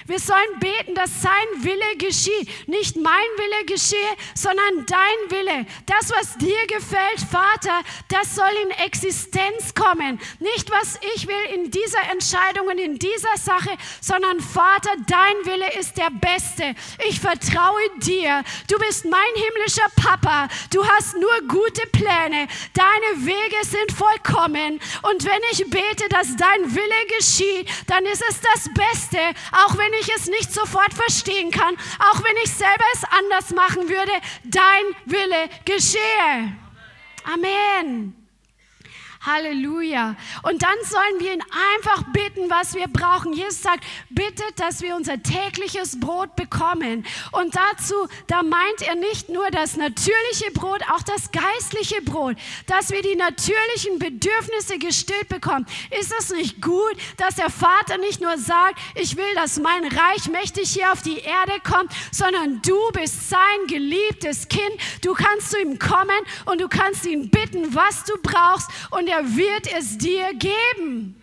Wir 0.06 0.18
sollen 0.18 0.58
beten, 0.60 0.94
dass 0.94 1.22
sein 1.22 1.64
Wille 1.64 1.96
geschieht. 1.96 2.68
Nicht 2.68 2.96
mein 2.96 3.30
Wille 3.36 3.64
geschehe, 3.64 3.98
sondern 4.34 4.84
dein 4.86 5.30
Wille. 5.30 5.66
Das, 5.86 6.10
was 6.10 6.36
dir 6.36 6.66
gefällt, 6.66 7.20
Vater, 7.30 7.80
das 8.08 8.34
soll 8.34 8.52
in 8.64 8.70
Existenz 8.84 9.74
kommen. 9.74 10.20
Nicht, 10.40 10.70
was 10.70 10.98
ich 11.14 11.26
will 11.26 11.54
in 11.54 11.70
dieser 11.70 12.02
Entscheidung 12.12 12.66
und 12.66 12.78
in 12.78 12.98
dieser 12.98 13.36
Sache, 13.38 13.70
sondern 14.02 14.40
Vater, 14.40 14.90
dein 15.06 15.36
Wille 15.44 15.72
ist 15.78 15.96
der 15.96 16.10
beste. 16.10 16.74
Ich 17.08 17.20
vertraue 17.20 17.80
dir. 18.02 18.42
Du 18.68 18.78
bist 18.78 19.06
mein 19.06 19.20
himmlischer 19.34 19.88
Papa. 19.96 20.48
Du 20.70 20.86
hast 20.86 21.14
nur 21.14 21.48
gute 21.48 21.86
Pläne. 21.88 22.46
Deine 22.74 23.26
Wege 23.26 23.64
sind 23.64 23.90
vollkommen. 23.92 24.80
Und 25.02 25.24
wenn 25.24 25.40
ich 25.52 25.64
bete, 25.70 26.08
dass 26.10 26.36
dein 26.36 26.74
Wille 26.74 27.06
geschieht, 27.16 27.68
dann 27.86 28.04
ist 28.04 28.22
es 28.28 28.40
das 28.40 28.68
Beste, 28.74 29.18
auch 29.64 29.78
wenn 29.78 29.93
ich 30.00 30.08
es 30.14 30.26
nicht 30.26 30.52
sofort 30.52 30.92
verstehen 30.94 31.50
kann, 31.50 31.76
auch 32.10 32.22
wenn 32.22 32.36
ich 32.44 32.50
selber 32.50 32.84
es 32.94 33.04
anders 33.04 33.50
machen 33.50 33.88
würde, 33.88 34.12
dein 34.44 34.84
Wille 35.06 35.48
geschehe. 35.64 36.56
Amen. 37.24 38.23
Halleluja. 39.26 40.16
Und 40.42 40.62
dann 40.62 40.76
sollen 40.84 41.20
wir 41.20 41.34
ihn 41.34 41.42
einfach 41.74 42.04
bitten, 42.12 42.50
was 42.50 42.74
wir 42.74 42.88
brauchen. 42.88 43.32
Jesus 43.32 43.62
sagt, 43.62 43.84
bittet, 44.10 44.58
dass 44.58 44.82
wir 44.82 44.94
unser 44.96 45.22
tägliches 45.22 45.98
Brot 45.98 46.36
bekommen. 46.36 47.06
Und 47.32 47.56
dazu, 47.56 47.94
da 48.26 48.42
meint 48.42 48.82
er 48.86 48.94
nicht 48.94 49.28
nur 49.28 49.50
das 49.50 49.76
natürliche 49.76 50.50
Brot, 50.52 50.82
auch 50.92 51.02
das 51.02 51.30
geistliche 51.32 52.02
Brot, 52.02 52.36
dass 52.66 52.90
wir 52.90 53.02
die 53.02 53.16
natürlichen 53.16 53.98
Bedürfnisse 53.98 54.78
gestillt 54.78 55.28
bekommen. 55.28 55.66
Ist 55.98 56.12
es 56.18 56.30
nicht 56.30 56.60
gut, 56.60 56.94
dass 57.16 57.36
der 57.36 57.50
Vater 57.50 57.98
nicht 57.98 58.20
nur 58.20 58.38
sagt, 58.38 58.78
ich 58.94 59.16
will, 59.16 59.34
dass 59.34 59.58
mein 59.58 59.84
Reich 59.84 60.28
mächtig 60.28 60.70
hier 60.70 60.92
auf 60.92 61.02
die 61.02 61.18
Erde 61.18 61.60
kommt, 61.64 61.92
sondern 62.10 62.60
du 62.62 62.78
bist 62.92 63.28
sein 63.30 63.40
geliebtes 63.68 64.48
Kind. 64.48 64.74
Du 65.02 65.14
kannst 65.14 65.50
zu 65.50 65.60
ihm 65.60 65.78
kommen 65.78 66.10
und 66.44 66.60
du 66.60 66.68
kannst 66.68 67.06
ihn 67.06 67.30
bitten, 67.30 67.74
was 67.74 68.04
du 68.04 68.14
brauchst 68.22 68.68
und 68.90 69.08
er 69.14 69.36
wird 69.36 69.72
es 69.72 69.96
dir 69.96 70.32
geben. 70.34 71.14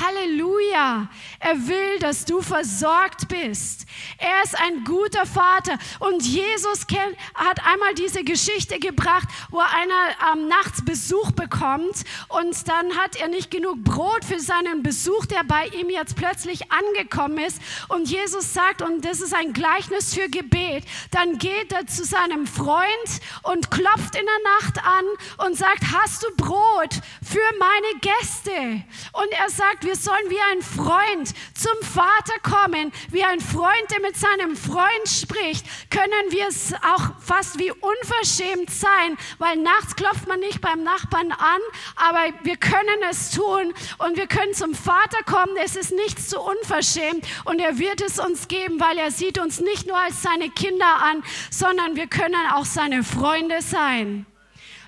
Halleluja. 0.00 1.08
Er 1.40 1.68
will, 1.68 1.98
dass 2.00 2.24
du 2.24 2.42
versorgt 2.42 3.28
bist. 3.28 3.86
Er 4.18 4.42
ist 4.44 4.58
ein 4.60 4.84
guter 4.84 5.26
Vater. 5.26 5.78
Und 6.00 6.22
Jesus 6.22 6.86
hat 7.34 7.66
einmal 7.66 7.94
diese 7.94 8.24
Geschichte 8.24 8.78
gebracht, 8.78 9.28
wo 9.50 9.58
einer 9.58 10.34
ähm, 10.34 10.48
nachts 10.48 10.84
Besuch 10.84 11.32
bekommt 11.32 12.04
und 12.28 12.68
dann 12.68 12.96
hat 12.96 13.16
er 13.16 13.28
nicht 13.28 13.50
genug 13.50 13.82
Brot 13.84 14.24
für 14.24 14.40
seinen 14.40 14.82
Besuch, 14.82 15.26
der 15.26 15.44
bei 15.44 15.66
ihm 15.68 15.90
jetzt 15.90 16.16
plötzlich 16.16 16.70
angekommen 16.70 17.38
ist. 17.38 17.60
Und 17.88 18.08
Jesus 18.10 18.52
sagt, 18.52 18.82
und 18.82 19.04
das 19.04 19.20
ist 19.20 19.34
ein 19.34 19.52
Gleichnis 19.52 20.14
für 20.14 20.28
Gebet, 20.28 20.84
dann 21.10 21.38
geht 21.38 21.72
er 21.72 21.86
zu 21.86 22.04
seinem 22.04 22.46
Freund 22.46 22.86
und 23.42 23.70
klopft 23.70 24.14
in 24.16 24.26
der 24.26 24.42
Nacht 24.60 24.78
an 24.84 25.46
und 25.46 25.56
sagt, 25.56 25.82
hast 25.92 26.22
du 26.22 26.28
Brot 26.36 26.94
für 27.22 27.38
meine 27.58 28.00
Gäste? 28.00 28.84
Und 29.12 29.32
er 29.38 29.50
sagt, 29.50 29.84
wir 29.86 29.96
sollen 29.96 30.28
wie 30.28 30.40
ein 30.52 30.62
Freund 30.62 31.32
zum 31.54 31.80
Vater 31.82 32.38
kommen, 32.42 32.92
wie 33.10 33.22
ein 33.22 33.40
Freund, 33.40 33.90
der 33.90 34.00
mit 34.00 34.16
seinem 34.16 34.56
Freund 34.56 35.06
spricht, 35.06 35.64
können 35.90 36.30
wir 36.30 36.48
es 36.48 36.74
auch 36.74 37.20
fast 37.20 37.58
wie 37.58 37.70
unverschämt 37.70 38.70
sein, 38.70 39.16
weil 39.38 39.56
nachts 39.56 39.94
klopft 39.94 40.26
man 40.26 40.40
nicht 40.40 40.60
beim 40.60 40.82
Nachbarn 40.82 41.30
an, 41.30 41.60
aber 41.94 42.34
wir 42.42 42.56
können 42.56 43.00
es 43.08 43.30
tun 43.30 43.72
und 43.98 44.16
wir 44.16 44.26
können 44.26 44.54
zum 44.54 44.74
Vater 44.74 45.22
kommen. 45.24 45.56
Es 45.64 45.76
ist 45.76 45.92
nichts 45.92 46.28
zu 46.28 46.40
unverschämt 46.40 47.24
und 47.44 47.60
er 47.60 47.78
wird 47.78 48.00
es 48.00 48.18
uns 48.18 48.48
geben, 48.48 48.80
weil 48.80 48.98
er 48.98 49.12
sieht 49.12 49.38
uns 49.38 49.60
nicht 49.60 49.86
nur 49.86 49.98
als 49.98 50.20
seine 50.20 50.50
Kinder 50.50 51.02
an, 51.02 51.22
sondern 51.50 51.94
wir 51.94 52.08
können 52.08 52.34
auch 52.52 52.64
seine 52.64 53.04
Freunde 53.04 53.62
sein. 53.62 54.26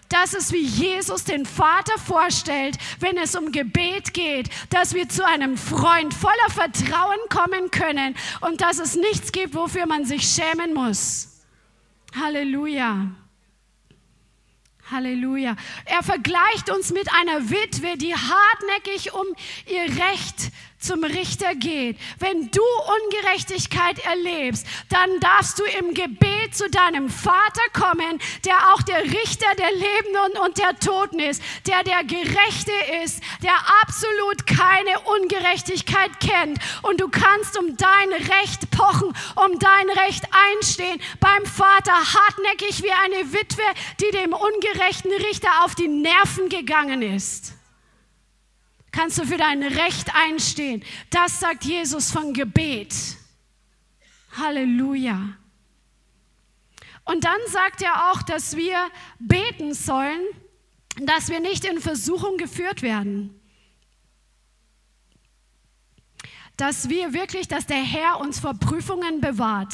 Das 0.09 0.33
ist, 0.33 0.53
wie 0.53 0.65
Jesus 0.65 1.25
den 1.25 1.45
Vater 1.45 1.99
vorstellt, 1.99 2.79
wenn 3.01 3.19
es 3.19 3.37
um 3.37 3.53
Gebet 3.53 4.15
geht, 4.15 4.49
dass 4.71 4.95
wir 4.95 5.09
zu 5.09 5.27
einem 5.27 5.59
Freund 5.59 6.15
voller 6.15 6.51
Vertrauen 6.51 7.19
kommen 7.29 7.71
können 7.71 8.17
und 8.41 8.61
dass 8.61 8.79
es 8.79 8.95
nichts 8.95 9.33
gibt, 9.33 9.55
wofür 9.55 9.87
man 9.87 10.07
sich 10.07 10.23
schämen 10.23 10.73
muss. 10.73 11.43
Halleluja. 12.19 13.11
Halleluja. 14.91 15.57
Er 15.85 16.03
vergleicht 16.03 16.71
uns 16.71 16.91
mit 16.91 17.13
einer 17.13 17.51
Witwe, 17.51 17.99
die 17.99 18.15
hartnäckig 18.15 19.13
um 19.13 19.27
ihr 19.67 19.83
Recht 19.83 20.51
zum 20.79 21.03
Richter 21.03 21.55
geht, 21.55 21.99
wenn 22.19 22.51
du 22.51 22.63
Ungerechtigkeit 23.03 23.99
erlebst, 24.05 24.67
dann 24.89 25.21
darfst 25.21 25.59
du 25.59 25.65
im 25.79 25.95
Gebet 25.95 26.55
zu 26.55 26.71
deinem 26.71 27.11
Vater 27.11 27.63
kommen, 27.73 28.21
der 28.45 28.55
auch 28.73 28.83
der 28.83 29.03
Richter 29.03 29.47
der 29.59 29.73
Lebenden 29.73 30.43
und 30.45 30.59
der 30.59 30.79
Toten 30.79 31.19
ist, 31.19 31.43
der 31.67 31.83
der 31.83 32.05
Gerechte 32.05 32.73
ist, 33.05 33.23
der 33.43 33.55
absolut 33.83 34.47
keine 34.47 35.01
Ungerechtigkeit 35.01 36.11
kennt. 36.21 36.59
Und 36.83 37.01
du 37.01 37.09
kannst 37.09 37.59
um 37.59 37.77
dein 37.77 38.13
Recht 38.13 38.71
pochen, 38.71 39.15
um 39.35 39.59
dein 39.59 39.91
Recht 40.05 40.25
einstehen. 40.55 41.01
Beim 41.21 41.45
Vater, 41.45 41.93
hartnäckig 41.93 42.83
wie 42.83 42.93
eine 42.93 43.33
Witwe, 43.33 43.63
die 44.01 44.17
dem 44.17 44.33
ungerechten 44.33 45.13
Richter 45.13 45.65
auf 45.65 45.75
die 45.75 45.89
Nerven 45.89 46.49
gegangen 46.49 47.03
ist 47.03 47.58
kannst 48.99 49.17
du 49.19 49.25
für 49.25 49.37
dein 49.37 49.63
Recht 49.63 50.13
einstehen. 50.13 50.83
Das 51.11 51.39
sagt 51.39 51.65
Jesus 51.65 52.11
von 52.11 52.35
Gebet. 52.35 52.93
Halleluja. 54.37 55.37
Und 57.05 57.25
dann 57.25 57.39
sagt 57.47 57.81
er 57.81 58.11
auch, 58.11 58.23
dass 58.23 58.57
wir 58.57 58.77
beten 59.21 59.73
sollen, 59.73 60.21
dass 61.01 61.29
wir 61.29 61.39
nicht 61.39 61.65
in 61.65 61.81
Versuchung 61.81 62.39
geführt 62.39 62.83
werden. 62.83 63.41
Dass 66.59 66.89
wir 66.89 67.15
wirklich, 67.15 67.47
dass 67.47 67.67
der 67.67 67.83
Herr 67.83 68.21
uns 68.21 68.41
vor 68.41 68.53
Prüfungen 68.53 69.21
bewahrt, 69.21 69.73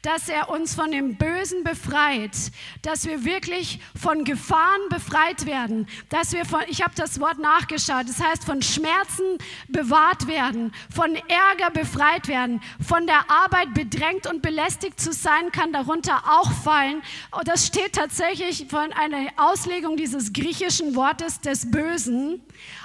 dass 0.00 0.28
er 0.30 0.48
uns 0.48 0.74
von 0.74 0.90
dem 0.90 1.16
Bösen 1.16 1.64
befreit, 1.64 2.50
dass 2.80 3.04
wir 3.04 3.24
wirklich 3.24 3.78
von 3.94 4.24
Gefahren 4.24 4.88
befreit 4.88 5.44
werden, 5.44 5.86
dass 6.08 6.32
wir 6.32 6.46
von, 6.46 6.62
ich 6.68 6.82
habe 6.82 6.94
das 6.96 7.20
Wort 7.20 7.38
nachgeschaut, 7.38 8.08
das 8.08 8.22
heißt 8.22 8.44
von 8.44 8.62
Schmerzen 8.62 9.36
bewahrt 9.68 10.26
werden, 10.26 10.72
von 10.90 11.14
Ärger 11.14 11.70
befreit 11.72 12.26
werden, 12.26 12.62
von 12.80 13.06
der 13.06 13.30
Arbeit 13.30 13.74
bedrängt 13.74 14.26
und 14.26 14.40
belästigt 14.40 14.98
zu 14.98 15.12
sein, 15.12 15.52
kann 15.52 15.74
darunter 15.74 16.22
auch 16.26 16.52
fallen. 16.52 17.02
Das 17.44 17.66
steht 17.66 17.94
tatsächlich 17.94 18.66
von 18.70 18.92
einer 18.94 19.28
Auslegung 19.36 19.98
dieses 19.98 20.32
griechischen 20.32 20.96
Wortes 20.96 21.40
des 21.40 21.70
Bösen. 21.70 22.40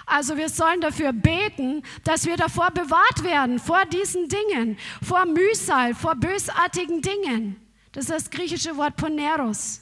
Also 0.10 0.38
wir 0.38 0.50
sollen 0.50 0.82
dafür 0.82 1.14
beten, 1.14 1.84
dass 2.04 2.26
wir 2.26 2.36
davor 2.36 2.72
bewahrt 2.72 3.24
werden, 3.24 3.60
vor 3.60 3.86
diesen 3.86 4.28
Dingen, 4.28 4.76
vor 5.04 5.26
Mühsal, 5.26 5.94
vor 5.94 6.16
bösartigen 6.16 7.02
Dingen. 7.02 7.56
Das 7.92 8.06
ist 8.06 8.12
das 8.12 8.30
griechische 8.32 8.76
Wort 8.76 8.96
Poneros. 8.96 9.82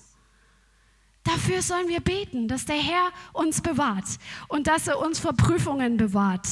Dafür 1.23 1.61
sollen 1.61 1.87
wir 1.87 2.01
beten, 2.01 2.49
dass 2.49 2.65
der 2.65 2.75
Herr 2.75 3.09
uns 3.31 3.61
bewahrt 3.61 4.05
und 4.49 4.67
dass 4.67 4.89
er 4.89 4.99
uns 4.99 5.17
vor 5.17 5.31
Prüfungen 5.31 5.95
bewahrt. 5.95 6.47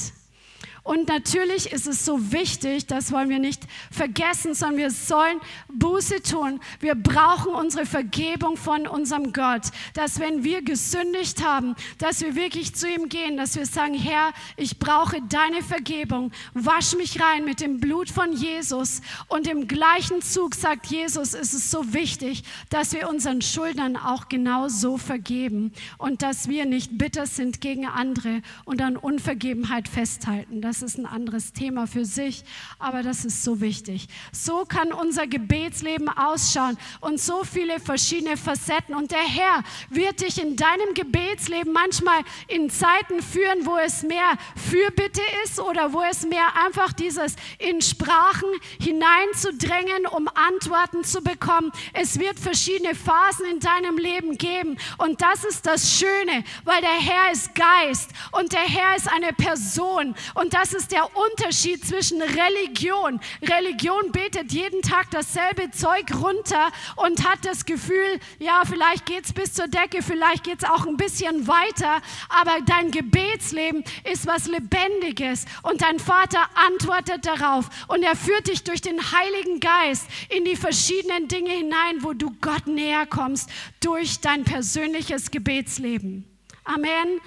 Und 0.86 1.08
natürlich 1.08 1.72
ist 1.72 1.88
es 1.88 2.04
so 2.04 2.30
wichtig, 2.30 2.86
das 2.86 3.10
wollen 3.10 3.28
wir 3.28 3.40
nicht 3.40 3.64
vergessen, 3.90 4.54
sondern 4.54 4.78
wir 4.78 4.90
sollen 4.92 5.40
Buße 5.68 6.22
tun. 6.22 6.60
Wir 6.78 6.94
brauchen 6.94 7.52
unsere 7.54 7.84
Vergebung 7.86 8.56
von 8.56 8.86
unserem 8.86 9.32
Gott, 9.32 9.62
dass 9.94 10.20
wenn 10.20 10.44
wir 10.44 10.62
gesündigt 10.62 11.44
haben, 11.44 11.74
dass 11.98 12.20
wir 12.20 12.36
wirklich 12.36 12.76
zu 12.76 12.88
ihm 12.88 13.08
gehen, 13.08 13.36
dass 13.36 13.56
wir 13.56 13.66
sagen, 13.66 13.94
Herr, 13.94 14.32
ich 14.56 14.78
brauche 14.78 15.20
deine 15.22 15.60
Vergebung. 15.60 16.30
Wasch 16.54 16.94
mich 16.94 17.20
rein 17.20 17.44
mit 17.44 17.60
dem 17.60 17.80
Blut 17.80 18.08
von 18.08 18.32
Jesus. 18.32 19.00
Und 19.26 19.48
im 19.48 19.66
gleichen 19.66 20.22
Zug 20.22 20.54
sagt 20.54 20.86
Jesus, 20.86 21.34
ist 21.34 21.52
es 21.52 21.68
so 21.68 21.94
wichtig, 21.94 22.44
dass 22.70 22.92
wir 22.92 23.10
unseren 23.10 23.42
Schuldern 23.42 23.96
auch 23.96 24.28
genau 24.28 24.68
so 24.68 24.98
vergeben 24.98 25.72
und 25.98 26.22
dass 26.22 26.48
wir 26.48 26.64
nicht 26.64 26.96
bitter 26.96 27.26
sind 27.26 27.60
gegen 27.60 27.86
andere 27.86 28.40
und 28.64 28.80
an 28.80 28.96
Unvergebenheit 28.96 29.88
festhalten. 29.88 30.60
Das 30.60 30.75
das 30.76 30.90
ist 30.90 30.98
ein 30.98 31.06
anderes 31.06 31.54
Thema 31.54 31.86
für 31.86 32.04
sich, 32.04 32.44
aber 32.78 33.02
das 33.02 33.24
ist 33.24 33.42
so 33.42 33.60
wichtig. 33.62 34.08
So 34.30 34.64
kann 34.66 34.92
unser 34.92 35.26
Gebetsleben 35.26 36.08
ausschauen 36.08 36.76
und 37.00 37.18
so 37.18 37.44
viele 37.44 37.80
verschiedene 37.80 38.36
Facetten. 38.36 38.94
Und 38.94 39.10
der 39.10 39.22
Herr 39.22 39.64
wird 39.88 40.20
dich 40.20 40.40
in 40.42 40.56
deinem 40.56 40.92
Gebetsleben 40.92 41.72
manchmal 41.72 42.20
in 42.48 42.68
Zeiten 42.68 43.22
führen, 43.22 43.64
wo 43.64 43.78
es 43.78 44.02
mehr 44.02 44.36
Fürbitte 44.68 45.22
ist 45.44 45.60
oder 45.60 45.94
wo 45.94 46.02
es 46.02 46.26
mehr 46.26 46.46
einfach 46.66 46.92
dieses 46.92 47.36
in 47.58 47.80
Sprachen 47.80 48.48
hineinzudrängen, 48.78 50.06
um 50.06 50.28
Antworten 50.34 51.04
zu 51.04 51.22
bekommen. 51.22 51.72
Es 51.94 52.18
wird 52.18 52.38
verschiedene 52.38 52.94
Phasen 52.94 53.46
in 53.46 53.60
deinem 53.60 53.96
Leben 53.96 54.36
geben. 54.36 54.76
Und 54.98 55.22
das 55.22 55.44
ist 55.44 55.64
das 55.64 55.98
Schöne, 55.98 56.44
weil 56.64 56.82
der 56.82 56.90
Herr 56.90 57.32
ist 57.32 57.54
Geist 57.54 58.10
und 58.32 58.52
der 58.52 58.60
Herr 58.60 58.96
ist 58.96 59.10
eine 59.10 59.32
Person. 59.32 60.14
Und 60.34 60.52
das 60.52 60.65
ist 60.72 60.92
der 60.92 61.08
Unterschied 61.16 61.84
zwischen 61.84 62.20
Religion. 62.22 63.20
Religion 63.42 64.12
betet 64.12 64.52
jeden 64.52 64.82
Tag 64.82 65.10
dasselbe 65.10 65.70
Zeug 65.70 66.06
runter 66.14 66.70
und 66.96 67.28
hat 67.28 67.44
das 67.44 67.64
Gefühl, 67.64 68.20
ja, 68.38 68.62
vielleicht 68.64 69.06
geht 69.06 69.24
es 69.24 69.32
bis 69.32 69.54
zur 69.54 69.68
Decke, 69.68 70.02
vielleicht 70.02 70.44
geht 70.44 70.62
es 70.62 70.68
auch 70.68 70.86
ein 70.86 70.96
bisschen 70.96 71.46
weiter, 71.46 72.00
aber 72.28 72.60
dein 72.64 72.90
Gebetsleben 72.90 73.84
ist 74.04 74.26
was 74.26 74.46
Lebendiges 74.46 75.44
und 75.62 75.82
dein 75.82 75.98
Vater 75.98 76.40
antwortet 76.54 77.26
darauf 77.26 77.68
und 77.88 78.02
er 78.02 78.16
führt 78.16 78.48
dich 78.48 78.64
durch 78.64 78.80
den 78.80 79.00
Heiligen 79.12 79.60
Geist 79.60 80.06
in 80.28 80.44
die 80.44 80.56
verschiedenen 80.56 81.28
Dinge 81.28 81.50
hinein, 81.50 82.02
wo 82.02 82.12
du 82.12 82.32
Gott 82.40 82.66
näher 82.66 83.06
kommst 83.06 83.50
durch 83.80 84.20
dein 84.20 84.44
persönliches 84.44 85.30
Gebetsleben. 85.30 86.24
Amen. 86.64 87.20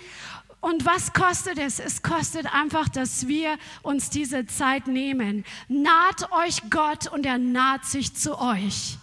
Und 0.62 0.86
was 0.86 1.14
kostet 1.14 1.58
es? 1.58 1.80
Es 1.80 2.02
kostet 2.02 2.54
einfach, 2.54 2.90
dass 2.90 3.28
wir 3.28 3.58
uns 3.82 4.10
diese 4.10 4.46
Zeit 4.46 4.88
nehmen. 4.88 5.46
Naht 5.70 6.32
euch 6.32 6.70
Gott 6.70 7.08
und 7.08 7.26
er 7.26 7.38
naht 7.38 7.86
sich 7.86 8.16
zu 8.16 8.38
euch. 8.40 8.98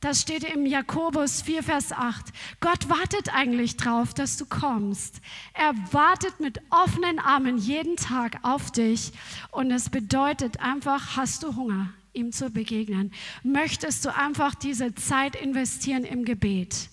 Das 0.00 0.22
steht 0.22 0.44
im 0.44 0.64
Jakobus 0.64 1.42
4, 1.42 1.62
Vers 1.62 1.92
8. 1.92 2.26
Gott 2.60 2.88
wartet 2.88 3.34
eigentlich 3.34 3.76
drauf, 3.76 4.14
dass 4.14 4.38
du 4.38 4.46
kommst. 4.46 5.20
Er 5.52 5.74
wartet 5.92 6.40
mit 6.40 6.58
offenen 6.70 7.18
Armen 7.18 7.58
jeden 7.58 7.96
Tag 7.96 8.38
auf 8.42 8.70
dich. 8.70 9.12
Und 9.50 9.70
es 9.70 9.90
bedeutet 9.90 10.60
einfach, 10.60 11.16
hast 11.16 11.42
du 11.42 11.54
Hunger, 11.54 11.92
ihm 12.14 12.32
zu 12.32 12.48
begegnen? 12.48 13.12
Möchtest 13.42 14.04
du 14.06 14.14
einfach 14.14 14.54
diese 14.54 14.94
Zeit 14.94 15.36
investieren 15.36 16.04
im 16.04 16.24
Gebet? 16.24 16.88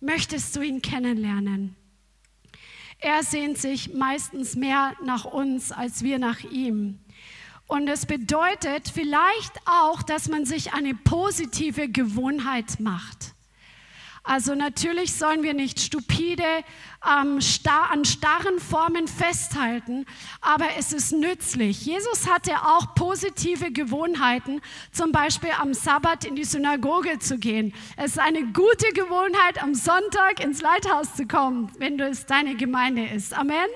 Möchtest 0.00 0.54
du 0.56 0.60
ihn 0.60 0.82
kennenlernen? 0.82 1.74
Er 2.98 3.22
sehnt 3.22 3.58
sich 3.58 3.94
meistens 3.94 4.56
mehr 4.56 4.94
nach 5.02 5.24
uns 5.24 5.70
als 5.72 6.02
wir 6.02 6.18
nach 6.18 6.40
ihm. 6.44 6.98
Und 7.66 7.88
es 7.88 8.06
bedeutet 8.06 8.88
vielleicht 8.92 9.52
auch, 9.66 10.02
dass 10.02 10.28
man 10.28 10.46
sich 10.46 10.72
eine 10.72 10.94
positive 10.94 11.88
Gewohnheit 11.88 12.80
macht. 12.80 13.35
Also 14.28 14.56
natürlich 14.56 15.14
sollen 15.14 15.44
wir 15.44 15.54
nicht 15.54 15.78
stupide 15.78 16.42
ähm, 17.08 17.40
star 17.40 17.92
an 17.92 18.04
starren 18.04 18.58
Formen 18.58 19.06
festhalten, 19.06 20.04
aber 20.40 20.66
es 20.76 20.92
ist 20.92 21.12
nützlich. 21.12 21.86
Jesus 21.86 22.28
hatte 22.28 22.50
auch 22.64 22.96
positive 22.96 23.70
Gewohnheiten, 23.70 24.60
zum 24.90 25.12
Beispiel 25.12 25.50
am 25.60 25.74
Sabbat 25.74 26.24
in 26.24 26.34
die 26.34 26.42
Synagoge 26.42 27.20
zu 27.20 27.38
gehen. 27.38 27.72
Es 27.96 28.12
ist 28.12 28.18
eine 28.18 28.42
gute 28.46 28.92
Gewohnheit, 28.94 29.62
am 29.62 29.74
Sonntag 29.74 30.42
ins 30.42 30.60
Leithaus 30.60 31.14
zu 31.14 31.28
kommen, 31.28 31.70
wenn 31.78 32.00
es 32.00 32.26
deine 32.26 32.56
Gemeinde 32.56 33.06
ist. 33.06 33.32
Amen. 33.32 33.68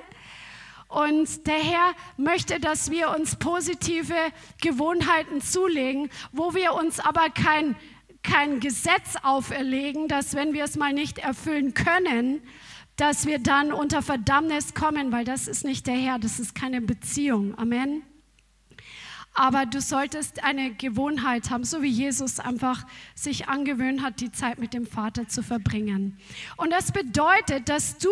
Und 0.88 1.46
der 1.46 1.54
Herr 1.54 1.94
möchte, 2.16 2.58
dass 2.58 2.90
wir 2.90 3.10
uns 3.10 3.36
positive 3.36 4.16
Gewohnheiten 4.60 5.40
zulegen, 5.40 6.10
wo 6.32 6.54
wir 6.54 6.74
uns 6.74 6.98
aber 6.98 7.30
kein 7.30 7.76
kein 8.22 8.60
Gesetz 8.60 9.16
auferlegen, 9.22 10.08
dass 10.08 10.34
wenn 10.34 10.52
wir 10.52 10.64
es 10.64 10.76
mal 10.76 10.92
nicht 10.92 11.18
erfüllen 11.18 11.74
können, 11.74 12.42
dass 12.96 13.26
wir 13.26 13.38
dann 13.38 13.72
unter 13.72 14.02
Verdammnis 14.02 14.74
kommen, 14.74 15.12
weil 15.12 15.24
das 15.24 15.48
ist 15.48 15.64
nicht 15.64 15.86
der 15.86 15.94
Herr, 15.94 16.18
das 16.18 16.38
ist 16.38 16.54
keine 16.54 16.80
Beziehung. 16.80 17.56
Amen 17.58 18.02
aber 19.34 19.66
du 19.66 19.80
solltest 19.80 20.42
eine 20.42 20.74
Gewohnheit 20.74 21.50
haben, 21.50 21.64
so 21.64 21.82
wie 21.82 21.88
Jesus 21.88 22.40
einfach 22.40 22.84
sich 23.14 23.48
angewöhnt 23.48 24.02
hat, 24.02 24.20
die 24.20 24.32
Zeit 24.32 24.58
mit 24.58 24.74
dem 24.74 24.86
Vater 24.86 25.28
zu 25.28 25.42
verbringen. 25.42 26.18
Und 26.56 26.70
das 26.70 26.92
bedeutet, 26.92 27.68
dass 27.68 27.98
du 27.98 28.10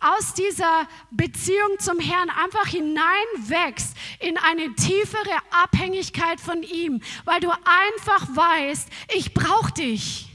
aus 0.00 0.34
dieser 0.34 0.88
Beziehung 1.10 1.78
zum 1.78 1.98
Herrn 1.98 2.30
einfach 2.30 2.68
hineinwächst 2.68 3.96
in 4.20 4.38
eine 4.38 4.74
tiefere 4.74 5.38
Abhängigkeit 5.62 6.40
von 6.40 6.62
ihm, 6.62 7.00
weil 7.24 7.40
du 7.40 7.50
einfach 7.50 8.28
weißt, 8.34 8.88
ich 9.14 9.34
brauche 9.34 9.72
dich. 9.72 10.33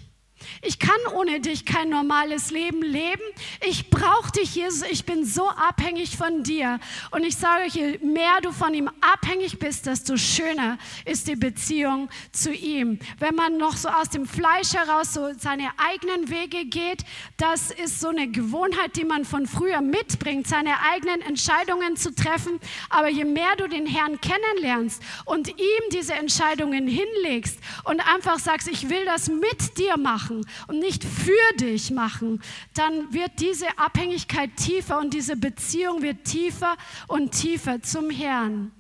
Ich 0.62 0.78
kann 0.78 1.00
ohne 1.16 1.40
dich 1.40 1.66
kein 1.66 1.90
normales 1.90 2.52
Leben 2.52 2.82
leben. 2.82 3.22
Ich 3.66 3.90
brauche 3.90 4.32
dich, 4.32 4.56
Jesus. 4.56 4.84
Ich 4.90 5.06
bin 5.06 5.24
so 5.26 5.48
abhängig 5.48 6.18
von 6.18 6.44
dir. 6.44 6.80
Und 7.12 7.24
ich 7.24 7.38
sage 7.38 7.66
euch, 7.66 7.76
je 7.76 7.98
mehr 8.00 8.42
du 8.42 8.52
von 8.52 8.74
ihm 8.74 8.90
abhängig 9.00 9.60
bist, 9.60 9.86
desto 9.86 10.18
schöner 10.18 10.78
ist 11.06 11.28
die 11.28 11.38
Beziehung 11.38 12.10
zu 12.34 12.54
ihm. 12.54 13.00
Wenn 13.20 13.36
man 13.36 13.58
noch 13.58 13.78
so 13.78 13.88
aus 13.88 14.10
dem 14.10 14.26
Fleisch 14.26 14.74
heraus 14.74 15.14
so 15.14 15.32
seine 15.38 15.70
eigenen 15.78 16.30
Wege 16.30 16.66
geht, 16.66 17.06
das 17.38 17.72
ist 17.72 18.02
so 18.02 18.10
eine 18.10 18.28
Gewohnheit, 18.28 18.98
die 18.98 19.06
man 19.06 19.24
von 19.24 19.48
früher 19.48 19.80
mitbringt, 19.80 20.48
seine 20.48 20.74
eigenen 20.92 21.22
Entscheidungen 21.22 21.96
zu 21.96 22.14
treffen. 22.14 22.60
Aber 22.90 23.08
je 23.08 23.24
mehr 23.24 23.56
du 23.58 23.70
den 23.70 23.86
Herrn 23.86 24.20
kennenlernst 24.20 25.02
und 25.24 25.48
ihm 25.48 25.84
diese 25.94 26.16
Entscheidungen 26.16 26.88
hinlegst 26.88 27.60
und 27.86 28.02
einfach 28.02 28.40
sagst, 28.40 28.68
ich 28.68 28.90
will 28.90 29.06
das 29.06 29.30
mit 29.30 29.78
dir 29.78 29.96
machen 29.98 30.46
und 30.68 30.80
nicht 30.80 31.04
für 31.04 31.58
dich 31.58 31.92
machen, 31.92 32.42
dann 32.74 33.14
wird 33.14 33.32
diese 33.40 33.68
Abhängigkeit 33.78 34.56
tiefer 34.58 35.00
und 35.00 35.14
diese 35.14 35.36
Beziehung 35.36 36.02
wird 36.02 36.24
tiefer 36.26 36.76
und 37.08 37.32
tiefer 37.32 37.82
zum 37.82 38.10
Herrn. 38.10 38.72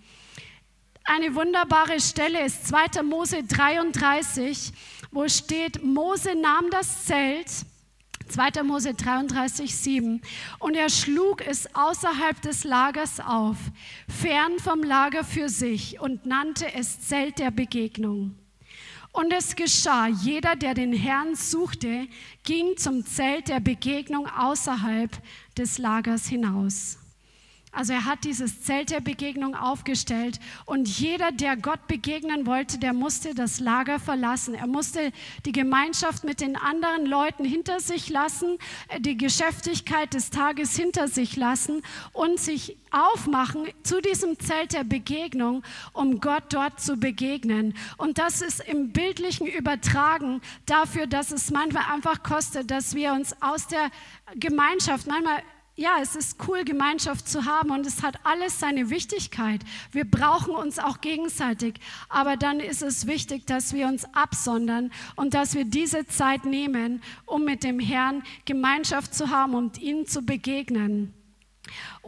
Eine 1.03 1.33
wunderbare 1.33 1.99
Stelle 1.99 2.45
ist 2.45 2.67
2. 2.67 3.01
Mose 3.03 3.43
33, 3.43 4.71
wo 5.11 5.27
steht, 5.27 5.83
Mose 5.83 6.35
nahm 6.35 6.69
das 6.69 7.05
Zelt 7.05 7.47
2. 8.29 8.63
Mose 8.63 8.93
33, 8.93 9.75
7. 9.75 10.21
Und 10.59 10.75
er 10.75 10.89
schlug 10.89 11.45
es 11.45 11.73
außerhalb 11.75 12.39
des 12.41 12.63
Lagers 12.63 13.19
auf, 13.19 13.57
fern 14.07 14.59
vom 14.59 14.83
Lager 14.83 15.23
für 15.23 15.49
sich 15.49 15.99
und 15.99 16.25
nannte 16.25 16.73
es 16.73 17.01
Zelt 17.01 17.39
der 17.39 17.51
Begegnung. 17.51 18.35
Und 19.11 19.33
es 19.33 19.55
geschah, 19.55 20.07
jeder, 20.07 20.55
der 20.55 20.75
den 20.75 20.93
Herrn 20.93 21.35
suchte, 21.35 22.07
ging 22.43 22.77
zum 22.77 23.05
Zelt 23.05 23.47
der 23.47 23.59
Begegnung 23.59 24.27
außerhalb 24.27 25.11
des 25.57 25.79
Lagers 25.79 26.27
hinaus. 26.27 26.98
Also 27.71 27.93
er 27.93 28.05
hat 28.05 28.23
dieses 28.23 28.63
Zelt 28.63 28.89
der 28.89 28.99
Begegnung 28.99 29.55
aufgestellt 29.55 30.39
und 30.65 30.87
jeder, 30.87 31.31
der 31.31 31.55
Gott 31.55 31.87
begegnen 31.87 32.47
wollte, 32.47 32.79
der 32.79 32.93
musste 32.93 33.35
das 33.35 33.59
Lager 33.59 33.99
verlassen. 33.99 34.55
Er 34.55 34.65
musste 34.65 35.11
die 35.45 35.51
Gemeinschaft 35.51 36.23
mit 36.23 36.41
den 36.41 36.55
anderen 36.55 37.05
Leuten 37.05 37.45
hinter 37.45 37.79
sich 37.79 38.09
lassen, 38.09 38.57
die 38.99 39.17
Geschäftigkeit 39.17 40.15
des 40.15 40.31
Tages 40.31 40.75
hinter 40.75 41.07
sich 41.07 41.35
lassen 41.35 41.83
und 42.11 42.39
sich 42.39 42.75
aufmachen 42.89 43.67
zu 43.83 44.01
diesem 44.01 44.39
Zelt 44.39 44.73
der 44.73 44.83
Begegnung, 44.83 45.63
um 45.93 46.19
Gott 46.19 46.45
dort 46.49 46.81
zu 46.81 46.97
begegnen. 46.97 47.75
Und 47.97 48.17
das 48.17 48.41
ist 48.41 48.61
im 48.61 48.91
bildlichen 48.91 49.45
Übertragen 49.45 50.41
dafür, 50.65 51.05
dass 51.05 51.31
es 51.31 51.51
manchmal 51.51 51.83
einfach 51.93 52.23
kostet, 52.23 52.71
dass 52.71 52.95
wir 52.95 53.13
uns 53.13 53.39
aus 53.41 53.67
der 53.67 53.91
Gemeinschaft, 54.35 55.05
manchmal 55.05 55.43
ja, 55.79 55.99
es 56.01 56.17
ist 56.17 56.45
cool, 56.45 56.65
Gemeinschaft 56.65 57.29
zu 57.29 57.45
haben 57.45 57.71
und 57.71 57.85
es 57.85 58.03
hat 58.03 58.19
alles 58.25 58.59
seine 58.59 58.89
Wichtigkeit. 58.89 59.61
Wir 59.93 60.03
brauchen 60.03 60.53
uns 60.53 60.77
auch 60.77 60.99
gegenseitig. 60.99 61.75
Aber 62.09 62.35
dann 62.35 62.59
ist 62.59 62.81
es 62.81 63.07
wichtig, 63.07 63.47
dass 63.47 63.73
wir 63.73 63.87
uns 63.87 64.03
absondern 64.13 64.91
und 65.15 65.33
dass 65.33 65.55
wir 65.55 65.63
diese 65.63 66.05
Zeit 66.05 66.43
nehmen, 66.43 67.01
um 67.25 67.45
mit 67.45 67.63
dem 67.63 67.79
Herrn 67.79 68.23
Gemeinschaft 68.43 69.13
zu 69.13 69.29
haben 69.29 69.55
und 69.55 69.77
ihm 69.79 70.05
zu 70.05 70.21
begegnen. 70.21 71.13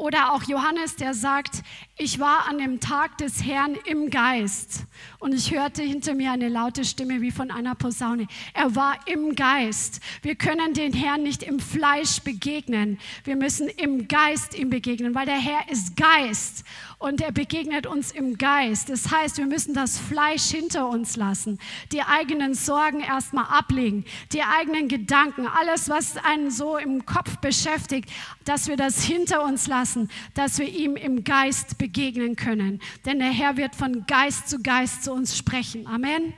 Oder 0.02 0.34
auch 0.34 0.42
Johannes, 0.46 0.96
der 0.96 1.14
sagt, 1.14 1.62
ich 1.96 2.18
war 2.18 2.48
an 2.48 2.58
dem 2.58 2.80
Tag 2.80 3.20
des 3.20 3.46
Herrn 3.46 3.78
im 3.86 4.10
Geist 4.10 4.86
und 5.20 5.32
ich 5.32 5.52
hörte 5.52 5.84
hinter 5.84 6.16
mir 6.16 6.32
eine 6.32 6.50
laute 6.50 6.84
Stimme 6.86 7.22
wie 7.22 7.30
von 7.30 7.52
einer 7.52 7.76
Posaune. 7.76 8.26
Er 8.56 8.76
war 8.76 8.96
im 9.06 9.36
Geist. 9.36 10.00
Wir 10.24 10.34
können 10.34 10.74
den 10.74 10.94
Herrn 10.94 11.22
nicht 11.22 11.44
im 11.44 11.60
Fleisch 11.60 12.20
begegnen. 12.22 12.98
Wir 13.26 13.36
müssen 13.36 13.68
im 13.68 14.08
Geist 14.08 14.58
ihm 14.58 14.72
begegnen, 14.72 15.14
weil 15.14 15.28
der 15.28 15.38
Herr 15.38 15.70
ist 15.70 15.96
Geist 15.96 16.64
und 17.02 17.20
er 17.22 17.32
begegnet 17.32 17.88
uns 17.88 18.12
im 18.12 18.38
Geist. 18.38 18.90
Das 18.90 19.12
heißt, 19.12 19.38
wir 19.38 19.48
müssen 19.48 19.74
das 19.74 20.00
Fleisch 20.00 20.46
hinter 20.46 20.88
uns 20.88 21.16
lassen, 21.16 21.60
die 21.92 22.02
eigenen 22.02 22.54
Sorgen 22.54 23.02
erstmal 23.02 23.46
ablegen, 23.46 24.06
die 24.34 24.42
eigenen 24.42 24.88
Gedanken, 24.88 25.48
alles, 25.48 25.90
was 25.90 26.18
einen 26.18 26.50
so 26.52 26.78
im 26.78 27.06
Kopf 27.06 27.38
beschäftigt, 27.38 28.10
dass 28.46 28.68
wir 28.68 28.78
das 28.78 29.04
hinter 29.04 29.44
uns 29.44 29.68
lassen, 29.92 30.10
dass 30.34 30.60
wir 30.60 30.68
ihm 30.68 30.96
im 30.96 31.24
Geist 31.24 31.78
begegnen 31.78 32.36
können. 32.36 32.80
Denn 33.06 33.20
der 33.20 33.32
Herr 33.32 33.58
wird 33.58 33.76
von 33.76 34.06
Geist 34.06 34.50
zu 34.50 34.62
Geist 34.62 35.04
zu 35.04 35.14
uns 35.14 35.38
sprechen. 35.38 35.88
Amen. 35.88 36.34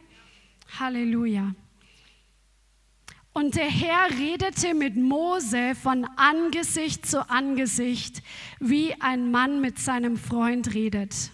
Halleluja. 0.79 1.53
Und 3.33 3.55
der 3.55 3.69
Herr 3.69 4.09
redete 4.11 4.75
mit 4.75 4.95
Mose 4.95 5.73
von 5.75 6.05
Angesicht 6.17 7.05
zu 7.05 7.29
Angesicht, 7.29 8.21
wie 8.59 8.93
ein 9.01 9.31
Mann 9.31 9.59
mit 9.59 9.79
seinem 9.79 10.17
Freund 10.17 10.73
redet. 10.75 11.31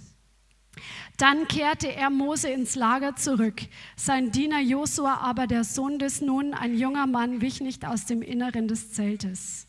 Dann 1.17 1.49
kehrte 1.49 1.93
er 1.93 2.09
Mose 2.09 2.47
ins 2.47 2.75
Lager 2.75 3.17
zurück. 3.17 3.61
Sein 3.97 4.31
Diener 4.31 4.61
Josua 4.61 5.15
aber, 5.15 5.47
der 5.47 5.65
Sohn 5.65 5.99
des 5.99 6.21
Nun, 6.21 6.53
ein 6.53 6.77
junger 6.77 7.07
Mann, 7.07 7.41
wich 7.41 7.59
nicht 7.59 7.85
aus 7.85 8.05
dem 8.05 8.21
Inneren 8.21 8.69
des 8.69 8.93
Zeltes. 8.93 9.68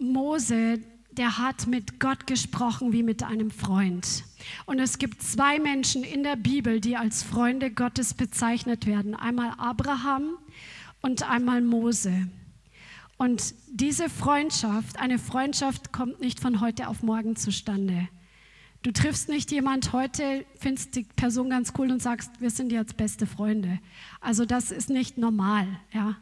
Mose, 0.00 0.80
der 1.10 1.38
hat 1.38 1.66
mit 1.66 1.98
Gott 1.98 2.26
gesprochen 2.26 2.92
wie 2.92 3.02
mit 3.02 3.22
einem 3.22 3.50
Freund. 3.50 4.24
Und 4.66 4.78
es 4.78 4.98
gibt 4.98 5.22
zwei 5.22 5.58
Menschen 5.58 6.04
in 6.04 6.22
der 6.22 6.36
Bibel, 6.36 6.80
die 6.80 6.96
als 6.96 7.22
Freunde 7.22 7.70
Gottes 7.70 8.14
bezeichnet 8.14 8.86
werden. 8.86 9.14
Einmal 9.14 9.52
Abraham 9.58 10.38
und 11.02 11.28
einmal 11.28 11.60
Mose. 11.60 12.28
Und 13.16 13.54
diese 13.68 14.08
Freundschaft, 14.08 15.00
eine 15.00 15.18
Freundschaft 15.18 15.92
kommt 15.92 16.20
nicht 16.20 16.38
von 16.38 16.60
heute 16.60 16.86
auf 16.86 17.02
morgen 17.02 17.34
zustande. 17.34 18.08
Du 18.84 18.92
triffst 18.92 19.28
nicht 19.28 19.50
jemand 19.50 19.92
heute, 19.92 20.44
findest 20.60 20.94
die 20.94 21.02
Person 21.02 21.50
ganz 21.50 21.72
cool 21.76 21.90
und 21.90 22.00
sagst, 22.00 22.40
wir 22.40 22.50
sind 22.50 22.70
jetzt 22.70 22.96
beste 22.96 23.26
Freunde. 23.26 23.80
Also 24.20 24.44
das 24.44 24.70
ist 24.70 24.88
nicht 24.88 25.18
normal, 25.18 25.66
ja 25.92 26.16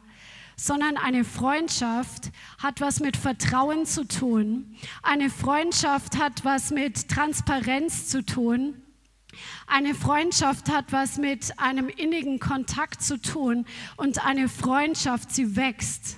sondern 0.59 0.97
eine 0.97 1.23
Freundschaft 1.23 2.31
hat 2.57 2.81
was 2.81 2.99
mit 2.99 3.15
Vertrauen 3.15 3.85
zu 3.85 4.05
tun. 4.07 4.75
Eine 5.03 5.29
Freundschaft 5.29 6.17
hat 6.17 6.43
was 6.43 6.71
mit 6.71 7.09
Transparenz 7.09 8.09
zu 8.09 8.25
tun. 8.25 8.81
Eine 9.67 9.93
Freundschaft 9.93 10.69
hat 10.69 10.91
was 10.91 11.17
mit 11.17 11.59
einem 11.59 11.89
innigen 11.89 12.39
Kontakt 12.39 13.03
zu 13.03 13.21
tun 13.21 13.65
und 13.97 14.25
eine 14.25 14.49
Freundschaft, 14.49 15.31
sie 15.31 15.55
wächst. 15.55 16.17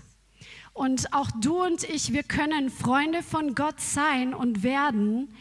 Und 0.72 1.14
auch 1.14 1.30
du 1.42 1.62
und 1.62 1.84
ich, 1.84 2.14
wir 2.14 2.24
können 2.24 2.70
Freunde 2.70 3.22
von 3.22 3.56
Gott 3.56 3.82
sein 3.82 4.34
und 4.34 4.64
werden, 4.64 5.36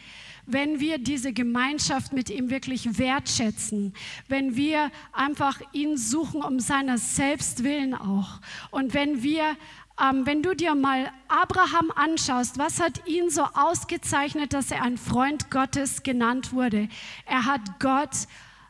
wenn 0.51 0.79
wir 0.79 0.97
diese 0.97 1.33
Gemeinschaft 1.33 2.13
mit 2.13 2.29
ihm 2.29 2.49
wirklich 2.49 2.97
wertschätzen, 2.97 3.93
wenn 4.27 4.55
wir 4.55 4.91
einfach 5.13 5.61
ihn 5.73 5.97
suchen 5.97 6.41
um 6.41 6.59
seiner 6.59 6.97
selbst 6.97 7.63
willen 7.63 7.93
auch 7.93 8.39
und 8.71 8.93
wenn 8.93 9.23
wir 9.23 9.55
ähm, 10.01 10.25
wenn 10.25 10.41
du 10.41 10.55
dir 10.55 10.75
mal 10.75 11.11
Abraham 11.27 11.91
anschaust, 11.93 12.57
was 12.57 12.79
hat 12.79 13.05
ihn 13.05 13.29
so 13.29 13.43
ausgezeichnet, 13.43 14.53
dass 14.53 14.71
er 14.71 14.83
ein 14.83 14.97
Freund 14.97 15.51
Gottes 15.51 16.03
genannt 16.03 16.53
wurde? 16.53 16.87
Er 17.25 17.45
hat 17.45 17.79
Gott 17.79 18.15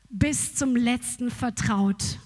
bis 0.09 0.55
zum 0.55 0.75
letzten 0.75 1.29
vertraut. 1.29 2.17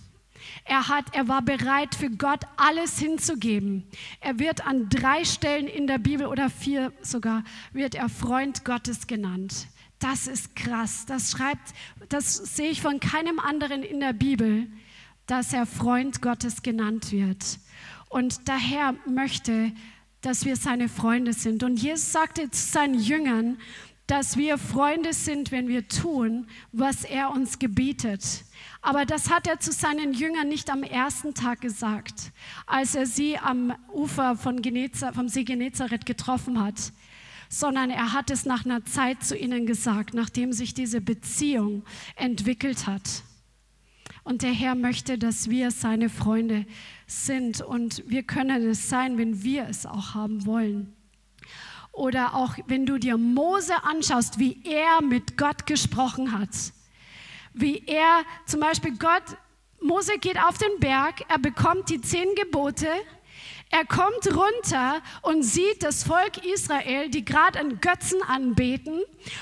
Er, 0.66 0.88
hat, 0.88 1.14
er 1.14 1.28
war 1.28 1.42
bereit, 1.42 1.94
für 1.94 2.10
Gott 2.10 2.42
alles 2.56 2.98
hinzugeben. 2.98 3.84
Er 4.22 4.40
wird 4.40 4.66
an 4.66 4.90
drei 4.90 5.26
Stellen 5.26 5.68
in 5.68 5.88
der 5.88 5.98
Bibel 5.98 6.28
oder 6.28 6.50
vier 6.50 6.94
sogar, 7.02 7.44
wird 7.74 7.96
er 7.96 8.08
Freund 8.08 8.64
Gottes 8.64 9.08
genannt. 9.08 9.68
Das 10.00 10.28
ist 10.28 10.56
krass. 10.56 11.06
Das 11.06 11.32
schreibt, 11.32 11.74
das 12.10 12.36
sehe 12.36 12.70
ich 12.70 12.82
von 12.82 13.00
keinem 13.00 13.40
anderen 13.40 13.84
in 13.84 14.00
der 14.00 14.14
Bibel, 14.14 14.68
dass 15.28 15.54
er 15.54 15.66
Freund 15.66 16.22
Gottes 16.22 16.62
genannt 16.62 17.12
wird. 17.12 17.60
Und 18.10 18.48
daher 18.48 18.96
möchte, 19.06 19.72
dass 20.22 20.46
wir 20.46 20.56
seine 20.56 20.88
Freunde 20.88 21.34
sind. 21.34 21.64
Und 21.64 21.78
Jesus 21.78 22.12
sagte 22.12 22.50
zu 22.52 22.72
seinen 22.72 23.00
Jüngern, 23.00 23.58
dass 24.08 24.38
wir 24.38 24.58
Freunde 24.58 25.14
sind, 25.14 25.52
wenn 25.52 25.68
wir 25.68 25.88
tun, 25.88 26.48
was 26.72 27.04
er 27.04 27.32
uns 27.32 27.60
gebietet. 27.60 28.44
Aber 28.86 29.06
das 29.06 29.30
hat 29.30 29.48
er 29.48 29.62
zu 29.62 29.72
seinen 29.72 30.14
Jüngern 30.14 30.50
nicht 30.50 30.70
am 30.70 30.84
ersten 30.84 31.34
Tag 31.34 31.62
gesagt, 31.62 32.34
als 32.68 32.96
er 32.96 33.06
sie 33.06 33.38
am 33.38 33.74
Ufer 33.94 34.36
von 34.36 34.62
Geneza, 34.62 35.14
vom 35.14 35.30
See 35.30 35.46
Genezareth 35.46 36.06
getroffen 36.06 36.62
hat, 36.62 36.92
sondern 37.48 37.90
er 37.90 38.12
hat 38.12 38.30
es 38.30 38.46
nach 38.46 38.66
einer 38.66 38.84
Zeit 38.84 39.24
zu 39.24 39.38
ihnen 39.38 39.66
gesagt, 39.66 40.14
nachdem 40.14 40.52
sich 40.52 40.74
diese 40.74 41.00
Beziehung 41.00 41.86
entwickelt 42.18 42.86
hat. 42.86 43.24
Und 44.26 44.42
der 44.42 44.52
Herr 44.52 44.76
möchte, 44.76 45.18
dass 45.18 45.50
wir 45.50 45.72
seine 45.72 46.10
Freunde 46.10 46.66
sind 47.08 47.62
und 47.62 48.04
wir 48.10 48.24
können 48.24 48.68
es 48.68 48.90
sein, 48.90 49.18
wenn 49.18 49.44
wir 49.44 49.66
es 49.70 49.86
auch 49.86 50.14
haben 50.14 50.46
wollen. 50.46 50.92
Oder 51.94 52.36
auch 52.36 52.58
wenn 52.68 52.86
du 52.86 52.98
dir 52.98 53.18
Mose 53.18 53.82
anschaust, 53.84 54.40
wie 54.40 54.62
er 54.66 55.02
mit 55.02 55.38
Gott 55.38 55.68
gesprochen 55.68 56.38
hat 56.38 56.50
wie 57.54 57.84
er 57.86 58.24
zum 58.46 58.60
Beispiel 58.60 58.98
Gott, 58.98 59.24
Mose 59.82 60.18
geht 60.18 60.40
auf 60.42 60.58
den 60.58 60.80
Berg, 60.80 61.22
er 61.28 61.40
bekommt 61.40 61.90
die 61.90 62.00
zehn 62.00 62.36
Gebote, 62.36 62.88
er 63.74 63.86
kommt 63.86 64.28
runter 64.28 65.02
und 65.24 65.42
sieht 65.42 65.82
das 65.82 66.04
Volk 66.04 66.46
Israel, 66.46 67.10
die 67.10 67.26
gerade 67.26 67.58
einen 67.58 67.82
Götzen 67.82 68.22
anbeten. 68.22 69.02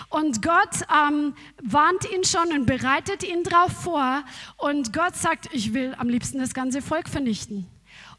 Und 0.09 0.41
Gott 0.41 0.87
ähm, 0.89 1.35
warnt 1.61 2.09
ihn 2.09 2.23
schon 2.23 2.53
und 2.53 2.65
bereitet 2.65 3.23
ihn 3.23 3.43
darauf 3.43 3.73
vor. 3.73 4.23
Und 4.55 4.93
Gott 4.93 5.17
sagt, 5.17 5.49
ich 5.51 5.73
will 5.73 5.93
am 5.97 6.07
liebsten 6.07 6.39
das 6.39 6.53
ganze 6.53 6.81
Volk 6.81 7.09
vernichten. 7.09 7.67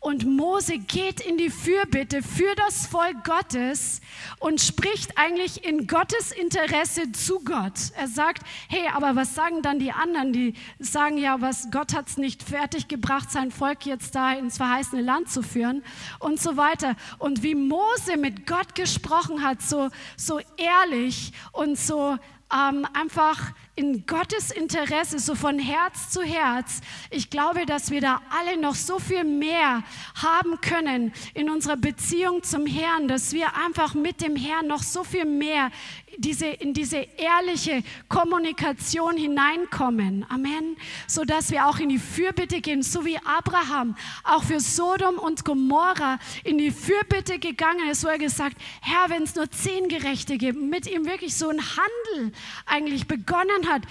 Und 0.03 0.27
Mose 0.27 0.79
geht 0.79 1.21
in 1.21 1.39
die 1.39 1.49
Fürbitte 1.49 2.23
für 2.23 2.57
das 2.57 2.89
Volk 2.89 3.23
Gottes 3.23 4.01
und 4.41 4.61
spricht 4.61 5.17
eigentlich 5.17 5.65
in 5.65 5.87
Gottes 5.87 6.33
Interesse 6.33 7.13
zu 7.13 7.39
Gott. 7.45 7.93
Er 7.97 8.09
sagt, 8.09 8.43
hey, 8.69 8.89
aber 8.93 9.15
was 9.15 9.37
sagen 9.37 9.63
dann 9.63 9.79
die 9.79 9.93
anderen? 9.93 10.33
Die 10.33 10.55
sagen 10.81 11.19
ja, 11.19 11.41
was 11.41 11.71
Gott 11.71 11.95
hat 11.95 12.09
es 12.09 12.17
nicht 12.17 12.43
fertig 12.43 12.89
gebracht, 12.89 13.31
sein 13.31 13.53
Volk 13.53 13.87
jetzt 13.87 14.17
da 14.17 14.33
ins 14.33 14.57
verheißene 14.57 15.03
Land 15.03 15.31
zu 15.31 15.41
führen 15.41 15.85
und 16.19 16.41
so 16.41 16.57
weiter. 16.57 16.97
Und 17.21 17.45
wie 17.45 17.55
Mose 17.55 18.17
mit 18.17 18.45
Gott 18.45 18.75
gesprochen 18.75 19.45
hat, 19.45 19.63
so, 19.63 19.89
so 20.17 20.41
ehrlich 20.57 21.33
und 21.53 21.79
so 21.79 22.19
ähm, 22.53 22.89
einfach 22.93 23.53
in 23.75 24.05
Gottes 24.07 24.51
Interesse, 24.51 25.19
so 25.19 25.35
von 25.35 25.59
Herz 25.59 26.11
zu 26.11 26.23
Herz. 26.23 26.83
Ich 27.11 27.31
glaube, 27.31 27.65
dass 27.65 27.91
wir 27.91 28.03
da 28.03 28.21
alle 28.29 28.61
noch 28.61 28.75
so 28.75 28.99
viel 28.99 29.25
mehr 29.25 29.83
haben 30.15 30.61
können 30.61 31.13
in 31.33 31.49
unserer 31.49 31.77
Beziehung 31.77 32.43
zum 32.43 32.67
Herrn, 32.67 33.09
dass 33.09 33.33
wir 33.33 33.57
einfach 33.57 33.95
mit 33.95 34.21
dem 34.21 34.37
Herrn 34.37 34.67
noch 34.67 34.83
so 34.83 35.05
viel 35.05 35.25
mehr 35.25 35.71
diese, 36.19 36.47
in 36.47 36.75
diese 36.75 37.07
ehrliche 37.17 37.83
Kommunikation 38.09 39.17
hineinkommen. 39.17 40.27
Amen. 40.29 40.77
So 41.07 41.25
dass 41.25 41.51
wir 41.51 41.67
auch 41.67 41.79
in 41.79 41.89
die 41.89 41.99
Fürbitte 41.99 42.61
gehen, 42.61 42.83
so 42.83 43.05
wie 43.05 43.19
Abraham 43.19 43.97
auch 44.25 44.45
für 44.45 44.61
Sodom 44.61 45.19
und 45.19 45.45
Gomorra 45.45 46.19
in 46.45 46.59
die 46.59 46.71
Fürbitte 46.71 47.39
gegangen 47.39 47.89
ist, 47.91 48.05
wo 48.05 48.09
er 48.09 48.19
gesagt, 48.19 48.57
Herr, 48.81 49.11
wenn 49.11 49.23
es 49.23 49.35
nur 49.35 49.51
zehn 49.51 49.89
Gerechte 49.89 50.39
gibt, 50.39 50.61
mit 50.61 50.87
ihm 50.87 51.07
wirklich 51.07 51.37
so 51.37 51.49
ein 51.49 51.61
Handel 51.61 52.33
eigentlich 52.67 53.07
begonnen 53.07 53.69
hat. 53.69 53.83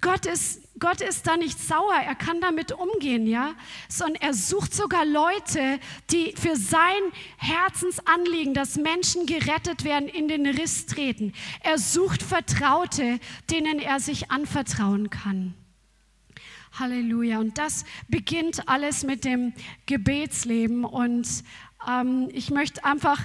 Gott 0.00 0.26
ist 0.26 0.62
Gott 0.80 1.02
ist 1.02 1.26
da 1.26 1.36
nicht 1.36 1.58
sauer, 1.58 1.94
er 1.94 2.14
kann 2.14 2.40
damit 2.40 2.72
umgehen, 2.72 3.26
ja, 3.26 3.54
sondern 3.88 4.22
er 4.22 4.34
sucht 4.34 4.74
sogar 4.74 5.04
Leute, 5.04 5.78
die 6.10 6.34
für 6.36 6.56
sein 6.56 6.80
Herzensanliegen, 7.36 8.54
dass 8.54 8.76
Menschen 8.76 9.26
gerettet 9.26 9.84
werden, 9.84 10.08
in 10.08 10.26
den 10.26 10.46
Riss 10.46 10.86
treten. 10.86 11.34
Er 11.62 11.78
sucht 11.78 12.22
Vertraute, 12.22 13.20
denen 13.50 13.78
er 13.78 14.00
sich 14.00 14.30
anvertrauen 14.30 15.10
kann. 15.10 15.54
Halleluja. 16.78 17.40
Und 17.40 17.58
das 17.58 17.84
beginnt 18.08 18.68
alles 18.68 19.04
mit 19.04 19.24
dem 19.24 19.52
Gebetsleben. 19.86 20.84
Und 20.84 21.28
ähm, 21.88 22.28
ich 22.32 22.50
möchte 22.50 22.84
einfach 22.84 23.20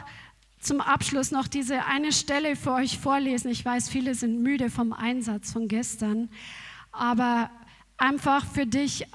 zum 0.60 0.82
Abschluss 0.82 1.32
noch 1.32 1.48
diese 1.48 1.86
eine 1.86 2.12
Stelle 2.12 2.56
für 2.56 2.74
euch 2.74 2.98
vorlesen. 2.98 3.50
Ich 3.50 3.64
weiß, 3.64 3.88
viele 3.88 4.16
sind 4.16 4.42
müde 4.42 4.70
vom 4.70 4.94
Einsatz 4.94 5.54
von 5.54 5.68
gestern 5.68 6.30
aber 6.96 7.50
einfach 7.98 8.46
für 8.46 8.66
dich 8.66 9.06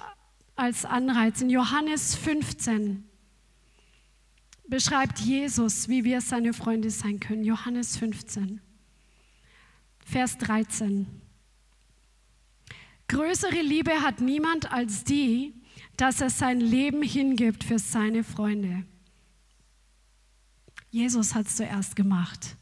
als 0.57 0.85
Anreiz. 0.85 1.41
In 1.41 1.51
Johannes 1.51 2.15
15 2.15 3.05
beschreibt 4.69 5.19
Jesus, 5.19 5.89
wie 5.89 6.05
wir 6.05 6.21
seine 6.21 6.53
Freunde 6.53 6.91
sein 6.91 7.19
können. 7.19 7.45
Johannes 7.45 7.97
15, 7.97 8.61
Vers 10.05 10.39
13. 10.39 11.07
Größere 13.09 13.61
Liebe 13.61 14.03
hat 14.03 14.21
niemand 14.21 14.71
als 14.71 15.03
die, 15.03 15.55
dass 15.97 16.21
er 16.21 16.31
sein 16.31 16.61
Leben 16.61 17.03
hingibt 17.03 17.65
für 17.65 17.79
seine 17.79 18.23
Freunde. 18.23 18.85
Jesus 20.91 21.35
hat 21.35 21.47
es 21.47 21.57
zuerst 21.57 21.97
gemacht. 21.97 22.57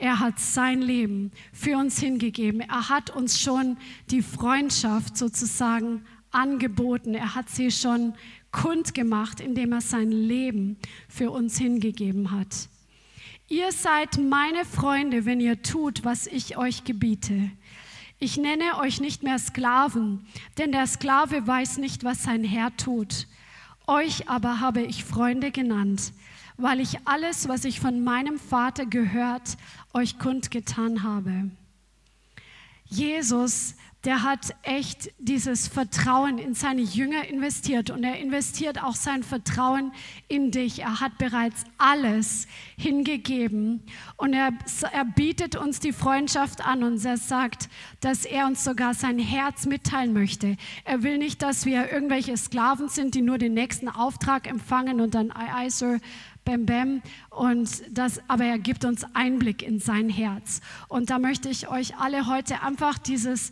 Er 0.00 0.18
hat 0.18 0.38
sein 0.40 0.80
Leben 0.80 1.30
für 1.52 1.76
uns 1.76 2.00
hingegeben. 2.00 2.62
Er 2.62 2.88
hat 2.88 3.10
uns 3.10 3.38
schon 3.38 3.76
die 4.10 4.22
Freundschaft 4.22 5.18
sozusagen 5.18 6.06
angeboten. 6.30 7.14
Er 7.14 7.34
hat 7.34 7.50
sie 7.50 7.70
schon 7.70 8.14
kundgemacht, 8.50 9.40
indem 9.40 9.72
er 9.72 9.82
sein 9.82 10.10
Leben 10.10 10.78
für 11.06 11.30
uns 11.30 11.58
hingegeben 11.58 12.30
hat. 12.30 12.70
Ihr 13.48 13.72
seid 13.72 14.16
meine 14.16 14.64
Freunde, 14.64 15.26
wenn 15.26 15.38
ihr 15.38 15.60
tut, 15.60 16.02
was 16.02 16.26
ich 16.26 16.56
euch 16.56 16.84
gebiete. 16.84 17.50
Ich 18.18 18.38
nenne 18.38 18.78
euch 18.78 19.02
nicht 19.02 19.22
mehr 19.22 19.38
Sklaven, 19.38 20.26
denn 20.56 20.72
der 20.72 20.86
Sklave 20.86 21.46
weiß 21.46 21.76
nicht, 21.76 22.04
was 22.04 22.22
sein 22.22 22.42
Herr 22.42 22.74
tut. 22.78 23.26
Euch 23.86 24.30
aber 24.30 24.60
habe 24.60 24.80
ich 24.80 25.04
Freunde 25.04 25.50
genannt, 25.50 26.14
weil 26.62 26.80
ich 26.80 26.98
alles, 27.06 27.48
was 27.48 27.64
ich 27.64 27.80
von 27.80 28.02
meinem 28.02 28.38
Vater 28.38 28.86
gehört, 28.86 29.56
euch 29.92 30.18
kundgetan 30.18 31.02
habe. 31.02 31.50
Jesus, 32.84 33.74
der 34.04 34.22
hat 34.22 34.54
echt 34.62 35.12
dieses 35.18 35.68
Vertrauen 35.68 36.38
in 36.38 36.54
seine 36.54 36.80
Jünger 36.80 37.28
investiert 37.28 37.90
und 37.90 38.02
er 38.02 38.18
investiert 38.18 38.82
auch 38.82 38.94
sein 38.94 39.22
Vertrauen 39.22 39.92
in 40.26 40.50
dich. 40.50 40.80
Er 40.80 41.00
hat 41.00 41.18
bereits 41.18 41.64
alles 41.76 42.46
hingegeben 42.78 43.82
und 44.16 44.32
er, 44.32 44.52
er 44.92 45.04
bietet 45.04 45.54
uns 45.54 45.80
die 45.80 45.92
Freundschaft 45.92 46.66
an 46.66 46.82
und 46.82 47.04
er 47.04 47.18
sagt, 47.18 47.68
dass 48.00 48.24
er 48.24 48.46
uns 48.46 48.64
sogar 48.64 48.94
sein 48.94 49.18
Herz 49.18 49.66
mitteilen 49.66 50.14
möchte. 50.14 50.56
Er 50.84 51.02
will 51.02 51.18
nicht, 51.18 51.42
dass 51.42 51.66
wir 51.66 51.92
irgendwelche 51.92 52.38
Sklaven 52.38 52.88
sind, 52.88 53.14
die 53.14 53.22
nur 53.22 53.36
den 53.36 53.52
nächsten 53.52 53.90
Auftrag 53.90 54.48
empfangen 54.48 55.02
und 55.02 55.14
dann, 55.14 55.30
ei, 55.30 55.54
ei, 55.54 55.68
Sir, 55.68 56.00
Bam 56.50 56.66
Bam. 56.66 57.02
Und 57.30 57.82
das, 57.90 58.20
aber 58.28 58.44
er 58.44 58.58
gibt 58.58 58.84
uns 58.84 59.04
Einblick 59.14 59.62
in 59.62 59.78
sein 59.78 60.08
Herz. 60.08 60.60
Und 60.88 61.10
da 61.10 61.18
möchte 61.18 61.48
ich 61.48 61.68
euch 61.68 61.96
alle 61.96 62.26
heute 62.26 62.62
einfach 62.62 62.98
dieses, 62.98 63.50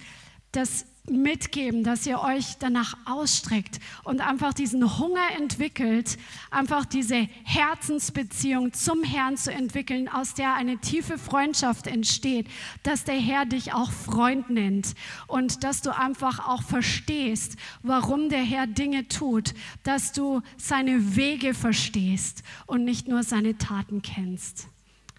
das 0.53 0.87
mitgeben, 1.11 1.85
dass 1.85 2.07
ihr 2.07 2.21
euch 2.21 2.57
danach 2.59 2.97
ausstreckt 3.05 3.81
und 4.05 4.21
einfach 4.21 4.55
diesen 4.55 4.99
Hunger 4.99 5.27
entwickelt, 5.37 6.19
einfach 6.51 6.85
diese 6.85 7.29
Herzensbeziehung 7.45 8.73
zum 8.73 9.03
Herrn 9.03 9.37
zu 9.37 9.53
entwickeln, 9.53 10.09
aus 10.09 10.35
der 10.35 10.55
eine 10.55 10.79
tiefe 10.79 11.19
Freundschaft 11.19 11.87
entsteht, 11.87 12.47
dass 12.83 13.05
der 13.05 13.19
Herr 13.19 13.47
dich 13.47 13.73
auch 13.73 13.91
Freund 13.91 14.51
nennt 14.51 14.95
und 15.27 15.65
dass 15.65 15.83
du 15.83 15.97
einfach 15.97 16.49
auch 16.49 16.63
verstehst, 16.63 17.57
warum 17.83 18.29
der 18.29 18.43
Herr 18.43 18.67
Dinge 18.67 19.09
tut, 19.09 19.55
dass 19.83 20.13
du 20.13 20.43
seine 20.57 21.17
Wege 21.17 21.55
verstehst 21.55 22.43
und 22.67 22.85
nicht 22.85 23.09
nur 23.09 23.23
seine 23.23 23.59
Taten 23.59 24.03
kennst. 24.03 24.69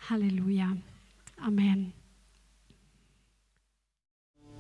Halleluja. 0.10 0.76
Amen. 1.42 1.99